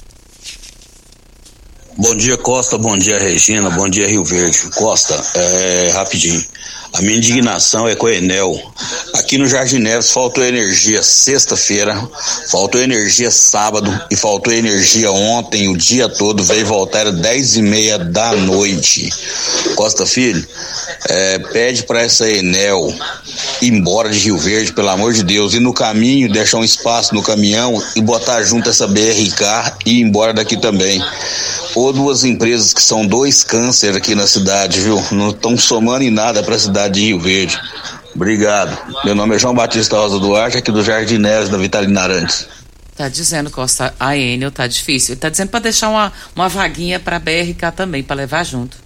Bom 1.98 2.14
dia, 2.16 2.38
Costa. 2.38 2.78
Bom 2.78 2.98
dia, 2.98 3.18
Regina. 3.18 3.70
Bom 3.70 3.88
dia, 3.88 4.06
Rio 4.06 4.24
Verde. 4.24 4.70
Costa, 4.76 5.16
é, 5.34 5.92
rapidinho. 5.92 6.44
A 6.98 7.02
minha 7.02 7.18
indignação 7.18 7.90
é 7.90 7.94
com 7.94 8.06
o 8.06 8.10
Enel. 8.10 8.58
Aqui 9.16 9.38
no 9.38 9.50
Jardim 9.50 9.80
Neves 9.80 10.12
faltou 10.12 10.42
energia 10.42 11.04
sexta-feira, 11.04 11.94
faltou 12.50 12.80
energia 12.82 13.30
sábado 13.30 13.92
e 14.10 14.16
faltou 14.16 14.54
energia 14.54 15.12
ontem, 15.12 15.68
o 15.68 15.76
dia 15.76 16.08
todo. 16.08 16.42
Veio 16.42 16.66
voltar 16.66 17.00
era 17.00 17.12
dez 17.12 17.58
e 17.58 17.62
meia 17.62 18.00
da 18.00 18.32
noite. 18.32 19.10
Costa 19.76 20.06
Filho, 20.06 20.48
é, 21.10 21.40
pede 21.40 21.84
para 21.84 22.02
essa 22.02 22.30
Enel 22.30 22.94
ir 23.62 23.74
embora 23.74 24.10
de 24.10 24.20
Rio 24.20 24.38
Verde, 24.38 24.72
pelo 24.72 24.88
amor 24.88 25.12
de 25.12 25.24
Deus, 25.24 25.54
e 25.54 25.60
no 25.60 25.74
caminho 25.74 26.32
deixar 26.32 26.60
um 26.60 26.64
espaço 26.64 27.14
no 27.14 27.22
caminhão 27.22 27.82
e 27.98 28.02
botar 28.02 28.42
junto 28.44 28.70
essa 28.70 28.88
BRK 28.88 29.80
e 29.86 30.00
ir 30.00 30.02
embora 30.02 30.34
daqui 30.34 30.56
também 30.56 31.04
ou 31.76 31.92
duas 31.92 32.24
empresas 32.24 32.74
que 32.74 32.82
são 32.82 33.06
dois 33.06 33.44
câncer 33.44 33.96
aqui 33.96 34.16
na 34.16 34.26
cidade, 34.26 34.80
viu? 34.80 35.04
Não 35.12 35.30
estão 35.30 35.58
somando 35.58 36.04
em 36.04 36.10
nada 36.10 36.42
para 36.42 36.56
a 36.56 36.60
cidade 36.60 36.85
de 36.88 37.02
Rio 37.02 37.20
Verde. 37.20 37.60
Obrigado. 38.16 38.78
Meu 39.04 39.14
nome 39.14 39.36
é 39.36 39.40
João 39.40 39.54
Batista 39.54 39.98
Rosa 39.98 40.20
Duarte, 40.20 40.58
aqui 40.58 40.72
do 40.72 40.84
Jardim 40.84 41.18
Neves, 41.18 41.50
da 41.50 41.58
Vitalina 41.58 42.02
Arantes. 42.02 42.48
Tá 42.96 43.10
dizendo, 43.10 43.52
Costa, 43.52 43.94
a 44.00 44.16
Enel 44.16 44.52
tá 44.52 44.66
difícil. 44.68 45.14
Ele 45.14 45.20
tá 45.20 45.28
dizendo 45.28 45.50
para 45.50 45.60
deixar 45.60 45.90
uma, 45.90 46.14
uma 46.34 46.48
vaguinha 46.48 46.98
para 46.98 47.20
BRK 47.20 47.72
também, 47.76 48.02
para 48.02 48.16
levar 48.16 48.46
junto. 48.46 48.78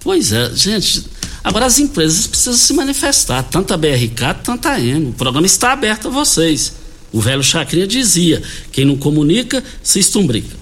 Pois 0.00 0.32
é, 0.32 0.50
gente. 0.54 1.06
Agora 1.42 1.64
as 1.64 1.78
empresas 1.78 2.26
precisam 2.26 2.54
se 2.54 2.72
manifestar, 2.74 3.42
tanto 3.42 3.72
a 3.72 3.76
BRK, 3.78 4.34
tanto 4.42 4.68
a 4.68 4.78
Enel. 4.78 5.08
O 5.08 5.12
programa 5.14 5.46
está 5.46 5.72
aberto 5.72 6.08
a 6.08 6.10
vocês. 6.10 6.74
O 7.10 7.20
velho 7.20 7.42
Chacrinha 7.42 7.86
dizia: 7.86 8.42
quem 8.70 8.84
não 8.84 8.98
comunica, 8.98 9.64
se 9.82 9.98
estumbrica. 9.98 10.54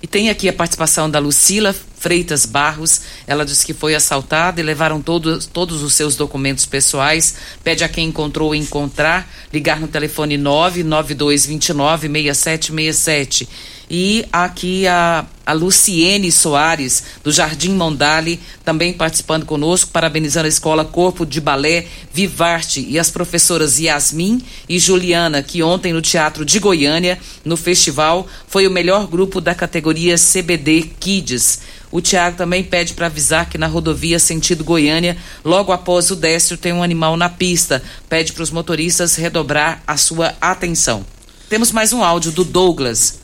E 0.00 0.06
tem 0.06 0.30
aqui 0.30 0.48
a 0.48 0.52
participação 0.52 1.10
da 1.10 1.18
Lucila 1.18 1.74
Freitas 2.00 2.46
Barros. 2.46 3.02
Ela 3.26 3.44
disse 3.44 3.64
que 3.64 3.74
foi 3.74 3.94
assaltada 3.94 4.60
e 4.60 4.64
levaram 4.64 5.00
todos, 5.00 5.46
todos 5.46 5.82
os 5.82 5.92
seus 5.92 6.16
documentos 6.16 6.66
pessoais. 6.66 7.36
Pede 7.62 7.84
a 7.84 7.88
quem 7.88 8.08
encontrou 8.08 8.54
encontrar, 8.54 9.30
ligar 9.52 9.78
no 9.78 9.86
telefone 9.86 10.36
99229 10.38 12.08
6767 12.08 13.48
e 13.90 14.24
aqui 14.32 14.86
a, 14.86 15.26
a 15.44 15.52
Luciene 15.52 16.30
Soares, 16.30 17.02
do 17.24 17.32
Jardim 17.32 17.70
Mondale, 17.70 18.38
também 18.64 18.92
participando 18.92 19.44
conosco, 19.44 19.90
parabenizando 19.90 20.46
a 20.46 20.48
Escola 20.48 20.84
Corpo 20.84 21.26
de 21.26 21.40
Balé 21.40 21.86
Vivarte 22.14 22.86
e 22.88 23.00
as 23.00 23.10
professoras 23.10 23.80
Yasmin 23.80 24.40
e 24.68 24.78
Juliana, 24.78 25.42
que 25.42 25.60
ontem 25.60 25.92
no 25.92 26.00
Teatro 26.00 26.44
de 26.44 26.60
Goiânia, 26.60 27.18
no 27.44 27.56
festival, 27.56 28.28
foi 28.46 28.64
o 28.68 28.70
melhor 28.70 29.08
grupo 29.08 29.40
da 29.40 29.56
categoria 29.56 30.14
CBD 30.14 30.82
Kids. 31.00 31.58
O 31.90 32.00
Tiago 32.00 32.36
também 32.36 32.62
pede 32.62 32.94
para 32.94 33.06
avisar 33.06 33.50
que 33.50 33.58
na 33.58 33.66
rodovia 33.66 34.20
sentido 34.20 34.62
Goiânia, 34.62 35.16
logo 35.44 35.72
após 35.72 36.12
o 36.12 36.16
Décio, 36.16 36.56
tem 36.56 36.72
um 36.72 36.84
animal 36.84 37.16
na 37.16 37.28
pista. 37.28 37.82
Pede 38.08 38.32
para 38.32 38.44
os 38.44 38.52
motoristas 38.52 39.16
redobrar 39.16 39.82
a 39.84 39.96
sua 39.96 40.34
atenção. 40.40 41.04
Temos 41.48 41.72
mais 41.72 41.92
um 41.92 42.04
áudio 42.04 42.30
do 42.30 42.44
Douglas. 42.44 43.18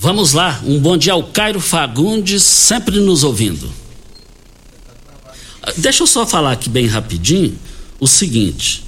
Vamos 0.00 0.32
lá, 0.32 0.60
um 0.64 0.78
bom 0.78 0.96
dia 0.96 1.12
ao 1.12 1.24
Cairo 1.24 1.58
Fagundes, 1.58 2.44
sempre 2.44 3.00
nos 3.00 3.24
ouvindo. 3.24 3.68
Deixa 5.76 6.04
eu 6.04 6.06
só 6.06 6.24
falar 6.24 6.52
aqui 6.52 6.68
bem 6.68 6.86
rapidinho 6.86 7.58
o 7.98 8.06
seguinte. 8.06 8.84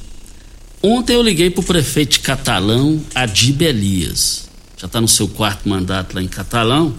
Ontem 0.80 1.14
eu 1.14 1.22
liguei 1.22 1.50
para 1.50 1.62
o 1.62 1.64
prefeito 1.64 2.20
Catalão, 2.20 3.00
Adib 3.12 3.60
Elias. 3.60 4.48
Já 4.76 4.86
está 4.86 5.00
no 5.00 5.08
seu 5.08 5.26
quarto 5.26 5.68
mandato 5.68 6.14
lá 6.14 6.22
em 6.22 6.28
Catalão. 6.28 6.94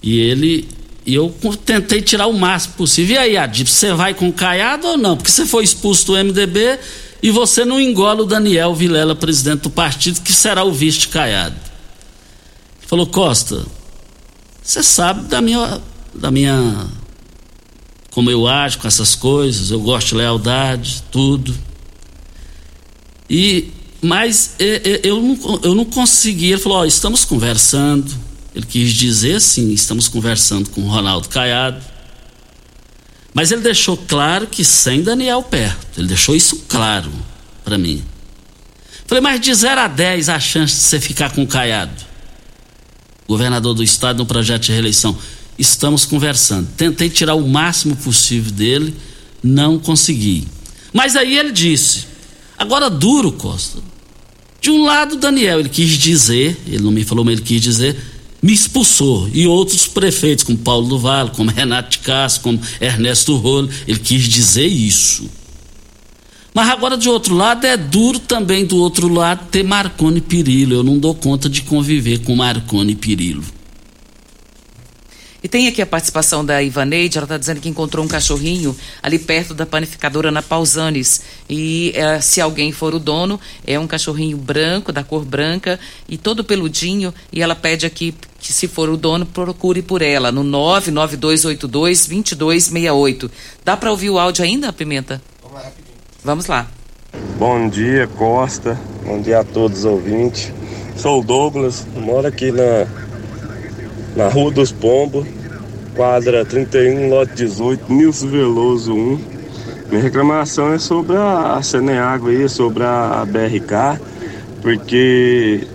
E 0.00 0.20
ele. 0.20 0.68
E 1.04 1.12
eu 1.12 1.34
tentei 1.66 2.00
tirar 2.00 2.28
o 2.28 2.38
máximo 2.38 2.74
possível. 2.74 3.16
E 3.16 3.18
aí, 3.18 3.36
Adib, 3.36 3.66
você 3.66 3.92
vai 3.92 4.14
com 4.14 4.30
caiado 4.30 4.86
ou 4.86 4.96
não? 4.96 5.16
Porque 5.16 5.32
você 5.32 5.44
foi 5.44 5.64
expulso 5.64 6.06
do 6.06 6.12
MDB 6.12 6.78
e 7.20 7.32
você 7.32 7.64
não 7.64 7.80
engola 7.80 8.22
o 8.22 8.26
Daniel 8.26 8.76
Vilela, 8.76 9.16
presidente 9.16 9.62
do 9.62 9.70
partido, 9.70 10.20
que 10.20 10.32
será 10.32 10.62
o 10.62 10.72
vice 10.72 11.00
de 11.00 11.08
caiado. 11.08 11.67
Falou, 12.88 13.06
Costa, 13.06 13.66
você 14.62 14.82
sabe 14.82 15.28
da 15.28 15.42
minha, 15.42 15.78
da 16.14 16.30
minha. 16.30 16.86
como 18.10 18.30
eu 18.30 18.46
ajo 18.46 18.78
com 18.78 18.88
essas 18.88 19.14
coisas, 19.14 19.70
eu 19.70 19.78
gosto 19.78 20.08
de 20.08 20.14
lealdade, 20.14 21.02
tudo. 21.12 21.54
E, 23.28 23.68
mas 24.00 24.54
eu 24.58 25.22
não, 25.22 25.60
eu 25.62 25.74
não 25.74 25.84
consegui. 25.84 26.46
Ele 26.46 26.62
falou: 26.62 26.86
estamos 26.86 27.26
conversando. 27.26 28.10
Ele 28.54 28.64
quis 28.64 28.94
dizer 28.94 29.34
assim: 29.34 29.70
estamos 29.70 30.08
conversando 30.08 30.70
com 30.70 30.80
o 30.80 30.88
Ronaldo 30.88 31.28
Caiado. 31.28 31.84
Mas 33.34 33.52
ele 33.52 33.60
deixou 33.60 33.98
claro 33.98 34.46
que 34.46 34.64
sem 34.64 35.02
Daniel 35.02 35.42
perto. 35.42 36.00
Ele 36.00 36.08
deixou 36.08 36.34
isso 36.34 36.64
claro 36.66 37.12
para 37.62 37.76
mim. 37.76 38.02
Falei, 39.06 39.20
mas 39.20 39.42
de 39.42 39.52
0 39.52 39.78
a 39.78 39.88
10 39.88 40.30
a 40.30 40.40
chance 40.40 40.74
de 40.74 40.80
você 40.80 40.98
ficar 40.98 41.32
com 41.32 41.42
o 41.42 41.46
Caiado 41.46 42.07
governador 43.28 43.74
do 43.74 43.84
estado, 43.84 44.18
no 44.18 44.26
projeto 44.26 44.62
de 44.62 44.72
reeleição. 44.72 45.16
Estamos 45.58 46.06
conversando. 46.06 46.68
Tentei 46.76 47.10
tirar 47.10 47.34
o 47.34 47.46
máximo 47.46 47.94
possível 47.96 48.50
dele, 48.50 48.94
não 49.42 49.78
consegui. 49.78 50.48
Mas 50.92 51.14
aí 51.14 51.36
ele 51.36 51.52
disse: 51.52 52.06
agora 52.56 52.88
duro, 52.88 53.32
Costa. 53.32 53.78
De 54.60 54.70
um 54.70 54.82
lado, 54.84 55.16
Daniel, 55.16 55.60
ele 55.60 55.68
quis 55.68 55.90
dizer, 55.90 56.58
ele 56.66 56.82
não 56.82 56.90
me 56.90 57.04
falou, 57.04 57.24
mas 57.24 57.34
ele 57.34 57.42
quis 57.42 57.60
dizer, 57.60 57.96
me 58.42 58.52
expulsou. 58.52 59.28
E 59.32 59.46
outros 59.46 59.86
prefeitos, 59.86 60.44
como 60.44 60.58
Paulo 60.58 60.88
do 60.88 60.98
Vale, 60.98 61.30
como 61.30 61.50
Renato 61.50 61.90
de 61.90 61.98
Castro, 61.98 62.42
como 62.42 62.60
Ernesto 62.80 63.36
Rolo, 63.36 63.68
ele 63.86 63.98
quis 64.00 64.24
dizer 64.24 64.66
isso. 64.66 65.28
Mas 66.58 66.68
agora, 66.70 66.96
de 66.96 67.08
outro 67.08 67.36
lado, 67.36 67.64
é 67.68 67.76
duro 67.76 68.18
também 68.18 68.66
do 68.66 68.78
outro 68.78 69.06
lado 69.06 69.46
ter 69.48 69.62
Marconi 69.62 70.20
Pirillo. 70.20 70.74
Eu 70.74 70.82
não 70.82 70.98
dou 70.98 71.14
conta 71.14 71.48
de 71.48 71.62
conviver 71.62 72.18
com 72.24 72.34
Marconi 72.34 72.96
Pirillo. 72.96 73.44
E 75.40 75.46
tem 75.46 75.68
aqui 75.68 75.80
a 75.80 75.86
participação 75.86 76.44
da 76.44 76.60
Ivaneide, 76.60 77.16
ela 77.16 77.26
está 77.26 77.38
dizendo 77.38 77.60
que 77.60 77.68
encontrou 77.68 78.04
um 78.04 78.08
cachorrinho 78.08 78.76
ali 79.00 79.20
perto 79.20 79.54
da 79.54 79.64
panificadora 79.64 80.32
na 80.32 80.42
Pausanes. 80.42 81.22
E 81.48 81.92
é, 81.94 82.20
se 82.20 82.40
alguém 82.40 82.72
for 82.72 82.92
o 82.92 82.98
dono, 82.98 83.38
é 83.64 83.78
um 83.78 83.86
cachorrinho 83.86 84.36
branco, 84.36 84.92
da 84.92 85.04
cor 85.04 85.24
branca, 85.24 85.78
e 86.08 86.18
todo 86.18 86.42
peludinho. 86.42 87.14
E 87.32 87.40
ela 87.40 87.54
pede 87.54 87.86
aqui 87.86 88.12
que, 88.40 88.52
se 88.52 88.66
for 88.66 88.88
o 88.88 88.96
dono, 88.96 89.24
procure 89.24 89.80
por 89.80 90.02
ela, 90.02 90.32
no 90.32 90.42
99282-2268. 90.42 93.30
Dá 93.64 93.76
para 93.76 93.92
ouvir 93.92 94.10
o 94.10 94.18
áudio 94.18 94.44
ainda, 94.44 94.72
Pimenta? 94.72 95.22
Vamos 95.40 95.56
lá, 95.56 95.62
rapidinho. 95.62 95.87
Vamos 96.28 96.46
lá. 96.46 96.66
Bom 97.38 97.70
dia, 97.70 98.06
Costa. 98.06 98.78
Bom 99.02 99.18
dia 99.18 99.40
a 99.40 99.44
todos 99.44 99.78
os 99.78 99.84
ouvintes. 99.86 100.52
Sou 100.94 101.20
o 101.20 101.24
Douglas, 101.24 101.86
moro 101.96 102.26
aqui 102.26 102.52
na, 102.52 102.86
na 104.14 104.28
Rua 104.28 104.50
dos 104.50 104.70
Pombos, 104.70 105.26
quadra 105.96 106.44
31, 106.44 107.08
lote 107.08 107.32
18, 107.34 107.90
Nilson 107.90 108.26
Veloso 108.28 108.92
1. 108.92 109.20
Minha 109.88 110.02
reclamação 110.02 110.74
é 110.74 110.78
sobre 110.78 111.16
a, 111.16 111.54
a 111.54 111.62
Ceneágua 111.62 112.28
aí, 112.28 112.46
sobre 112.46 112.82
a, 112.84 113.22
a 113.22 113.24
BRK, 113.24 113.98
porque 114.60 115.66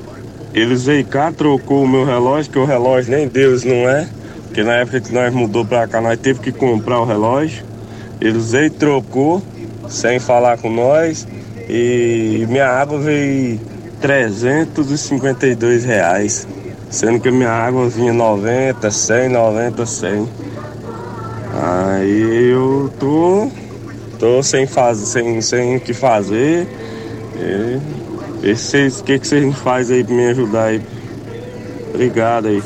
eles 0.54 0.84
veio 0.84 1.04
cá, 1.04 1.32
trocou 1.32 1.82
o 1.82 1.88
meu 1.88 2.06
relógio, 2.06 2.52
que 2.52 2.60
o 2.60 2.66
relógio 2.66 3.10
nem 3.10 3.28
deles 3.28 3.64
não 3.64 3.90
é, 3.90 4.08
porque 4.44 4.62
na 4.62 4.74
época 4.74 5.02
que 5.02 5.12
nós 5.12 5.34
mudou 5.34 5.66
pra 5.66 5.88
cá, 5.88 6.00
nós 6.00 6.20
teve 6.20 6.42
que 6.42 6.52
comprar 6.52 7.00
o 7.00 7.06
relógio. 7.06 7.66
Eles 8.22 8.52
veio, 8.52 8.70
trocou, 8.70 9.42
sem 9.88 10.20
falar 10.20 10.58
com 10.58 10.70
nós. 10.70 11.28
E 11.70 12.46
minha 12.50 12.68
água 12.68 13.00
veio 13.00 13.60
352 14.02 15.86
reais. 15.86 16.48
Sendo 16.90 17.20
que 17.20 17.32
minha 17.32 17.50
água 17.50 17.88
vinha 17.90 18.14
90, 18.14 18.92
100, 18.92 19.30
90, 19.30 19.86
100. 19.86 20.30
Aí 21.54 22.52
eu 22.52 22.92
tô, 23.00 23.50
tô 24.20 24.44
sem 24.44 24.68
fazer, 24.68 25.06
sem, 25.06 25.42
sem 25.42 25.78
o 25.78 25.80
que 25.80 25.94
fazer. 25.94 26.68
E, 27.36 27.80
o 28.40 29.04
que, 29.04 29.20
que 29.20 29.28
vocês 29.28 29.56
fazem 29.64 29.98
aí 29.98 30.04
pra 30.04 30.16
me 30.16 30.28
ajudar 30.28 30.64
aí? 30.66 30.82
Obrigado 31.94 32.48
aí. 32.48 32.62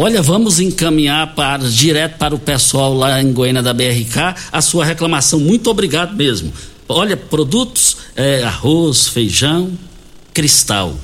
Olha, 0.00 0.22
vamos 0.22 0.60
encaminhar 0.60 1.34
para, 1.34 1.68
direto 1.68 2.18
para 2.18 2.32
o 2.32 2.38
pessoal 2.38 2.94
lá 2.94 3.20
em 3.20 3.32
Goiânia 3.32 3.60
da 3.60 3.74
BRK 3.74 4.32
a 4.52 4.62
sua 4.62 4.84
reclamação. 4.84 5.40
Muito 5.40 5.68
obrigado 5.68 6.14
mesmo. 6.14 6.52
Olha, 6.88 7.16
produtos, 7.16 7.96
é, 8.14 8.44
arroz, 8.44 9.08
feijão, 9.08 9.76
cristal. 10.32 10.94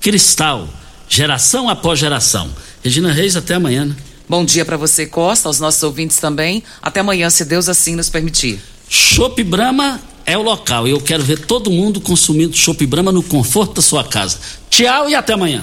Cristal, 0.00 0.68
geração 1.08 1.68
após 1.68 2.00
geração. 2.00 2.50
Regina 2.82 3.12
Reis, 3.12 3.36
até 3.36 3.54
amanhã. 3.54 3.84
Né? 3.84 3.94
Bom 4.28 4.44
dia 4.44 4.64
para 4.64 4.76
você, 4.76 5.06
Costa, 5.06 5.48
aos 5.48 5.60
nossos 5.60 5.84
ouvintes 5.84 6.16
também. 6.16 6.64
Até 6.82 6.98
amanhã, 6.98 7.30
se 7.30 7.44
Deus 7.44 7.68
assim 7.68 7.94
nos 7.94 8.08
permitir. 8.08 8.58
Chopp 8.88 9.44
Brahma 9.44 10.00
é 10.26 10.36
o 10.36 10.42
local. 10.42 10.88
Eu 10.88 11.00
quero 11.00 11.22
ver 11.22 11.38
todo 11.46 11.70
mundo 11.70 12.00
consumindo 12.00 12.56
Chopp 12.56 12.84
Brahma 12.84 13.12
no 13.12 13.22
conforto 13.22 13.74
da 13.74 13.82
sua 13.82 14.02
casa. 14.02 14.38
Tchau 14.68 15.08
e 15.08 15.14
até 15.14 15.34
amanhã. 15.34 15.62